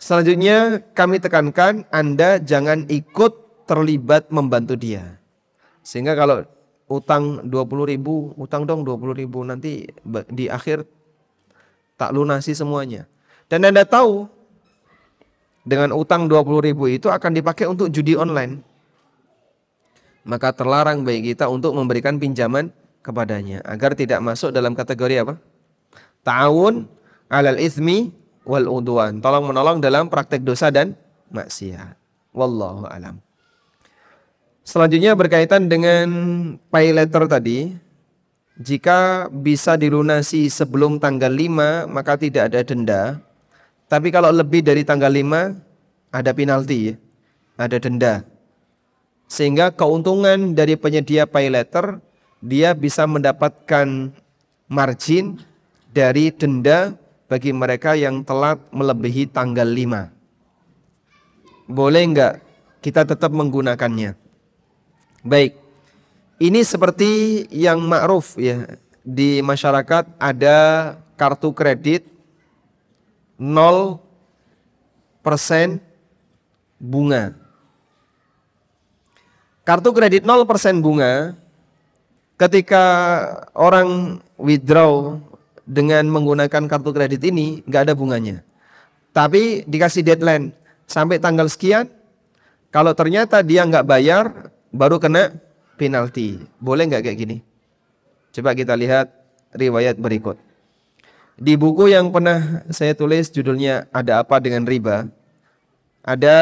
Selanjutnya 0.00 0.82
kami 0.92 1.16
tekankan 1.22 1.86
Anda 1.88 2.42
jangan 2.42 2.90
ikut 2.90 3.64
terlibat 3.64 4.28
membantu 4.28 4.74
dia. 4.76 5.20
Sehingga 5.84 6.16
kalau 6.16 6.48
utang 6.88 7.44
20 7.48 7.90
ribu, 7.90 8.36
utang 8.36 8.68
dong 8.68 8.84
20 8.84 9.16
ribu, 9.16 9.40
nanti 9.42 9.88
di 10.28 10.46
akhir 10.48 10.84
tak 11.96 12.12
lunasi 12.12 12.52
semuanya. 12.52 13.08
Dan 13.48 13.64
Anda 13.64 13.84
tahu 13.84 14.28
dengan 15.64 15.96
utang 15.96 16.28
20 16.28 16.66
ribu 16.72 16.84
itu 16.88 17.08
akan 17.08 17.32
dipakai 17.32 17.64
untuk 17.64 17.88
judi 17.88 18.14
online. 18.14 18.60
Maka 20.24 20.56
terlarang 20.56 21.04
bagi 21.04 21.32
kita 21.32 21.48
untuk 21.52 21.76
memberikan 21.76 22.16
pinjaman 22.16 22.72
kepadanya 23.04 23.60
agar 23.68 23.92
tidak 23.92 24.24
masuk 24.24 24.52
dalam 24.52 24.72
kategori 24.72 25.20
apa? 25.20 25.34
Ta'awun 26.24 26.88
alal 27.28 27.60
ismi 27.60 28.08
wal 28.48 28.68
udwan. 28.68 29.20
Tolong 29.20 29.52
menolong 29.52 29.84
dalam 29.84 30.08
praktek 30.08 30.40
dosa 30.40 30.72
dan 30.72 30.96
maksiat. 31.28 31.96
Wallahu 32.32 32.88
alam. 32.88 33.20
Selanjutnya 34.64 35.12
berkaitan 35.12 35.68
dengan 35.68 36.08
pay 36.72 36.88
letter 36.96 37.28
tadi. 37.28 37.76
Jika 38.56 39.28
bisa 39.28 39.76
dilunasi 39.76 40.48
sebelum 40.48 40.96
tanggal 40.96 41.28
5 41.28 41.84
maka 41.84 42.16
tidak 42.16 42.48
ada 42.48 42.64
denda. 42.64 43.20
Tapi 43.92 44.08
kalau 44.08 44.32
lebih 44.32 44.64
dari 44.64 44.80
tanggal 44.80 45.12
5 45.12 45.52
ada 46.08 46.30
penalti, 46.32 46.96
ada 47.60 47.76
denda. 47.76 48.24
Sehingga 49.28 49.68
keuntungan 49.68 50.56
dari 50.56 50.80
penyedia 50.80 51.28
pay 51.28 51.52
letter 51.52 52.00
dia 52.40 52.72
bisa 52.72 53.04
mendapatkan 53.04 54.16
margin 54.64 55.44
dari 55.92 56.32
denda 56.32 56.96
bagi 57.28 57.52
mereka 57.52 57.92
yang 58.00 58.24
telat 58.24 58.64
melebihi 58.72 59.28
tanggal 59.28 59.68
5. 59.68 60.08
Boleh 61.68 62.02
enggak 62.08 62.40
kita 62.80 63.04
tetap 63.04 63.28
menggunakannya? 63.28 64.23
Baik. 65.24 65.56
Ini 66.36 66.60
seperti 66.60 67.44
yang 67.48 67.80
ma'ruf 67.80 68.36
ya. 68.36 68.76
Di 69.00 69.40
masyarakat 69.40 70.04
ada 70.20 70.58
kartu 71.16 71.48
kredit 71.56 72.04
0% 73.40 74.04
bunga. 76.76 77.32
Kartu 79.64 79.96
kredit 79.96 80.28
0% 80.28 80.84
bunga 80.84 81.32
ketika 82.36 82.84
orang 83.56 84.20
withdraw 84.36 85.16
dengan 85.64 86.04
menggunakan 86.04 86.68
kartu 86.68 86.92
kredit 86.92 87.24
ini 87.24 87.64
nggak 87.64 87.88
ada 87.88 87.94
bunganya. 87.96 88.44
Tapi 89.16 89.64
dikasih 89.64 90.04
deadline 90.04 90.52
sampai 90.84 91.16
tanggal 91.16 91.48
sekian. 91.48 91.88
Kalau 92.68 92.92
ternyata 92.92 93.40
dia 93.40 93.64
nggak 93.64 93.88
bayar, 93.88 94.52
baru 94.74 94.98
kena 94.98 95.30
penalti. 95.78 96.42
Boleh 96.58 96.90
nggak 96.90 97.06
kayak 97.06 97.18
gini? 97.18 97.36
Coba 98.34 98.58
kita 98.58 98.74
lihat 98.74 99.14
riwayat 99.54 99.94
berikut. 99.94 100.34
Di 101.38 101.54
buku 101.54 101.90
yang 101.90 102.10
pernah 102.10 102.66
saya 102.70 102.94
tulis 102.94 103.30
judulnya 103.30 103.90
Ada 103.90 104.22
Apa 104.22 104.38
Dengan 104.38 104.66
Riba, 104.66 105.06
ada 106.02 106.38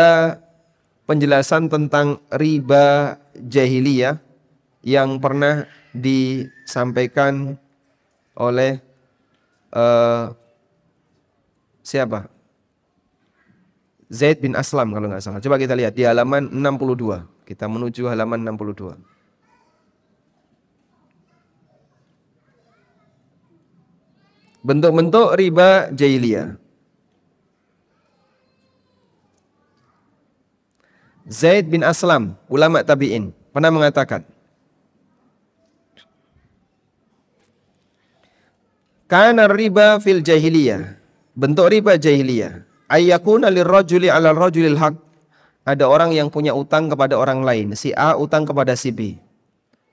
penjelasan 1.09 1.73
tentang 1.73 2.21
riba 2.29 3.17
jahiliyah 3.37 4.21
yang 4.85 5.17
pernah 5.17 5.65
disampaikan 5.97 7.57
oleh 8.37 8.81
uh, 9.73 10.33
siapa? 11.81 12.29
Zaid 14.13 14.45
bin 14.45 14.53
Aslam 14.53 14.93
kalau 14.93 15.09
nggak 15.09 15.25
salah. 15.25 15.41
Coba 15.41 15.57
kita 15.57 15.73
lihat 15.73 15.97
di 15.97 16.05
halaman 16.05 16.53
62. 16.53 17.32
Kita 17.53 17.69
menuju 17.69 18.09
halaman 18.09 18.41
62. 18.49 18.97
Bentuk-bentuk 24.65 25.37
riba 25.37 25.93
jahiliyah. 25.93 26.57
Zaid 31.29 31.69
bin 31.69 31.85
Aslam, 31.85 32.41
ulama 32.49 32.81
tabi'in, 32.81 33.37
pernah 33.53 33.69
mengatakan, 33.69 34.25
Kana 39.13 39.45
riba 39.45 40.01
fil 40.01 40.25
jahiliyah. 40.25 40.97
Bentuk 41.37 41.69
riba 41.69 42.01
jahiliyah. 42.01 42.65
Ayyakuna 42.89 43.53
lirrajuli 43.53 44.09
ala 44.09 44.33
rajulil 44.33 44.81
haq 44.81 45.12
ada 45.63 45.87
orang 45.87 46.11
yang 46.11 46.27
punya 46.27 46.51
utang 46.55 46.91
kepada 46.91 47.15
orang 47.15 47.47
lain. 47.47 47.79
Si 47.79 47.95
A 47.95 48.19
utang 48.19 48.43
kepada 48.43 48.75
si 48.75 48.91
B. 48.91 49.19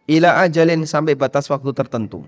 Ila 0.09 0.41
ajalin 0.41 0.81
sampai 0.89 1.13
batas 1.13 1.45
waktu 1.45 1.69
tertentu. 1.77 2.25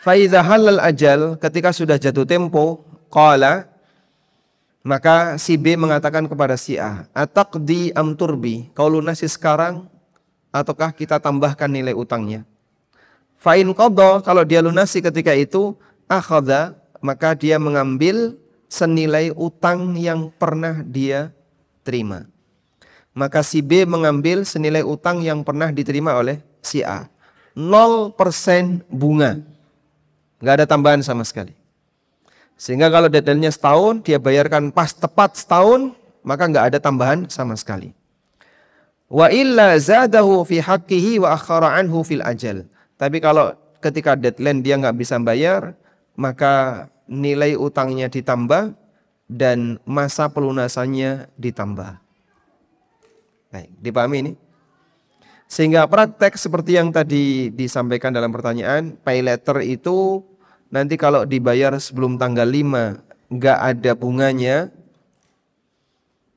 Faiza 0.00 0.40
halal 0.40 0.80
ajal 0.80 1.36
ketika 1.36 1.76
sudah 1.76 2.00
jatuh 2.00 2.24
tempo. 2.24 2.88
Qala 3.12 3.68
maka 4.80 5.36
si 5.36 5.60
B 5.60 5.76
mengatakan 5.76 6.24
kepada 6.24 6.56
si 6.56 6.80
A. 6.80 7.04
Ataqdi 7.12 7.92
am 7.92 8.16
turbi. 8.16 8.72
Kau 8.72 8.88
lunasi 8.88 9.28
sekarang 9.28 9.84
ataukah 10.48 10.96
kita 10.96 11.20
tambahkan 11.20 11.68
nilai 11.68 11.92
utangnya. 11.92 12.48
Fa'in 13.36 13.68
qadha 13.76 14.24
kalau 14.24 14.40
dia 14.48 14.64
lunasi 14.64 15.04
ketika 15.04 15.36
itu. 15.36 15.76
Akhadha 16.08 16.80
maka 17.04 17.36
dia 17.36 17.60
mengambil 17.60 18.40
senilai 18.72 19.30
utang 19.36 19.92
yang 20.00 20.32
pernah 20.32 20.80
dia 20.80 21.36
terima. 21.90 22.30
Maka 23.10 23.42
si 23.42 23.58
B 23.58 23.82
mengambil 23.82 24.46
senilai 24.46 24.86
utang 24.86 25.18
yang 25.18 25.42
pernah 25.42 25.74
diterima 25.74 26.14
oleh 26.14 26.38
si 26.62 26.86
A. 26.86 27.10
0% 27.58 28.14
bunga. 28.86 29.42
Nggak 30.38 30.54
ada 30.62 30.66
tambahan 30.70 31.02
sama 31.02 31.26
sekali. 31.26 31.50
Sehingga 32.54 32.86
kalau 32.86 33.10
detailnya 33.10 33.50
setahun, 33.50 34.06
dia 34.06 34.22
bayarkan 34.22 34.70
pas 34.70 34.94
tepat 34.94 35.34
setahun, 35.34 35.90
maka 36.22 36.46
nggak 36.46 36.64
ada 36.70 36.78
tambahan 36.78 37.26
sama 37.26 37.58
sekali. 37.58 37.90
Wa 39.10 39.26
illa 39.34 39.74
zadahu 39.74 40.46
fi 40.46 40.62
haqqihi 40.62 41.18
wa 41.18 41.34
akhara 41.34 41.74
anhu 41.74 42.06
fil 42.06 42.22
ajal. 42.22 42.62
Tapi 42.94 43.18
kalau 43.18 43.50
ketika 43.82 44.14
deadline 44.14 44.62
dia 44.62 44.78
nggak 44.78 44.94
bisa 44.94 45.18
bayar, 45.18 45.74
maka 46.14 46.86
nilai 47.10 47.58
utangnya 47.58 48.06
ditambah 48.06 48.70
dan 49.30 49.78
masa 49.86 50.26
pelunasannya 50.26 51.30
ditambah. 51.38 52.02
Baik, 53.54 53.70
dipahami 53.78 54.16
ini? 54.26 54.32
Sehingga 55.46 55.86
praktek 55.86 56.34
seperti 56.34 56.74
yang 56.78 56.90
tadi 56.90 57.54
disampaikan 57.54 58.10
dalam 58.10 58.34
pertanyaan, 58.34 58.98
pay 58.98 59.22
letter 59.22 59.62
itu 59.62 60.26
nanti 60.70 60.98
kalau 60.98 61.22
dibayar 61.22 61.74
sebelum 61.78 62.18
tanggal 62.18 62.46
5 62.46 62.98
nggak 63.30 63.58
ada 63.58 63.92
bunganya. 63.94 64.70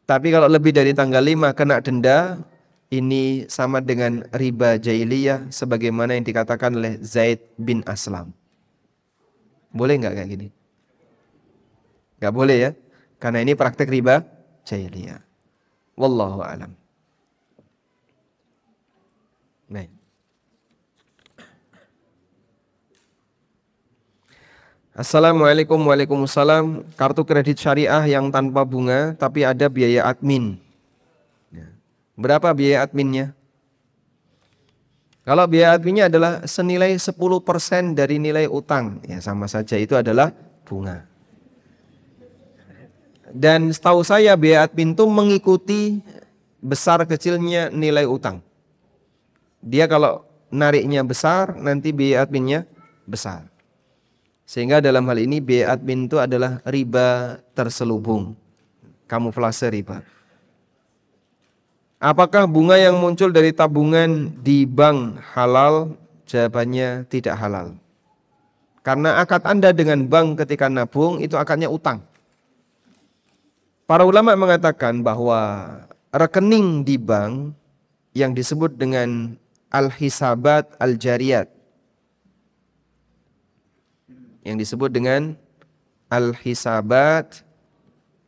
Tapi 0.05 0.29
kalau 0.29 0.49
lebih 0.49 0.73
dari 0.73 0.93
tanggal 0.93 1.21
5 1.21 1.53
kena 1.57 1.81
denda, 1.81 2.41
ini 2.93 3.49
sama 3.49 3.81
dengan 3.81 4.21
riba 4.33 4.77
jahiliyah 4.77 5.49
sebagaimana 5.49 6.13
yang 6.13 6.25
dikatakan 6.25 6.77
oleh 6.77 7.01
Zaid 7.01 7.41
bin 7.57 7.81
Aslam. 7.89 8.33
Boleh 9.73 9.97
nggak 9.97 10.13
kayak 10.13 10.29
gini? 10.29 10.47
Nggak 12.21 12.33
boleh 12.33 12.57
ya? 12.57 12.71
Karena 13.23 13.39
ini 13.39 13.55
praktek 13.55 13.87
riba 13.87 14.19
jahiliyah. 14.67 15.23
Wallahu 15.95 16.43
alam. 16.43 16.75
Baik. 19.71 19.87
Assalamualaikum 24.91 25.79
Waalaikumsalam 25.87 26.83
Kartu 26.99 27.23
kredit 27.25 27.57
syariah 27.57 28.05
yang 28.05 28.29
tanpa 28.29 28.61
bunga 28.61 29.17
Tapi 29.17 29.41
ada 29.41 29.65
biaya 29.65 30.05
admin 30.05 30.61
ya. 31.47 31.65
Berapa 32.19 32.51
biaya 32.51 32.83
adminnya? 32.83 33.31
Kalau 35.23 35.47
biaya 35.47 35.79
adminnya 35.79 36.11
adalah 36.11 36.43
senilai 36.43 36.99
10% 36.99 37.95
dari 37.95 38.19
nilai 38.19 38.51
utang, 38.51 38.99
ya 39.07 39.23
sama 39.23 39.47
saja 39.47 39.79
itu 39.79 39.95
adalah 39.95 40.35
bunga. 40.67 41.12
Dan 43.33 43.73
setahu 43.73 44.05
saya 44.05 44.37
biaya 44.37 44.69
admin 44.69 44.93
itu 44.93 45.09
mengikuti 45.09 46.05
besar 46.61 47.01
kecilnya 47.01 47.73
nilai 47.73 48.05
utang. 48.05 48.45
Dia 49.57 49.89
kalau 49.89 50.21
nariknya 50.53 51.01
besar, 51.01 51.57
nanti 51.57 51.89
biaya 51.89 52.29
adminnya 52.29 52.69
besar. 53.09 53.49
Sehingga 54.45 54.85
dalam 54.85 55.09
hal 55.09 55.17
ini 55.17 55.41
biaya 55.41 55.73
admin 55.73 56.05
itu 56.05 56.21
adalah 56.21 56.61
riba 56.61 57.41
terselubung. 57.57 58.37
Kamuflase 59.09 59.65
riba. 59.73 60.05
Apakah 61.97 62.45
bunga 62.45 62.77
yang 62.77 63.01
muncul 63.01 63.33
dari 63.33 63.49
tabungan 63.49 64.29
di 64.45 64.69
bank 64.69 65.17
halal? 65.33 65.97
Jawabannya 66.29 67.09
tidak 67.09 67.33
halal. 67.39 67.73
Karena 68.83 69.17
akad 69.23 69.41
Anda 69.47 69.73
dengan 69.73 70.05
bank 70.05 70.43
ketika 70.43 70.67
nabung 70.69 71.17
itu 71.23 71.33
akadnya 71.39 71.71
utang. 71.71 72.12
Para 73.83 74.07
ulama 74.07 74.31
mengatakan 74.33 75.03
bahwa 75.03 75.67
rekening 76.15 76.87
di 76.87 76.95
bank 76.95 77.51
yang 78.15 78.31
disebut 78.31 78.79
dengan 78.79 79.35
al-hisabat 79.73 80.77
al-jariyat 80.77 81.49
yang 84.45 84.59
disebut 84.59 84.93
dengan 84.93 85.33
al-hisabat 86.13 87.41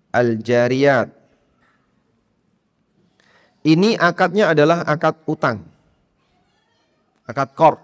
al-jariyat 0.10 1.14
ini 3.66 3.97
akadnya 3.97 4.53
adalah 4.53 4.86
akad 4.86 5.18
utang. 5.26 5.66
Akad 7.26 7.58
kor. 7.58 7.82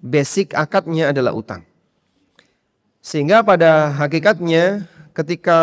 Basic 0.00 0.56
akadnya 0.56 1.12
adalah 1.12 1.36
utang. 1.36 1.68
Sehingga 3.04 3.44
pada 3.44 3.92
hakikatnya 3.92 4.88
ketika 5.12 5.58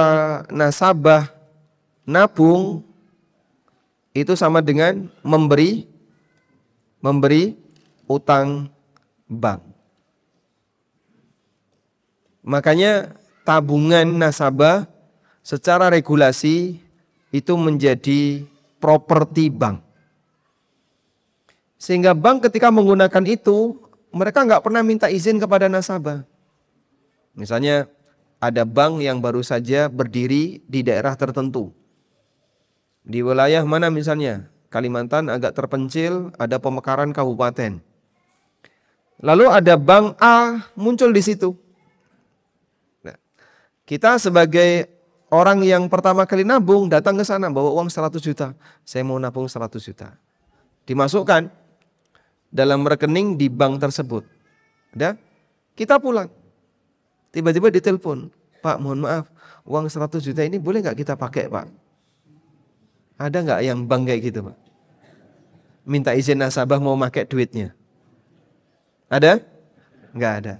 nasabah 0.52 1.32
nabung 2.08 2.84
itu 4.16 4.34
sama 4.34 4.64
dengan 4.64 5.12
memberi 5.22 5.86
memberi 7.04 7.54
utang 8.10 8.72
bank. 9.28 9.62
Makanya 12.48 13.12
tabungan 13.44 14.08
nasabah 14.08 14.88
secara 15.44 15.92
regulasi 15.92 16.80
itu 17.30 17.54
menjadi 17.60 18.48
properti 18.80 19.52
bank. 19.52 19.84
Sehingga 21.78 22.18
bank 22.18 22.48
ketika 22.50 22.74
menggunakan 22.74 23.24
itu, 23.28 23.78
mereka 24.10 24.42
nggak 24.48 24.64
pernah 24.64 24.82
minta 24.82 25.12
izin 25.12 25.38
kepada 25.38 25.70
nasabah. 25.70 26.26
Misalnya 27.38 27.86
ada 28.38 28.64
bank 28.64 29.02
yang 29.02 29.18
baru 29.22 29.42
saja 29.42 29.90
berdiri 29.90 30.62
di 30.66 30.86
daerah 30.86 31.18
tertentu. 31.18 31.74
Di 33.08 33.24
wilayah 33.24 33.64
mana 33.64 33.90
misalnya? 33.90 34.50
Kalimantan 34.68 35.32
agak 35.32 35.56
terpencil, 35.56 36.36
ada 36.36 36.60
pemekaran 36.60 37.16
kabupaten. 37.16 37.80
Lalu 39.24 39.46
ada 39.48 39.80
bank 39.80 40.20
A 40.20 40.68
muncul 40.76 41.16
di 41.16 41.24
situ. 41.24 41.56
Nah, 43.02 43.16
kita 43.88 44.20
sebagai 44.20 44.98
Orang 45.28 45.60
yang 45.60 45.92
pertama 45.92 46.24
kali 46.24 46.48
nabung 46.48 46.88
datang 46.88 47.20
ke 47.20 47.24
sana 47.28 47.52
bawa 47.52 47.76
uang 47.76 47.92
100 47.92 48.16
juta. 48.24 48.56
Saya 48.88 49.04
mau 49.04 49.20
nabung 49.20 49.44
100 49.44 49.76
juta. 49.84 50.16
Dimasukkan 50.88 51.52
dalam 52.48 52.88
rekening 52.88 53.36
di 53.36 53.52
bank 53.52 53.84
tersebut. 53.84 54.24
Ada? 54.96 55.20
Kita 55.76 56.00
pulang. 56.00 56.32
Tiba-tiba 57.32 57.70
ditelepon. 57.72 58.32
Pak 58.58 58.78
mohon 58.82 59.06
maaf, 59.06 59.30
uang 59.64 59.86
100 59.86 60.20
juta 60.24 60.42
ini 60.42 60.58
boleh 60.58 60.82
nggak 60.82 60.98
kita 60.98 61.14
pakai 61.14 61.46
Pak? 61.48 61.68
Ada 63.18 63.38
nggak 63.46 63.62
yang 63.66 63.80
bank 63.86 64.10
gitu 64.18 64.46
Pak? 64.50 64.58
Minta 65.88 66.12
izin 66.18 66.42
nasabah 66.42 66.82
mau 66.82 67.00
pakai 67.00 67.24
duitnya. 67.24 67.72
Ada? 69.08 69.40
Nggak 70.12 70.34
ada. 70.44 70.56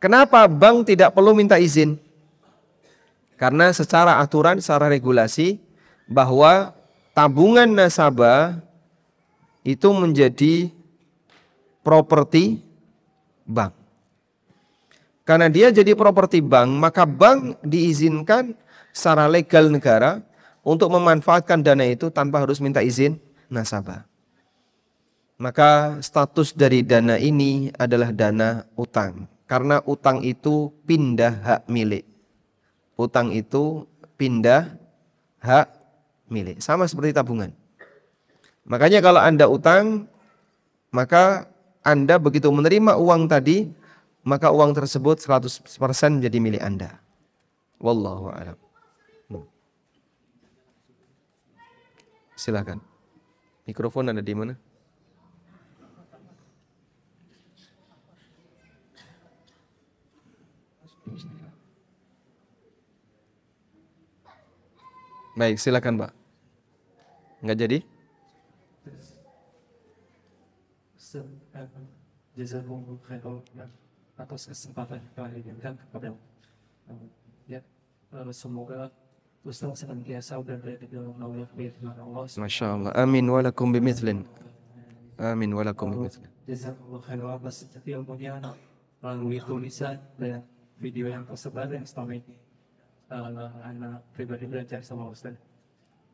Kenapa 0.00 0.44
bank 0.48 0.88
tidak 0.88 1.12
perlu 1.12 1.36
minta 1.36 1.60
izin? 1.60 2.00
Karena 3.36 3.68
secara 3.74 4.20
aturan, 4.22 4.56
secara 4.62 4.88
regulasi 4.88 5.60
bahwa 6.08 6.72
tabungan 7.12 7.68
nasabah 7.68 8.60
itu 9.64 9.88
menjadi 9.92 10.68
properti 11.84 12.64
bank. 13.44 13.83
Karena 15.24 15.48
dia 15.48 15.72
jadi 15.72 15.96
properti 15.96 16.44
bank, 16.44 16.68
maka 16.76 17.08
bank 17.08 17.60
diizinkan 17.64 18.52
secara 18.92 19.24
legal 19.24 19.72
negara 19.72 20.20
untuk 20.60 20.92
memanfaatkan 20.92 21.64
dana 21.64 21.84
itu 21.88 22.12
tanpa 22.12 22.44
harus 22.44 22.60
minta 22.60 22.84
izin 22.84 23.16
nasabah. 23.48 24.04
Maka 25.40 25.98
status 26.04 26.52
dari 26.52 26.84
dana 26.84 27.16
ini 27.16 27.72
adalah 27.80 28.12
dana 28.12 28.68
utang. 28.76 29.26
Karena 29.48 29.80
utang 29.84 30.24
itu 30.24 30.72
pindah 30.84 31.40
hak 31.40 31.62
milik 31.68 32.04
utang 32.94 33.34
itu 33.34 33.86
pindah 34.14 34.78
hak 35.42 35.66
milik. 36.30 36.62
Sama 36.62 36.86
seperti 36.86 37.14
tabungan. 37.14 37.50
Makanya 38.64 39.04
kalau 39.04 39.20
Anda 39.20 39.44
utang, 39.50 40.08
maka 40.88 41.50
Anda 41.84 42.16
begitu 42.16 42.48
menerima 42.48 42.96
uang 42.96 43.28
tadi, 43.28 43.68
maka 44.24 44.48
uang 44.48 44.72
tersebut 44.72 45.20
100% 45.20 45.68
menjadi 46.16 46.38
milik 46.40 46.62
Anda. 46.64 46.96
Wallahu 47.76 48.32
a'lam. 48.32 48.56
Hmm. 49.28 49.44
Silakan. 52.32 52.80
Mikrofon 53.68 54.08
ada 54.08 54.24
di 54.24 54.32
mana? 54.32 54.56
Baik, 65.34 65.58
silakan 65.58 65.98
Pak. 65.98 66.12
Enggak 67.42 67.58
jadi? 67.60 67.78
Jazakumullah 72.34 72.98
khairan 73.06 73.38
atas 74.14 74.46
kesempatan 74.46 75.02
kali 75.18 75.42
ini 75.42 75.58
kan 75.58 75.74
kepada 75.74 76.14
ya 77.50 77.60
semoga 78.30 78.90
Ustaz 79.44 79.84
senantiasa 79.84 80.40
berada 80.40 80.72
di 80.72 80.88
dalam 80.88 81.12
naungan 81.20 81.44
Allah. 82.00 82.24
Masya 82.24 82.64
Allah. 82.64 82.92
Amin 82.96 83.28
walakum 83.28 83.68
bimithlin. 83.76 84.24
Amin 85.20 85.52
walakum 85.52 85.92
bimithlin. 85.92 86.32
Jazakumullah 86.48 87.04
khairan 87.04 87.28
atas 87.36 87.54
setiap 87.60 87.84
ilmunya 87.84 88.40
melalui 89.04 89.36
tulisan 89.44 90.00
dan 90.16 90.40
video 90.80 91.12
yang 91.12 91.28
tersebar 91.28 91.68
yang 91.68 91.84
selama 91.84 92.16
ini 92.16 92.36
uh, 93.12 93.52
anak 93.68 94.00
pribadi 94.16 94.48
belajar 94.48 94.80
sama 94.80 95.12
Ustaz. 95.12 95.36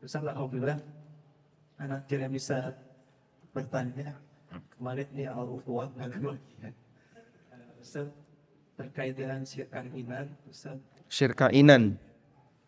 Ustaz 0.03 0.27
Alhamdulillah 0.27 0.83
anak 1.79 2.03
tidak 2.11 2.35
bisa 2.35 2.75
bertanya 3.55 4.11
kemarin 4.75 5.07
di 5.15 5.23
Al-Uqwa 5.23 5.87
Ustaz 7.81 8.07
terkait 8.77 9.17
dengan 9.17 9.41
syirkainan 9.41 10.29
Ustaz. 10.45 10.77
Syirkainan. 11.09 11.97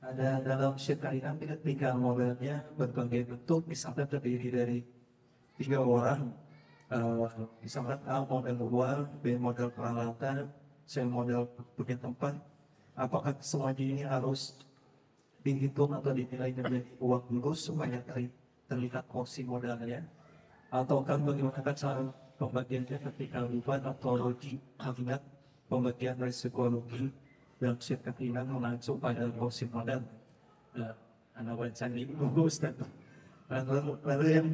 ada 0.04 0.44
dalam 0.44 0.76
syirkainan 0.76 1.40
tiga 1.64 1.96
modelnya 1.96 2.66
berbagai 2.76 3.30
bentuk. 3.30 3.64
Misalnya 3.70 4.04
terdiri 4.10 4.50
dari 4.52 4.80
tiga 5.56 5.80
orang. 5.80 6.34
Uh, 6.92 7.26
misalnya 7.64 7.98
A 8.06 8.22
model 8.22 8.58
luar, 8.60 9.08
B 9.24 9.40
model 9.40 9.72
peralatan, 9.72 10.52
C 10.86 11.02
model 11.06 11.48
punya 11.78 11.96
tempat. 11.96 12.36
Apakah 12.94 13.34
semuanya 13.42 13.82
ini 13.82 14.04
harus 14.06 14.60
dihitung 15.42 15.96
atau 15.96 16.14
dinilai 16.14 16.54
menjadi 16.54 16.86
uang 17.02 17.24
dulu? 17.32 17.56
Supaya 17.56 17.98
terlihat 18.70 19.08
porsi 19.10 19.42
modalnya. 19.48 20.06
Ataukah 20.70 21.18
bagaimana 21.18 21.74
cara 21.74 22.02
pembagiannya 22.44 22.98
ketika 23.12 23.48
beban 23.48 23.80
atau 23.88 24.20
logi 24.20 24.60
akibat 24.76 25.24
pembagian 25.72 26.20
risiko 26.20 26.68
logi 26.68 27.08
dalam 27.56 27.80
sirkuit 27.80 28.20
ini 28.20 28.36
mengacu 28.36 29.00
pada 29.00 29.24
porsi 29.32 29.64
modal 29.72 30.04
uh, 30.76 30.94
anak 31.40 31.56
baca 31.56 31.86
ini 31.88 32.12
bagus 32.12 32.60
dan 32.60 32.76
lalu, 33.48 33.96
lalu 34.04 34.26
yang 34.28 34.48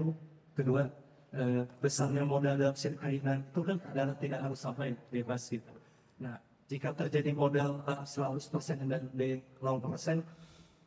kedua 0.53 0.85
uh, 1.33 1.65
besarnya 1.81 2.21
modal 2.21 2.53
dalam 2.53 2.77
sirkuit 2.77 3.25
itu 3.25 3.61
kan 3.65 3.77
adalah 3.89 4.15
tidak 4.21 4.39
harus 4.45 4.59
sampai 4.61 4.93
bebas 5.09 5.41
gitu. 5.49 5.73
Nah 6.21 6.37
jika 6.69 6.93
terjadi 6.93 7.33
modal 7.33 7.81
uh, 7.89 8.05
100% 8.05 8.85
dan 8.85 9.09
B 9.17 9.41
0% 9.57 10.21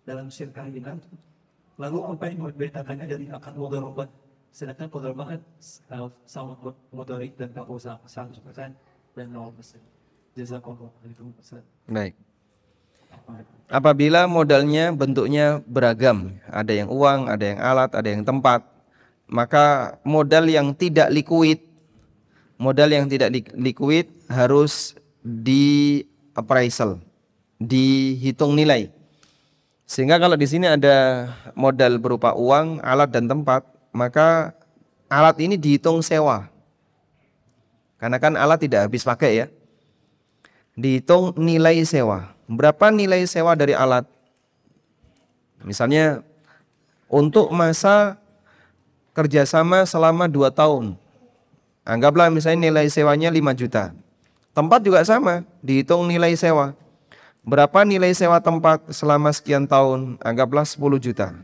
dalam 0.07 0.31
sirkainan 0.31 1.03
Lalu 1.81 1.99
apa 2.05 2.25
yang 2.29 2.39
membedakannya 2.47 3.07
dari 3.09 3.27
akad 3.33 3.57
mudharabah? 3.57 4.09
Sedangkan 4.53 4.93
mudharabah 4.93 5.27
kan 5.33 5.41
uh, 5.97 6.13
sama 6.29 6.53
mudhari 6.93 7.33
dan 7.41 7.49
kamu 7.57 7.81
sama 7.81 8.05
100% 8.05 8.77
dan 9.17 9.27
0%. 9.33 9.57
Jazakallah. 10.37 10.93
Waalaikumsalam. 11.01 11.65
Baik. 11.89 12.15
Apabila 13.73 14.29
modalnya 14.29 14.93
bentuknya 14.93 15.65
beragam, 15.65 16.37
ada 16.53 16.73
yang 16.73 16.93
uang, 16.93 17.33
ada 17.33 17.45
yang 17.45 17.61
alat, 17.61 17.91
ada 17.97 18.09
yang 18.09 18.25
tempat, 18.25 18.61
maka 19.25 19.97
modal 20.05 20.45
yang 20.45 20.77
tidak 20.77 21.09
liquid, 21.09 21.61
modal 22.61 22.93
yang 22.93 23.09
tidak 23.09 23.33
li- 23.33 23.73
liquid 23.73 24.13
harus 24.29 24.93
di 25.25 26.05
appraisal, 26.37 27.01
dihitung 27.57 28.53
nilai. 28.53 28.93
Sehingga 29.89 30.21
kalau 30.21 30.37
di 30.37 30.45
sini 30.45 30.69
ada 30.69 31.29
modal 31.57 31.97
berupa 31.97 32.37
uang, 32.37 32.85
alat 32.85 33.09
dan 33.09 33.25
tempat, 33.25 33.65
maka 33.93 34.57
alat 35.07 35.37
ini 35.45 35.61
dihitung 35.61 36.01
sewa. 36.01 36.49
Karena 38.01 38.19
kan 38.19 38.35
alat 38.35 38.65
tidak 38.65 38.89
habis 38.89 39.07
pakai 39.07 39.45
ya. 39.45 39.47
Dihitung 40.75 41.37
nilai 41.37 41.79
sewa. 41.85 42.33
Berapa 42.49 42.91
nilai 42.91 43.23
sewa 43.29 43.53
dari 43.55 43.77
alat? 43.77 44.09
Misalnya 45.63 46.27
untuk 47.07 47.53
masa 47.55 48.19
kerjasama 49.13 49.85
selama 49.85 50.27
2 50.27 50.51
tahun. 50.51 50.97
Anggaplah 51.85 52.33
misalnya 52.33 52.73
nilai 52.73 52.89
sewanya 52.89 53.29
5 53.29 53.53
juta. 53.55 53.93
Tempat 54.53 54.81
juga 54.85 55.01
sama, 55.05 55.45
dihitung 55.65 56.09
nilai 56.09 56.33
sewa. 56.37 56.77
Berapa 57.43 57.83
nilai 57.83 58.15
sewa 58.15 58.39
tempat 58.39 58.85
selama 58.93 59.33
sekian 59.35 59.67
tahun? 59.67 60.17
Anggaplah 60.23 60.65
10 60.65 60.79
juta. 60.99 61.35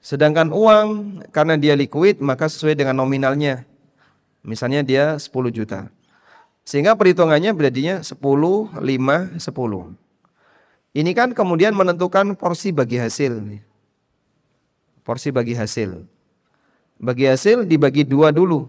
Sedangkan 0.00 0.48
uang 0.48 1.20
karena 1.28 1.60
dia 1.60 1.76
liquid 1.76 2.24
maka 2.24 2.48
sesuai 2.48 2.72
dengan 2.72 2.96
nominalnya. 2.96 3.68
Misalnya 4.40 4.80
dia 4.80 5.20
10 5.20 5.28
juta. 5.52 5.92
Sehingga 6.64 6.96
perhitungannya 6.96 7.52
berarti 7.52 8.00
10, 8.00 8.08
5, 8.08 8.80
10. 8.80 9.96
Ini 10.90 11.10
kan 11.14 11.30
kemudian 11.36 11.76
menentukan 11.76 12.34
porsi 12.34 12.72
bagi 12.72 12.98
hasil. 12.98 13.38
Porsi 15.06 15.28
bagi 15.30 15.54
hasil. 15.54 16.02
Bagi 17.00 17.24
hasil 17.30 17.64
dibagi 17.64 18.02
dua 18.04 18.34
dulu. 18.34 18.68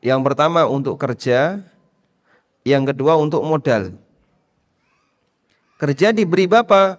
Yang 0.00 0.20
pertama 0.22 0.64
untuk 0.66 0.96
kerja, 0.96 1.60
yang 2.62 2.82
kedua 2.86 3.18
untuk 3.18 3.42
modal. 3.46 3.94
Kerja 5.76 6.10
diberi 6.10 6.48
berapa? 6.48 6.96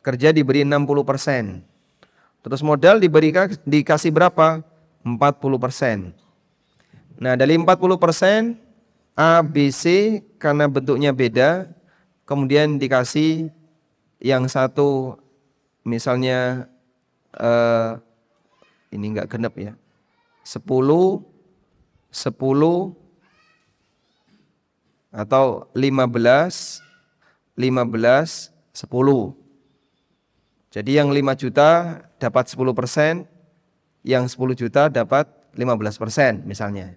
Kerja 0.00 0.32
diberi 0.32 0.64
60%. 0.64 1.69
Terus 2.40 2.64
modal 2.64 2.96
diberi 3.00 3.32
dikasih 3.68 4.12
berapa? 4.12 4.64
40%. 5.04 6.12
Nah, 7.20 7.36
dari 7.36 7.56
40% 7.56 8.56
A, 9.16 9.44
B, 9.44 9.68
C 9.68 9.84
karena 10.40 10.64
bentuknya 10.64 11.12
beda, 11.12 11.68
kemudian 12.24 12.80
dikasih 12.80 13.52
yang 14.20 14.48
satu 14.48 15.20
misalnya 15.84 16.68
eh, 17.36 18.00
ini 18.92 19.12
enggak 19.12 19.36
genep 19.36 19.54
ya. 19.60 19.72
10 20.44 20.64
10 20.64 21.20
atau 25.12 25.68
15 25.76 26.80
15 27.58 28.50
10. 28.72 29.39
Jadi 30.70 31.02
yang 31.02 31.10
5 31.10 31.34
juta 31.34 31.98
dapat 32.22 32.46
10 32.46 32.70
persen, 32.78 33.26
yang 34.06 34.30
10 34.30 34.54
juta 34.54 34.86
dapat 34.86 35.26
15 35.54 35.98
persen 35.98 36.32
misalnya. 36.46 36.94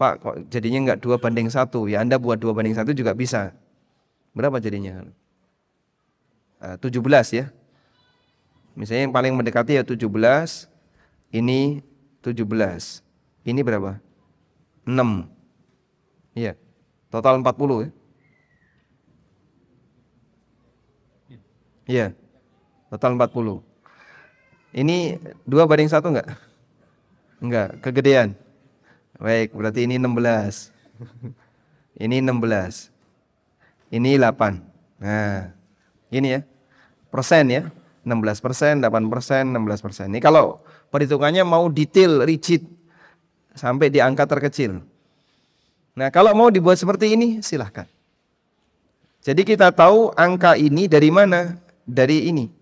Pak 0.00 0.12
kok 0.24 0.36
jadinya 0.48 0.88
enggak 0.88 1.04
dua 1.04 1.20
banding 1.20 1.52
satu 1.52 1.84
ya 1.84 2.00
Anda 2.00 2.16
buat 2.16 2.40
dua 2.40 2.56
banding 2.56 2.72
satu 2.72 2.96
juga 2.96 3.12
bisa. 3.12 3.52
Berapa 4.32 4.56
jadinya? 4.56 5.04
Uh, 6.56 6.76
17 6.80 7.36
ya. 7.36 7.52
Misalnya 8.72 9.02
yang 9.04 9.12
paling 9.12 9.36
mendekati 9.36 9.76
ya 9.76 9.84
17, 9.84 10.08
ini 11.36 11.84
17. 12.24 13.04
Ini 13.44 13.60
berapa? 13.60 14.00
6. 14.88 15.28
Iya. 16.32 16.56
Total 17.12 17.36
40 17.36 17.84
ya. 17.84 17.90
Iya. 21.90 22.06
Total 22.90 23.14
40. 23.14 23.62
Ini 24.74 25.22
dua 25.46 25.64
banding 25.64 25.86
satu 25.86 26.10
enggak? 26.10 26.34
Enggak, 27.38 27.68
kegedean. 27.80 28.34
Baik, 29.16 29.54
berarti 29.54 29.86
ini 29.86 29.96
16. 29.96 30.74
ini 32.04 32.18
16. 32.18 32.90
Ini 33.90 34.10
8. 34.18 34.62
Nah, 35.02 35.50
ini 36.10 36.28
ya. 36.38 36.40
Persen 37.10 37.46
ya. 37.50 37.62
16 38.00 38.40
persen, 38.40 38.80
8 38.80 39.12
persen, 39.12 39.44
16 39.52 39.84
persen. 39.84 40.06
Ini 40.08 40.24
kalau 40.24 40.64
perhitungannya 40.88 41.44
mau 41.44 41.68
detail, 41.68 42.24
rigid, 42.24 42.64
sampai 43.52 43.92
di 43.92 44.00
angka 44.00 44.24
terkecil. 44.24 44.80
Nah, 45.92 46.08
kalau 46.08 46.32
mau 46.32 46.48
dibuat 46.48 46.80
seperti 46.80 47.12
ini, 47.12 47.44
silahkan. 47.44 47.84
Jadi 49.20 49.44
kita 49.44 49.68
tahu 49.68 50.16
angka 50.16 50.56
ini 50.56 50.88
dari 50.88 51.12
mana? 51.12 51.60
Dari 51.84 52.32
ini. 52.32 52.59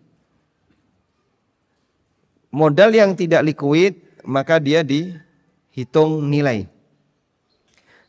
Modal 2.49 2.97
yang 2.97 3.13
tidak 3.13 3.45
liquid, 3.45 4.01
maka 4.25 4.57
dia 4.57 4.81
dihitung 4.81 6.25
nilai. 6.25 6.65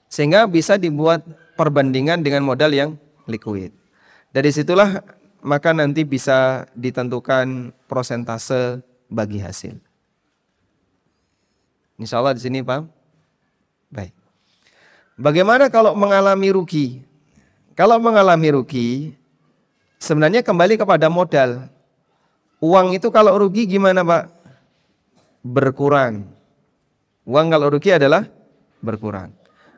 Sehingga 0.07 0.47
bisa 0.47 0.79
dibuat 0.79 1.21
perbandingan 1.59 2.23
dengan 2.23 2.47
modal 2.47 2.71
yang 2.71 2.95
liquid. 3.27 3.75
Dari 4.31 4.49
situlah 4.49 5.03
maka 5.39 5.71
nanti 5.71 6.03
bisa 6.03 6.67
ditentukan 6.75 7.71
prosentase 7.87 8.83
bagi 9.07 9.39
hasil. 9.39 9.75
Insya 11.99 12.19
Allah 12.23 12.35
di 12.35 12.41
sini 12.43 12.63
Pak. 12.63 12.87
Baik. 13.91 14.13
Bagaimana 15.19 15.67
kalau 15.67 15.91
mengalami 15.99 16.47
rugi? 16.55 17.03
Kalau 17.75 17.99
mengalami 17.99 18.55
rugi, 18.55 18.89
sebenarnya 19.99 20.43
kembali 20.43 20.79
kepada 20.79 21.11
modal. 21.11 21.67
Uang 22.59 22.91
itu 22.91 23.07
kalau 23.07 23.39
rugi 23.39 23.63
gimana 23.63 24.03
Pak? 24.03 24.23
Berkurang. 25.39 26.27
Uang 27.23 27.47
kalau 27.47 27.71
rugi 27.71 27.95
adalah 27.95 28.27
berkurang. 28.83 29.31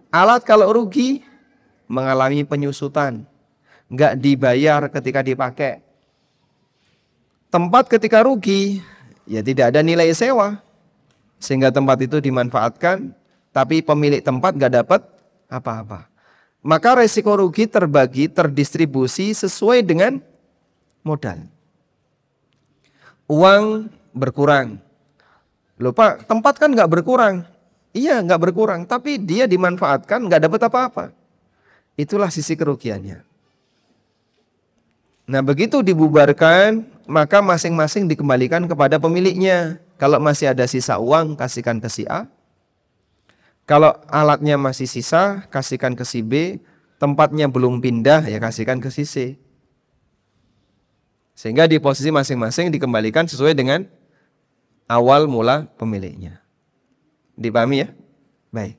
Alat 0.10 0.42
kalau 0.42 0.74
rugi 0.74 1.22
mengalami 1.86 2.42
penyusutan. 2.42 3.22
Nggak 3.92 4.18
dibayar 4.18 4.82
ketika 4.90 5.22
dipakai. 5.22 5.84
Tempat 7.52 7.92
ketika 7.92 8.24
rugi, 8.24 8.80
ya 9.28 9.44
tidak 9.44 9.76
ada 9.76 9.84
nilai 9.84 10.10
sewa. 10.16 10.64
Sehingga 11.38 11.70
tempat 11.70 12.00
itu 12.02 12.18
dimanfaatkan, 12.24 13.12
tapi 13.52 13.84
pemilik 13.84 14.24
tempat 14.24 14.56
nggak 14.56 14.74
dapat 14.82 15.02
apa-apa. 15.52 16.08
Maka 16.64 17.04
resiko 17.04 17.36
rugi 17.36 17.68
terbagi, 17.68 18.32
terdistribusi 18.32 19.36
sesuai 19.36 19.84
dengan 19.84 20.24
modal. 21.04 21.44
Uang 23.32 23.88
berkurang. 24.12 24.76
Lupa, 25.80 26.20
tempat 26.20 26.60
kan 26.60 26.68
nggak 26.68 26.92
berkurang. 26.92 27.48
Iya 27.96 28.20
nggak 28.20 28.52
berkurang, 28.52 28.84
tapi 28.84 29.16
dia 29.16 29.48
dimanfaatkan 29.48 30.28
nggak 30.28 30.52
dapat 30.52 30.62
apa-apa. 30.68 31.06
Itulah 31.96 32.28
sisi 32.28 32.60
kerugiannya. 32.60 33.24
Nah 35.32 35.40
begitu 35.40 35.80
dibubarkan, 35.80 36.84
maka 37.08 37.40
masing-masing 37.40 38.04
dikembalikan 38.12 38.68
kepada 38.68 39.00
pemiliknya. 39.00 39.80
Kalau 39.96 40.20
masih 40.20 40.52
ada 40.52 40.68
sisa 40.68 41.00
uang, 41.00 41.40
kasihkan 41.40 41.80
ke 41.80 41.88
si 41.88 42.04
A. 42.12 42.28
Kalau 43.64 43.96
alatnya 44.12 44.60
masih 44.60 44.92
sisa, 44.92 45.48
kasihkan 45.48 45.96
ke 45.96 46.04
si 46.04 46.20
B. 46.20 46.60
Tempatnya 47.00 47.48
belum 47.48 47.82
pindah, 47.82 48.28
ya 48.28 48.44
kasihkan 48.44 48.84
ke 48.84 48.92
si 48.92 49.08
C. 49.08 49.41
Sehingga 51.42 51.66
di 51.66 51.82
posisi 51.82 52.14
masing-masing 52.14 52.70
dikembalikan 52.70 53.26
sesuai 53.26 53.58
dengan 53.58 53.90
awal 54.86 55.26
mula 55.26 55.66
pemiliknya. 55.74 56.38
Dipahami 57.34 57.82
ya? 57.82 57.90
Baik. 58.54 58.78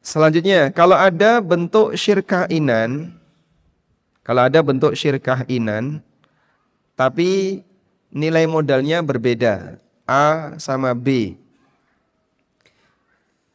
Selanjutnya, 0.00 0.72
kalau 0.72 0.96
ada 0.96 1.44
bentuk 1.44 1.92
syirkah 2.00 2.48
inan, 2.48 3.12
kalau 4.24 4.48
ada 4.48 4.64
bentuk 4.64 4.96
syirkah 4.96 5.44
inan, 5.52 6.00
tapi 6.96 7.60
nilai 8.08 8.48
modalnya 8.48 9.04
berbeda, 9.04 9.76
A 10.08 10.56
sama 10.56 10.96
B. 10.96 11.36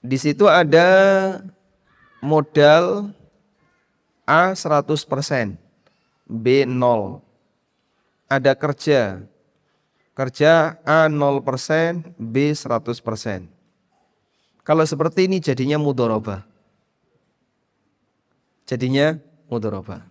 Di 0.05 0.17
situ 0.21 0.45
ada 0.45 0.85
modal 2.21 3.09
A 4.29 4.53
100%, 4.53 5.57
B 6.29 6.69
0. 6.69 7.24
Ada 8.25 8.57
kerja 8.57 9.21
Kerja 10.15 10.79
A 10.87 11.11
0%, 11.11 11.43
B 12.15 12.35
100%. 12.55 13.51
Kalau 14.63 14.87
seperti 14.87 15.27
ini 15.27 15.43
jadinya 15.43 15.75
mudoroba. 15.75 16.47
Jadinya 18.63 19.19
mudoroba. 19.51 20.07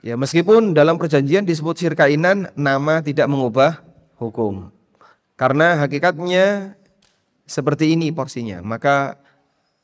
Ya 0.00 0.16
meskipun 0.16 0.72
dalam 0.72 0.96
perjanjian 0.96 1.44
disebut 1.44 1.76
syirkainan 1.76 2.56
nama 2.56 3.04
tidak 3.04 3.28
mengubah 3.28 3.84
hukum. 4.16 4.72
Karena 5.36 5.76
hakikatnya 5.84 6.72
seperti 7.44 7.92
ini 7.92 8.08
porsinya. 8.16 8.64
Maka 8.64 9.20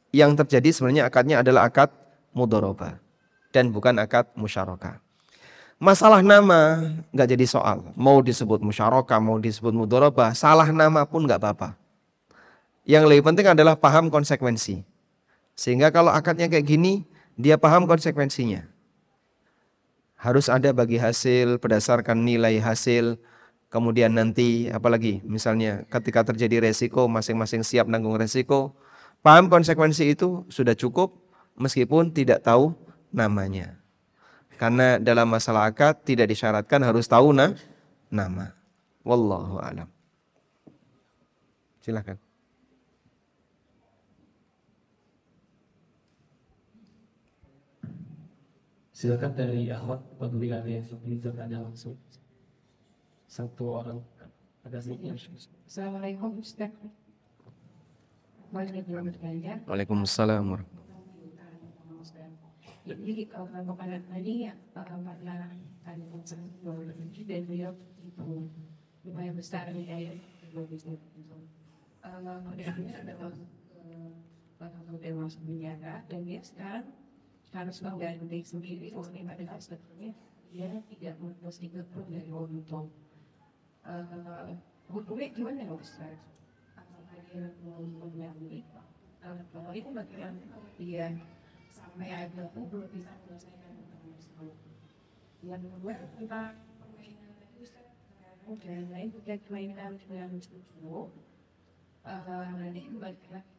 yang 0.09 0.32
terjadi 0.40 0.72
sebenarnya 0.72 1.05
akadnya 1.05 1.45
adalah 1.45 1.68
akad 1.68 1.92
mudoroba 2.32 2.97
dan 3.53 3.68
bukan 3.68 4.01
akad 4.01 4.24
musyarakah. 4.40 5.03
Masalah 5.85 6.24
nama 6.24 6.80
nggak 7.12 7.37
jadi 7.37 7.45
soal. 7.45 7.85
Mau 7.93 8.24
disebut 8.24 8.64
musyarakah, 8.64 9.20
mau 9.20 9.37
disebut 9.37 9.76
mudoroba, 9.76 10.32
salah 10.32 10.72
nama 10.72 11.05
pun 11.05 11.28
nggak 11.28 11.37
apa-apa. 11.37 11.76
Yang 12.89 13.05
lebih 13.12 13.28
penting 13.28 13.53
adalah 13.53 13.76
paham 13.76 14.09
konsekuensi. 14.09 14.80
Sehingga 15.53 15.93
kalau 15.93 16.09
akadnya 16.09 16.49
kayak 16.49 16.64
gini, 16.64 17.05
dia 17.37 17.61
paham 17.61 17.85
konsekuensinya. 17.85 18.64
Harus 20.16 20.49
ada 20.49 20.72
bagi 20.72 20.97
hasil 20.97 21.61
berdasarkan 21.61 22.16
nilai 22.16 22.57
hasil. 22.64 23.20
Kemudian 23.68 24.16
nanti 24.16 24.72
apalagi 24.72 25.20
misalnya 25.20 25.85
ketika 25.93 26.24
terjadi 26.24 26.64
resiko 26.64 27.05
masing-masing 27.12 27.61
siap 27.61 27.93
nanggung 27.93 28.16
resiko. 28.16 28.72
Paham 29.20 29.53
konsekuensi 29.53 30.16
itu 30.16 30.49
sudah 30.49 30.72
cukup 30.72 31.12
meskipun 31.61 32.09
tidak 32.09 32.41
tahu 32.41 32.72
namanya. 33.12 33.84
Karena 34.55 35.02
dalam 35.02 35.26
masalah 35.26 35.66
akad 35.66 35.98
tidak 36.07 36.30
disyaratkan 36.30 36.80
harus 36.82 37.11
tahu 37.11 37.34
na 37.34 37.52
nama. 38.09 38.55
Wallahu 39.02 39.59
alam. 39.61 39.90
Silakan. 41.82 42.16
Silakan 48.94 49.32
dari 49.36 49.68
Ahmad 49.68 50.00
apabila 50.16 50.64
yang 50.64 50.80
seperti 50.80 51.28
ada 51.28 51.61
langsung 51.61 51.98
satu 53.28 53.84
orang 53.84 54.00
ada 54.64 54.80
sedikit. 54.80 55.12
Assalamualaikum 55.68 56.40
Ustaz. 56.40 56.72
Waalaikumsalam. 58.55 59.66
Waalaikumsalam 59.68 60.42
warahmatullahi 60.46 60.74
Jadi 62.85 63.24
kalau 63.32 63.49
kepada 63.49 63.97
tadi 64.12 64.45
ya 64.45 64.53
karena 64.76 65.16
ada 65.85 66.05
concern 66.12 66.45
dan 66.61 67.43
beliau 67.49 67.72
itu 68.05 68.49
lumayan 69.09 69.32
besar 69.37 69.72
nih 69.72 69.89
ya 69.89 70.12
bisnis 70.68 71.01
itu. 71.16 71.39
Kemudiannya 72.05 72.93
adalah 73.01 73.32
kalau 74.61 74.97
dia 75.01 75.12
masuk 75.16 75.41
menjaga 75.49 76.05
dan 76.12 76.20
dia 76.28 76.41
sekarang 76.45 76.93
harus 77.57 77.76
mengganti 77.80 78.41
sendiri 78.45 78.93
uang 78.93 79.16
pada 79.24 79.57
sebetulnya 79.57 80.12
dia 80.53 80.68
tidak 80.93 81.14
mesti 81.41 81.66
pun 81.72 82.05
dari 82.12 82.28
untung. 82.28 82.93
Hukumnya 84.93 85.32
gimana 85.32 85.64
ya 85.64 85.72
Ustaz? 85.72 86.20
Apakah 86.76 87.16
dia 87.32 87.49
mau 87.64 87.80
mengambil? 87.80 88.61
Kalau 89.24 89.72
itu 89.72 89.89
bagaimana 89.89 90.37
dia 90.76 91.16
sampai 91.75 92.14
ada 92.14 92.47
belum 92.55 92.87
bisa 92.95 93.11
menyelesaikan 93.11 93.75
hutang 93.75 94.07
Yang 95.43 95.75
kedua 95.75 95.93
tentang 96.14 96.55
permainan 96.79 97.35
tadi 97.35 97.66
Ustaz, 97.66 97.91
dan 98.62 98.87
lain 98.95 99.11
juga 99.11 99.35
dengan. 99.43 99.99
Nanti 102.55 102.81
kembali 102.87 103.27
lagi 103.35 103.51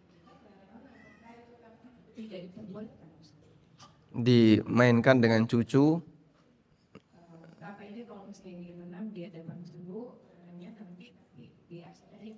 tidak 2.15 2.39
diperbolehkan 2.47 3.09
Ustaz. 3.19 3.51
Dimainkan 4.15 5.19
dengan 5.19 5.43
cucu 5.43 5.99
Apa 7.59 7.83
ini 7.83 8.07
kalau 8.07 8.31
misalnya 8.31 8.63
dia 8.63 8.75
menang 8.79 9.11
dia 9.11 9.27
dapat 9.27 9.59
dulu 9.75 10.15
namanya 10.39 10.71
nanti 10.79 11.11
biasa 11.67 12.07
aja. 12.15 12.31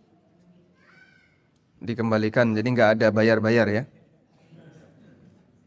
dikembalikan, 1.77 2.57
jadi 2.57 2.67
nggak 2.73 2.89
ada 2.97 3.13
bayar-bayar 3.13 3.69
ya. 3.69 3.85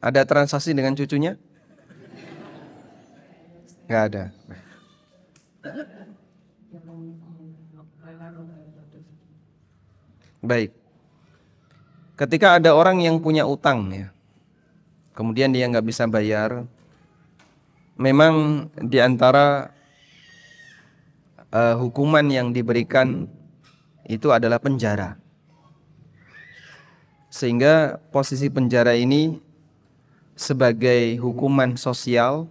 Ada 0.01 0.25
transaksi 0.25 0.73
dengan 0.73 0.97
cucunya? 0.97 1.37
Nggak 3.85 4.03
ada. 4.09 4.25
Baik. 10.41 10.73
Ketika 12.17 12.57
ada 12.57 12.73
orang 12.73 13.05
yang 13.05 13.21
punya 13.21 13.45
utang 13.45 13.93
ya, 13.93 14.09
kemudian 15.13 15.53
dia 15.53 15.69
nggak 15.69 15.85
bisa 15.85 16.09
bayar, 16.09 16.65
memang 18.01 18.69
di 18.81 18.97
antara 19.05 19.69
eh, 21.53 21.77
hukuman 21.77 22.25
yang 22.33 22.57
diberikan 22.57 23.29
itu 24.09 24.33
adalah 24.33 24.57
penjara. 24.57 25.21
Sehingga 27.29 28.01
posisi 28.09 28.49
penjara 28.49 28.97
ini 28.97 29.50
sebagai 30.41 31.21
hukuman 31.21 31.77
sosial 31.77 32.49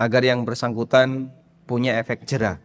agar 0.00 0.24
yang 0.24 0.48
bersangkutan 0.48 1.28
punya 1.68 2.00
efek 2.00 2.24
jerah. 2.24 2.56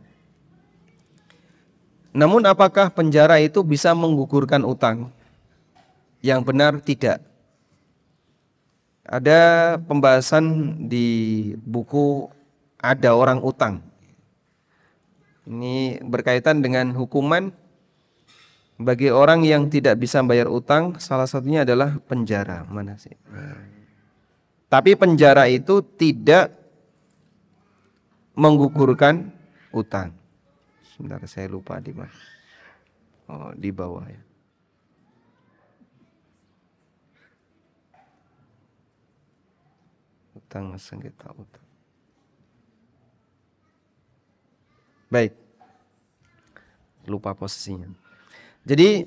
Namun 2.15 2.47
apakah 2.47 2.87
penjara 2.87 3.43
itu 3.43 3.59
bisa 3.59 3.91
menggugurkan 3.91 4.63
utang? 4.63 5.11
Yang 6.23 6.41
benar 6.47 6.79
tidak. 6.79 7.19
Ada 9.03 9.75
pembahasan 9.83 10.73
di 10.87 11.51
buku 11.59 12.31
Ada 12.79 13.11
Orang 13.11 13.43
Utang. 13.43 13.83
Ini 15.45 16.01
berkaitan 16.01 16.63
dengan 16.63 16.95
hukuman 16.95 17.51
bagi 18.81 19.13
orang 19.13 19.45
yang 19.45 19.69
tidak 19.69 20.01
bisa 20.01 20.25
bayar 20.25 20.49
utang, 20.49 20.97
salah 20.97 21.29
satunya 21.29 21.67
adalah 21.67 22.01
penjara. 22.09 22.65
Mana 22.65 22.97
sih? 22.97 23.13
Tapi 24.65 24.97
penjara 24.97 25.45
itu 25.45 25.79
tidak 25.95 26.51
menggugurkan 28.35 29.31
utang. 29.71 30.11
Sebentar 30.95 31.21
saya 31.27 31.47
lupa 31.47 31.79
di 31.79 31.91
mana. 31.95 32.11
Oh, 33.25 33.51
di 33.57 33.69
bawah 33.73 34.05
ya. 34.05 34.21
Utang 40.35 40.77
sengketa 40.77 41.31
utang. 41.35 41.67
Baik. 45.09 45.33
Lupa 47.05 47.37
posisinya. 47.37 47.87
Jadi 48.65 49.05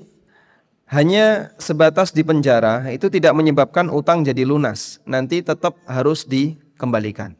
hanya 0.89 1.53
sebatas 1.61 2.09
di 2.09 2.25
penjara 2.25 2.89
itu 2.89 3.13
tidak 3.13 3.37
menyebabkan 3.37 3.93
utang 3.93 4.25
jadi 4.25 4.41
lunas. 4.41 4.97
Nanti 5.05 5.45
tetap 5.45 5.77
harus 5.85 6.25
dikembalikan. 6.25 7.37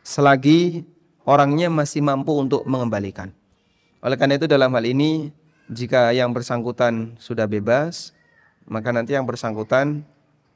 Selagi 0.00 0.88
orangnya 1.28 1.68
masih 1.68 2.00
mampu 2.00 2.32
untuk 2.32 2.64
mengembalikan. 2.64 3.28
Oleh 4.00 4.16
karena 4.16 4.40
itu 4.40 4.48
dalam 4.48 4.72
hal 4.72 4.88
ini 4.88 5.28
jika 5.68 6.16
yang 6.16 6.32
bersangkutan 6.32 7.20
sudah 7.20 7.44
bebas, 7.44 8.16
maka 8.64 8.88
nanti 8.88 9.12
yang 9.12 9.28
bersangkutan 9.28 10.08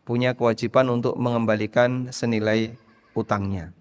punya 0.09 0.33
kewajiban 0.33 0.89
untuk 0.89 1.13
mengembalikan 1.21 2.09
senilai 2.09 2.73
utangnya. 3.13 3.77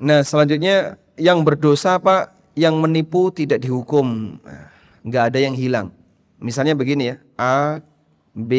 Nah, 0.00 0.24
selanjutnya 0.24 0.96
yang 1.20 1.44
berdosa 1.44 2.00
Pak, 2.00 2.32
yang 2.56 2.80
menipu 2.80 3.28
tidak 3.28 3.60
dihukum. 3.60 4.40
Nggak 5.04 5.24
ada 5.28 5.38
yang 5.44 5.52
hilang. 5.52 5.99
Misalnya 6.40 6.72
begini 6.72 7.12
ya, 7.12 7.16
A, 7.36 7.84
B, 8.32 8.52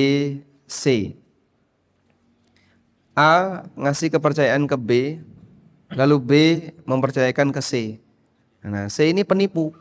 C. 0.69 1.17
A 3.17 3.65
ngasih 3.73 4.13
kepercayaan 4.13 4.69
ke 4.69 4.77
B, 4.77 4.91
lalu 5.91 6.15
B 6.21 6.31
mempercayakan 6.85 7.49
ke 7.49 7.59
C. 7.59 7.97
Nah, 8.61 8.85
C 8.87 9.09
ini 9.09 9.25
penipu. 9.25 9.73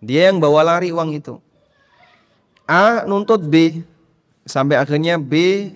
Dia 0.00 0.32
yang 0.32 0.40
bawa 0.40 0.64
lari 0.66 0.90
uang 0.90 1.14
itu. 1.14 1.36
A 2.64 3.04
nuntut 3.04 3.44
B, 3.44 3.84
sampai 4.48 4.80
akhirnya 4.80 5.20
B 5.20 5.68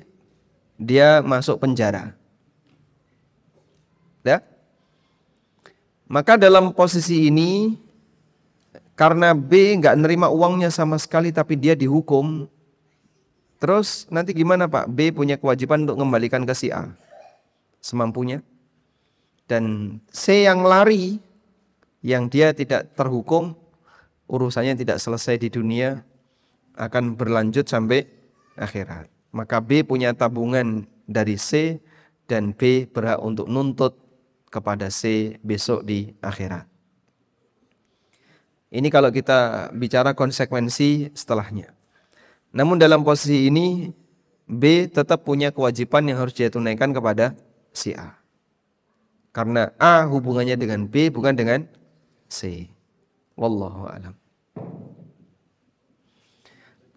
dia 0.80 1.20
masuk 1.20 1.60
penjara. 1.60 2.16
Ya? 4.24 4.42
Maka 6.08 6.34
dalam 6.34 6.74
posisi 6.74 7.30
ini 7.30 7.78
karena 8.96 9.36
B 9.36 9.76
nggak 9.76 9.94
nerima 10.00 10.32
uangnya 10.32 10.72
sama 10.72 10.96
sekali 10.96 11.28
tapi 11.30 11.54
dia 11.54 11.76
dihukum. 11.76 12.48
Terus 13.60 14.08
nanti 14.08 14.32
gimana 14.32 14.64
Pak? 14.68 14.88
B 14.88 15.12
punya 15.12 15.36
kewajiban 15.36 15.84
untuk 15.84 16.00
mengembalikan 16.00 16.48
ke 16.48 16.56
si 16.56 16.72
A 16.72 16.92
semampunya. 17.84 18.40
Dan 19.46 19.96
C 20.10 20.48
yang 20.48 20.66
lari, 20.66 21.22
yang 22.02 22.26
dia 22.26 22.50
tidak 22.50 22.98
terhukum, 22.98 23.54
urusannya 24.26 24.74
tidak 24.74 24.98
selesai 24.98 25.38
di 25.38 25.48
dunia, 25.52 26.02
akan 26.74 27.14
berlanjut 27.14 27.68
sampai 27.68 28.10
akhirat. 28.58 29.06
Maka 29.30 29.62
B 29.62 29.86
punya 29.86 30.16
tabungan 30.16 30.88
dari 31.06 31.38
C 31.38 31.78
dan 32.26 32.50
B 32.56 32.90
berhak 32.90 33.22
untuk 33.22 33.46
nuntut 33.46 33.94
kepada 34.50 34.90
C 34.90 35.36
besok 35.46 35.86
di 35.86 36.10
akhirat. 36.18 36.75
Ini 38.76 38.92
kalau 38.92 39.08
kita 39.08 39.72
bicara 39.72 40.12
konsekuensi 40.12 41.08
setelahnya. 41.16 41.72
Namun 42.52 42.76
dalam 42.76 43.00
posisi 43.00 43.48
ini 43.48 43.88
B 44.44 44.84
tetap 44.92 45.24
punya 45.24 45.48
kewajiban 45.48 46.04
yang 46.04 46.20
harus 46.20 46.36
dia 46.36 46.52
tunaikan 46.52 46.92
kepada 46.92 47.32
si 47.72 47.96
A. 47.96 48.20
Karena 49.32 49.72
A 49.80 50.04
hubungannya 50.04 50.60
dengan 50.60 50.84
B 50.84 51.08
bukan 51.08 51.32
dengan 51.32 51.64
C. 52.28 52.68
Wallahu 53.32 53.88
alam. 53.88 54.12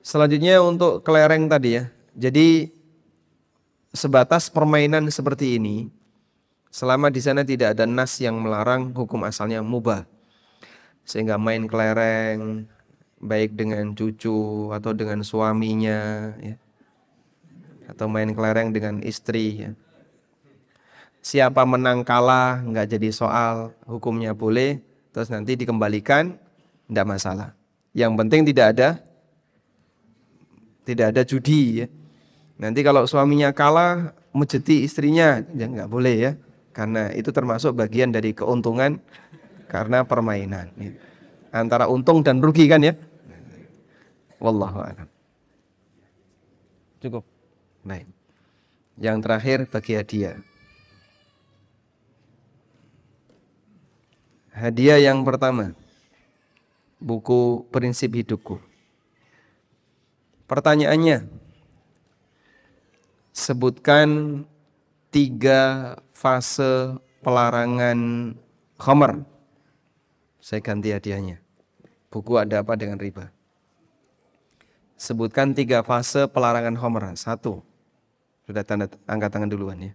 Selanjutnya 0.04 0.60
untuk 0.60 1.00
kelereng 1.08 1.48
tadi 1.48 1.80
ya. 1.80 1.88
Jadi 2.12 2.76
sebatas 3.96 4.52
permainan 4.52 5.08
seperti 5.08 5.56
ini 5.56 5.88
selama 6.68 7.08
di 7.08 7.24
sana 7.24 7.48
tidak 7.48 7.80
ada 7.80 7.88
nas 7.88 8.20
yang 8.20 8.36
melarang 8.36 8.92
hukum 8.92 9.24
asalnya 9.24 9.64
mubah. 9.64 10.19
Sehingga 11.10 11.42
main 11.42 11.66
kelereng 11.66 12.70
baik 13.18 13.58
dengan 13.58 13.98
cucu 13.98 14.70
atau 14.70 14.94
dengan 14.94 15.26
suaminya 15.26 16.32
ya. 16.38 16.56
Atau 17.90 18.06
main 18.06 18.30
kelereng 18.30 18.70
dengan 18.70 19.02
istri 19.02 19.66
ya. 19.66 19.72
Siapa 21.26 21.66
menang 21.66 22.06
kalah 22.06 22.62
nggak 22.62 22.94
jadi 22.94 23.10
soal 23.10 23.74
hukumnya 23.90 24.38
boleh 24.38 24.86
terus 25.10 25.34
nanti 25.34 25.58
dikembalikan 25.58 26.38
tidak 26.86 27.08
masalah. 27.10 27.50
Yang 27.98 28.14
penting 28.14 28.42
tidak 28.46 28.66
ada 28.78 28.90
tidak 30.86 31.18
ada 31.18 31.22
judi 31.26 31.84
ya. 31.84 31.88
Nanti 32.62 32.86
kalau 32.86 33.10
suaminya 33.10 33.50
kalah 33.50 34.14
menjadi 34.30 34.86
istrinya 34.86 35.42
ya 35.58 35.66
nggak 35.66 35.90
boleh 35.90 36.16
ya. 36.22 36.32
Karena 36.70 37.10
itu 37.12 37.34
termasuk 37.34 37.76
bagian 37.76 38.14
dari 38.14 38.32
keuntungan 38.32 39.02
karena 39.70 40.02
permainan. 40.02 40.74
Antara 41.54 41.86
untung 41.86 42.26
dan 42.26 42.42
rugi 42.42 42.66
kan 42.66 42.82
ya? 42.82 42.98
Wallahu 44.42 44.82
a'lam. 44.82 45.08
Cukup. 47.00 47.24
Baik. 47.86 48.10
Yang 49.00 49.18
terakhir 49.24 49.58
bagi 49.72 49.94
hadiah. 49.96 50.36
Hadiah 54.52 55.00
yang 55.00 55.24
pertama, 55.24 55.72
buku 57.00 57.64
Prinsip 57.72 58.12
Hidupku. 58.12 58.60
Pertanyaannya, 60.52 61.32
sebutkan 63.32 64.44
tiga 65.08 65.96
fase 66.12 67.00
pelarangan 67.24 68.34
khomer. 68.76 69.24
Saya 70.50 70.66
ganti 70.66 70.90
hadiahnya. 70.90 71.38
Buku 72.10 72.34
ada 72.42 72.66
apa 72.66 72.74
dengan 72.74 72.98
riba? 72.98 73.30
Sebutkan 74.98 75.54
tiga 75.54 75.86
fase 75.86 76.26
pelarangan 76.26 76.74
khomer. 76.74 77.14
Satu, 77.14 77.62
sudah 78.50 78.66
tanda 78.66 78.90
angkat 79.06 79.30
tangan 79.30 79.46
duluan 79.46 79.78
ya. 79.78 79.94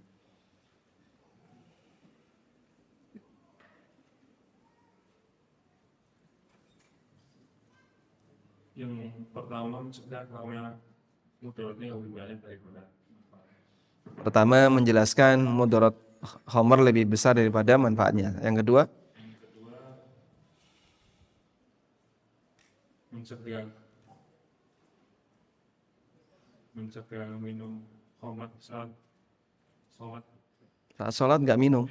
yang 8.75 8.91
pertama 9.31 9.87
sudah 9.91 10.27
mudaratnya 11.39 11.95
lebih 11.95 12.11
banyak 12.11 12.39
daripada 12.43 12.83
Pertama 14.23 14.67
menjelaskan 14.71 15.47
mudarat 15.47 15.95
Homer 16.51 16.83
lebih 16.83 17.07
besar 17.07 17.39
daripada 17.39 17.79
manfaatnya. 17.79 18.35
Yang 18.43 18.67
kedua 18.67 18.83
mencegah 23.15 23.71
mencegah 26.75 27.31
minum 27.39 27.79
homer 28.19 28.51
saat 28.59 28.91
sholat 29.95 30.25
saat 30.99 31.15
sholat 31.15 31.39
nggak 31.47 31.61
minum. 31.63 31.87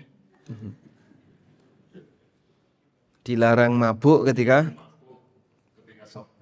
Dilarang 3.23 3.71
mabuk 3.79 4.27
ketika 4.27 4.67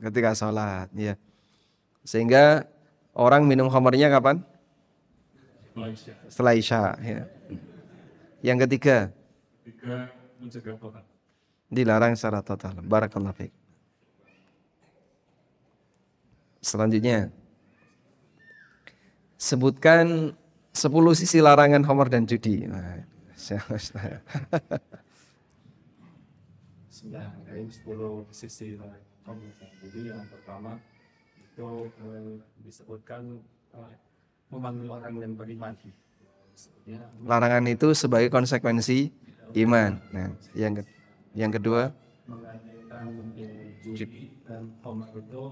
ketika 0.02 0.34
sholat, 0.34 0.90
ya. 0.98 1.14
Sehingga 2.02 2.66
orang 3.14 3.46
minum 3.46 3.70
homernya 3.70 4.10
kapan? 4.10 4.42
Setelah 6.26 6.58
isya. 6.58 6.98
Ya. 7.06 7.30
Yang 8.42 8.58
ketiga, 8.66 9.14
tiga 9.62 10.10
mencegah 10.42 10.74
total 10.82 11.06
dilarang 11.72 12.14
secara 12.20 12.44
total. 12.44 12.76
Barakallahu 12.84 13.32
fiik. 13.32 13.61
Selanjutnya, 16.62 17.32
sebutkan 19.38 20.36
10 20.72 21.14
sisi 21.18 21.44
larangan 21.44 21.84
homer 21.84 22.08
dan 22.08 22.24
judi. 22.24 22.64
Nah, 22.70 23.02
dari 27.12 27.66
10 27.68 28.24
sisi 28.32 28.78
komunitas. 29.26 29.70
Jadi 29.82 30.02
yang 30.14 30.24
pertama 30.30 30.78
itu 31.42 31.70
eh, 31.90 32.34
disebutkan 32.64 33.22
eh, 33.76 33.94
memanggil 34.54 34.88
orang 34.92 35.14
yang 35.20 35.34
beriman. 35.36 35.74
Ya, 36.86 37.02
Larangan 37.26 37.66
itu 37.70 37.94
sebagai 37.98 38.30
konsekuensi 38.30 39.10
iman. 39.66 39.98
Nah, 40.14 40.30
yang 40.54 40.78
ke- 40.78 40.90
yang 41.34 41.52
kedua, 41.54 41.90
mengaitkan 42.28 43.08
judi 43.82 44.30
dan 44.46 44.70
homer 44.86 45.10
itu 45.16 45.44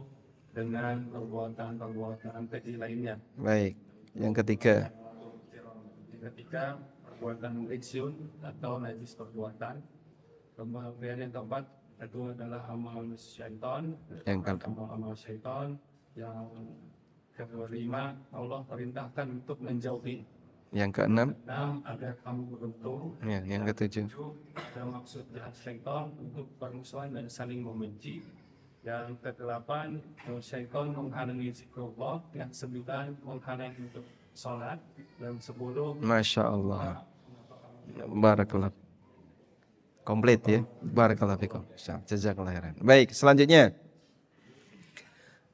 dengan 0.53 0.95
perbuatan-perbuatan 1.13 2.41
keji 2.49 2.73
lainnya. 2.77 3.15
baik. 3.38 3.73
Yang 4.17 4.34
ketiga, 4.43 4.76
Ketika 6.19 6.76
perbuatan 7.07 7.71
iksyun 7.71 8.11
atau 8.43 8.76
najis 8.84 9.15
perbuatan, 9.15 9.80
kemudian 10.59 11.15
yang 11.23 11.31
keempat 11.31 11.63
itu 12.03 12.19
adalah 12.35 12.61
amal 12.67 13.07
syaitan, 13.15 13.95
Yang 14.27 14.39
keempat. 14.43 14.67
amal-amal 14.67 15.13
syaitan 15.15 15.80
yang 16.19 16.43
kelima 17.39 18.19
Allah 18.35 18.59
perintahkan 18.67 19.31
untuk 19.31 19.63
menjauhi 19.63 20.27
yang 20.76 20.91
keenam, 20.91 21.31
enam 21.47 21.81
agar 21.88 22.13
kamu 22.21 22.41
beruntung 22.51 23.15
ya, 23.23 23.39
yang 23.47 23.63
ketujuh. 23.63 24.05
tujuh 24.11 24.30
ada 24.53 24.84
maksud 24.85 25.23
jahat 25.31 25.55
syaitan 25.55 26.11
untuk 26.19 26.45
permusuhan 26.59 27.15
dan 27.15 27.26
saling 27.31 27.63
membenci 27.63 28.21
yang 28.80 29.11
kedelapan 29.19 29.99
syaitan 30.39 30.95
menghalangi 30.95 31.51
zikrullah 31.51 32.23
yang 32.31 32.47
sembilan 32.47 33.11
menghalangi 33.27 33.91
untuk 33.91 34.06
sholat 34.31 34.80
dan 35.19 35.35
sepuluh 35.43 35.99
Masya 35.99 36.43
Allah. 36.47 37.03
Barakallah. 38.07 38.72
Komplit 40.07 40.41
ya. 40.47 40.64
Barakallah 40.80 41.35
fikum. 41.35 41.65
Jazakallah 42.07 42.56
khairan. 42.56 42.76
Baik, 42.80 43.11
selanjutnya. 43.11 43.76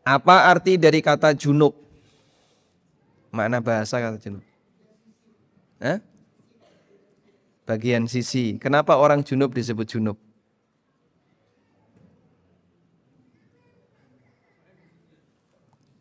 Apa 0.06 0.54
arti 0.54 0.78
dari 0.78 1.02
kata 1.02 1.34
junub? 1.34 1.74
Makna 3.34 3.58
bahasa 3.60 3.98
kata 3.98 4.22
junub. 4.22 4.46
Hah? 5.82 5.98
Bagian 7.66 8.06
sisi. 8.06 8.62
Kenapa 8.62 8.96
orang 8.96 9.26
junub 9.26 9.50
disebut 9.50 9.90
junub? 9.90 10.16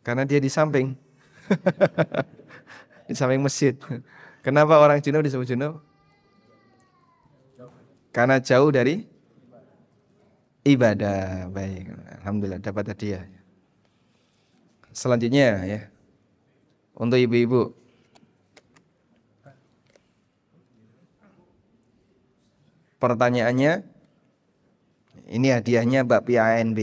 Karena 0.05 0.28
dia 0.28 0.36
di 0.36 0.52
samping. 0.52 0.93
di 3.09 3.14
samping 3.16 3.40
masjid. 3.40 3.72
Kenapa 4.44 4.76
orang 4.76 5.01
junub 5.01 5.24
disebut 5.24 5.48
junub? 5.48 5.81
Karena 8.12 8.36
jauh 8.39 8.68
dari 8.68 9.09
ibadah. 10.68 11.48
Baik, 11.48 11.89
alhamdulillah 12.20 12.60
dapat 12.60 12.93
hadiah. 12.93 13.24
Selanjutnya 14.93 15.64
ya. 15.64 15.81
Untuk 16.94 17.18
ibu-ibu. 17.18 17.74
Pertanyaannya 23.01 23.82
ini 25.32 25.48
hadiahnya 25.51 26.05
Mbak 26.05 26.22
PANB. 26.28 26.78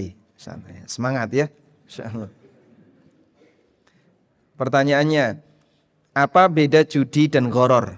Semangat 0.89 1.29
ya. 1.31 1.47
Insyaallah. 1.85 2.40
Pertanyaannya, 4.61 5.41
apa 6.13 6.45
beda 6.45 6.85
judi 6.85 7.25
dan 7.25 7.49
goror? 7.49 7.97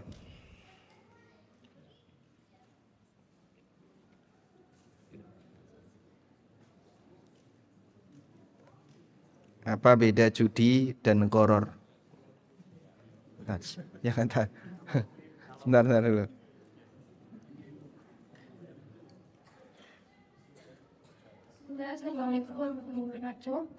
Apa 9.68 10.00
beda 10.00 10.32
judi 10.32 10.96
dan 11.04 11.28
goror? 11.28 11.68
Ya 14.00 14.16
kan 14.16 14.32
Sebentar, 15.60 15.84
sebentar 15.84 16.00
dulu. 16.00 16.26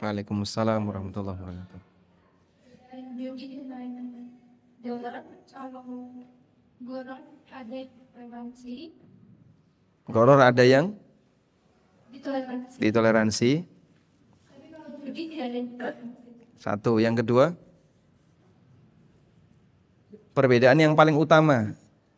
Waalaikumsalam 0.04 0.84
warahmatullahi 0.84 1.40
wabarakatuh. 1.40 1.83
Gorong 6.84 7.24
ada 7.50 7.74
toleransi, 8.12 8.76
Goror 10.06 10.38
ada 10.38 10.62
yang 10.62 10.94
ditoleransi. 12.14 12.78
ditoleransi. 12.78 13.52
Satu, 16.54 17.02
yang 17.02 17.18
kedua 17.18 17.56
perbedaan 20.34 20.78
yang 20.78 20.92
paling 20.98 21.16
utama. 21.16 21.72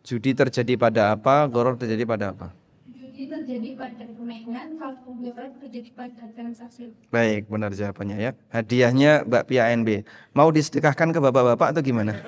Judi 0.07 0.32
terjadi 0.32 0.78
pada 0.78 1.16
apa? 1.16 1.44
Goror 1.51 1.77
terjadi 1.77 2.05
pada 2.07 2.31
apa? 2.32 2.48
Terjadi 3.16 3.72
kalau 4.76 5.56
terjadi 5.56 5.88
pada 5.97 6.24
transaksi. 6.36 6.93
Baik, 7.09 7.48
benar 7.48 7.72
jawabannya 7.72 8.16
ya. 8.20 8.30
Hadiahnya 8.52 9.24
Mbak 9.24 9.44
Pia 9.48 9.72
NB. 9.72 10.05
Mau 10.36 10.52
disedekahkan 10.52 11.16
ke 11.16 11.18
bapak-bapak 11.24 11.72
atau 11.72 11.80
gimana? 11.80 12.20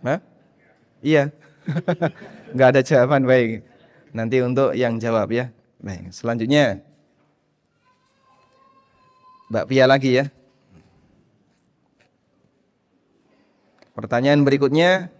Hah? 0.00 0.24
Iya. 1.04 1.28
Nggak 2.56 2.68
ada 2.72 2.80
jawaban, 2.80 3.28
baik. 3.28 3.60
Nanti 4.16 4.40
untuk 4.40 4.72
yang 4.72 4.96
jawab 4.96 5.28
ya. 5.28 5.52
Baik, 5.76 6.16
selanjutnya. 6.16 6.80
Mbak 9.52 9.66
Pia 9.68 9.84
lagi 9.84 10.16
ya. 10.16 10.24
Pertanyaan 13.92 14.48
berikutnya. 14.48 15.15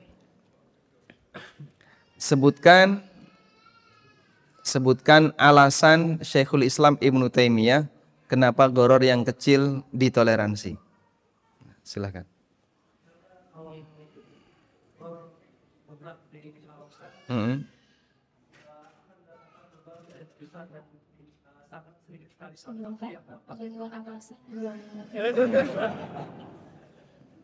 Sebutkan 2.16 3.04
sebutkan 4.64 5.36
alasan 5.36 6.18
Syekhul 6.24 6.64
Islam 6.66 6.96
Ibnu 6.98 7.28
Taimiyah 7.28 7.86
kenapa 8.26 8.66
goror 8.72 9.04
yang 9.04 9.22
kecil 9.22 9.84
ditoleransi. 9.92 10.74
Silakan. 11.86 12.26
Hmm. 17.26 17.66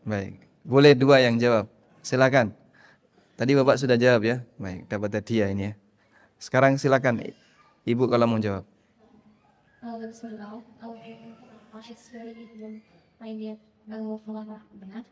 Baik, 0.03 0.35
boleh 0.63 0.93
dua 0.95 1.19
yang 1.19 1.35
jawab. 1.39 1.67
Silakan. 2.03 2.62
Tadi 3.33 3.51
Bapak 3.57 3.81
sudah 3.81 3.97
jawab 3.97 4.21
ya. 4.21 4.45
Baik, 4.61 4.85
dapat 4.85 5.09
hadiah 5.17 5.49
ini 5.49 5.71
ya. 5.71 5.73
Sekarang 6.37 6.77
silakan 6.77 7.23
Ibu 7.83 8.05
kalau 8.05 8.29
mau 8.29 8.37
jawab. 8.37 8.61
Kalau 9.81 9.97
Bismillah, 9.99 10.61
kalau 10.79 10.95
masih 11.73 11.97
sekali 11.97 12.31
belum 12.53 12.79
lihat 13.23 13.59
kalau 13.89 14.21
melanggar 14.29 14.61
benar 14.77 15.03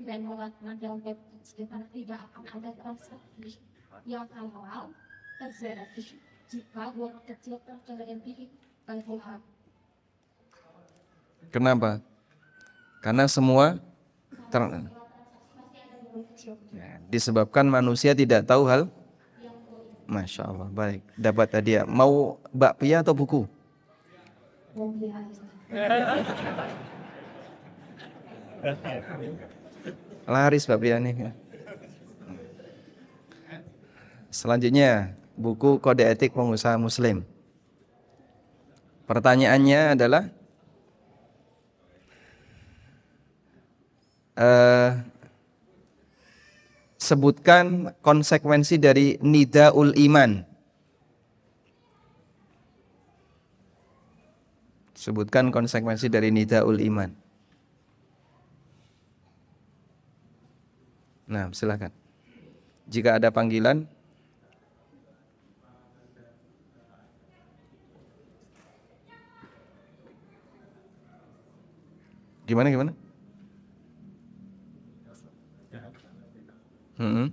dan 0.00 0.18
melanggar 0.24 0.74
dalam 0.80 0.98
sekitar 1.44 1.84
tidak 1.92 2.20
akan 2.32 2.44
ada 2.58 2.70
transaksi 2.80 3.60
yang 4.08 4.24
halal 4.32 4.88
terjadi 5.36 6.04
jika 6.48 6.90
uang 6.96 7.20
kecil 7.28 7.60
terjadi 7.84 8.48
oleh 8.88 9.04
Tuhan. 9.04 9.40
Kenapa? 11.52 12.00
Karena 13.04 13.24
semua 13.28 13.78
ter- 14.50 14.99
Ya, 16.74 16.98
disebabkan 17.06 17.70
manusia 17.70 18.10
tidak 18.18 18.42
tahu 18.42 18.66
hal 18.66 18.90
Masya 20.10 20.42
Allah, 20.42 20.66
baik. 20.74 21.06
Dapat 21.14 21.48
hadiah. 21.54 21.86
Mau 21.86 22.42
bakpia 22.50 22.98
atau 22.98 23.14
buku? 23.14 23.46
Laris 30.26 30.66
bakpia 30.66 30.98
nih. 30.98 31.30
Selanjutnya, 34.34 35.14
buku 35.38 35.78
Kode 35.78 36.02
Etik 36.02 36.34
Pengusaha 36.34 36.74
Muslim. 36.74 37.22
Pertanyaannya 39.06 39.80
adalah 39.94 40.24
eh, 44.38 44.90
sebutkan 47.10 47.90
konsekuensi 48.06 48.78
dari 48.78 49.18
nidaul 49.18 49.90
iman. 49.98 50.46
Sebutkan 54.94 55.50
konsekuensi 55.50 56.06
dari 56.06 56.30
nidaul 56.30 56.78
iman. 56.78 57.10
Nah, 61.26 61.50
silakan. 61.50 61.90
Jika 62.86 63.18
ada 63.18 63.34
panggilan 63.34 63.90
Gimana 72.50 72.66
gimana? 72.66 72.90
Hmm. 77.00 77.32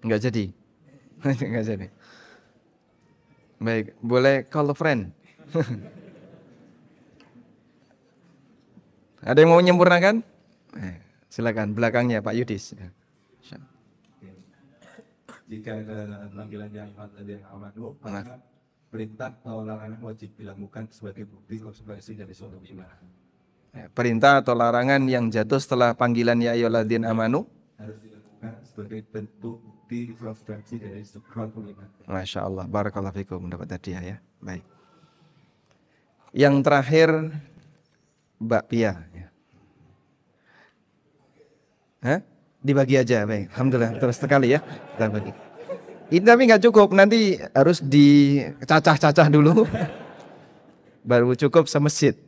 Enggak 0.00 0.20
jadi. 0.24 0.48
Enggak 1.44 1.64
jadi. 1.68 1.86
Baik, 3.60 4.00
boleh 4.00 4.48
call 4.48 4.72
a 4.72 4.74
friend. 4.74 5.12
Ada 9.28 9.44
yang 9.44 9.52
mau 9.52 9.60
menyempurnakan? 9.60 10.24
Eh, 10.80 10.96
silakan 11.28 11.76
belakangnya 11.76 12.24
Pak 12.24 12.32
Yudis. 12.32 12.72
Jika 15.52 15.70
ada 15.84 16.32
panggilan 16.32 16.70
yang 16.72 16.88
yang 17.28 17.44
amanu 17.52 17.92
maka 18.00 18.40
perintah 18.88 19.28
atau 19.36 19.60
larangan 19.60 20.00
wajib 20.00 20.32
dilakukan 20.36 20.88
sebagai 20.88 21.28
bukti 21.28 21.60
konsekuensi 21.60 22.12
dari 22.16 22.32
suatu 22.32 22.56
iman 22.56 23.20
Ya, 23.72 23.88
Perintah 23.88 24.44
atau 24.44 24.52
larangan 24.52 25.00
yang 25.08 25.32
jatuh 25.32 25.56
setelah 25.56 25.96
panggilan 25.96 26.36
ya 26.44 26.52
ayyuhalladzina 26.52 27.08
amanu. 27.08 27.48
harus 27.80 28.04
dilakukan 28.04 28.52
sebagai 28.68 29.00
bentuk 29.08 29.64
bukti 29.64 30.12
konsekuensi 30.12 30.76
dari 30.76 31.00
suatu 31.00 31.56
iman 31.64 31.88
Masya 32.04 32.44
Allah, 32.44 32.68
barakallahu 32.68 33.16
fikum 33.16 33.40
mendapat 33.40 33.72
hadiah 33.72 34.04
ya. 34.04 34.16
Baik. 34.44 34.60
Yang 36.36 36.54
terakhir 36.60 37.08
Mbak 38.44 38.64
Pia. 38.68 38.92
Ya. 39.16 39.28
Hah? 42.04 42.20
Dibagi 42.62 42.94
aja, 42.94 43.26
baik. 43.26 43.50
Alhamdulillah, 43.58 43.98
terus 43.98 44.22
sekali 44.22 44.54
ya. 44.54 44.62
Kita 44.62 45.10
bagi. 45.10 45.34
Ini 46.14 46.22
tapi 46.22 46.46
nggak 46.46 46.62
cukup, 46.70 46.94
nanti 46.94 47.34
harus 47.50 47.82
dicacah-cacah 47.82 49.26
dulu. 49.26 49.66
Baru 51.10 51.34
cukup 51.34 51.66
semesit. 51.66 52.22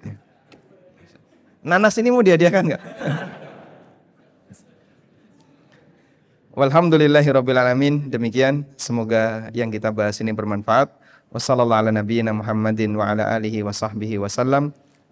Nanas 1.63 1.95
ini 2.03 2.11
mau 2.11 2.21
dihadiahkan 2.21 2.63
nggak? 2.67 2.83
Walhamdulillahirrabbilalamin. 6.59 8.11
Demikian 8.11 8.67
semoga 8.75 9.51
yang 9.55 9.71
kita 9.71 9.91
bahas 9.91 10.19
ini 10.23 10.31
bermanfaat. 10.31 11.03
Wassalamualaikum 11.35 11.99
warahmatullahi 11.99 12.31
Muhammadin 12.31 12.95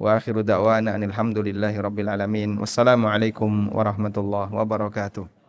wa 0.02 0.18
akhiru 0.18 0.42
da'wana 0.42 0.98
anilhamdulillahi 0.98 1.78
rabbil 1.78 2.10
alamin. 2.10 2.58
Wassalamualaikum 2.58 3.70
warahmatullahi 3.70 4.50
wabarakatuh. 4.50 5.41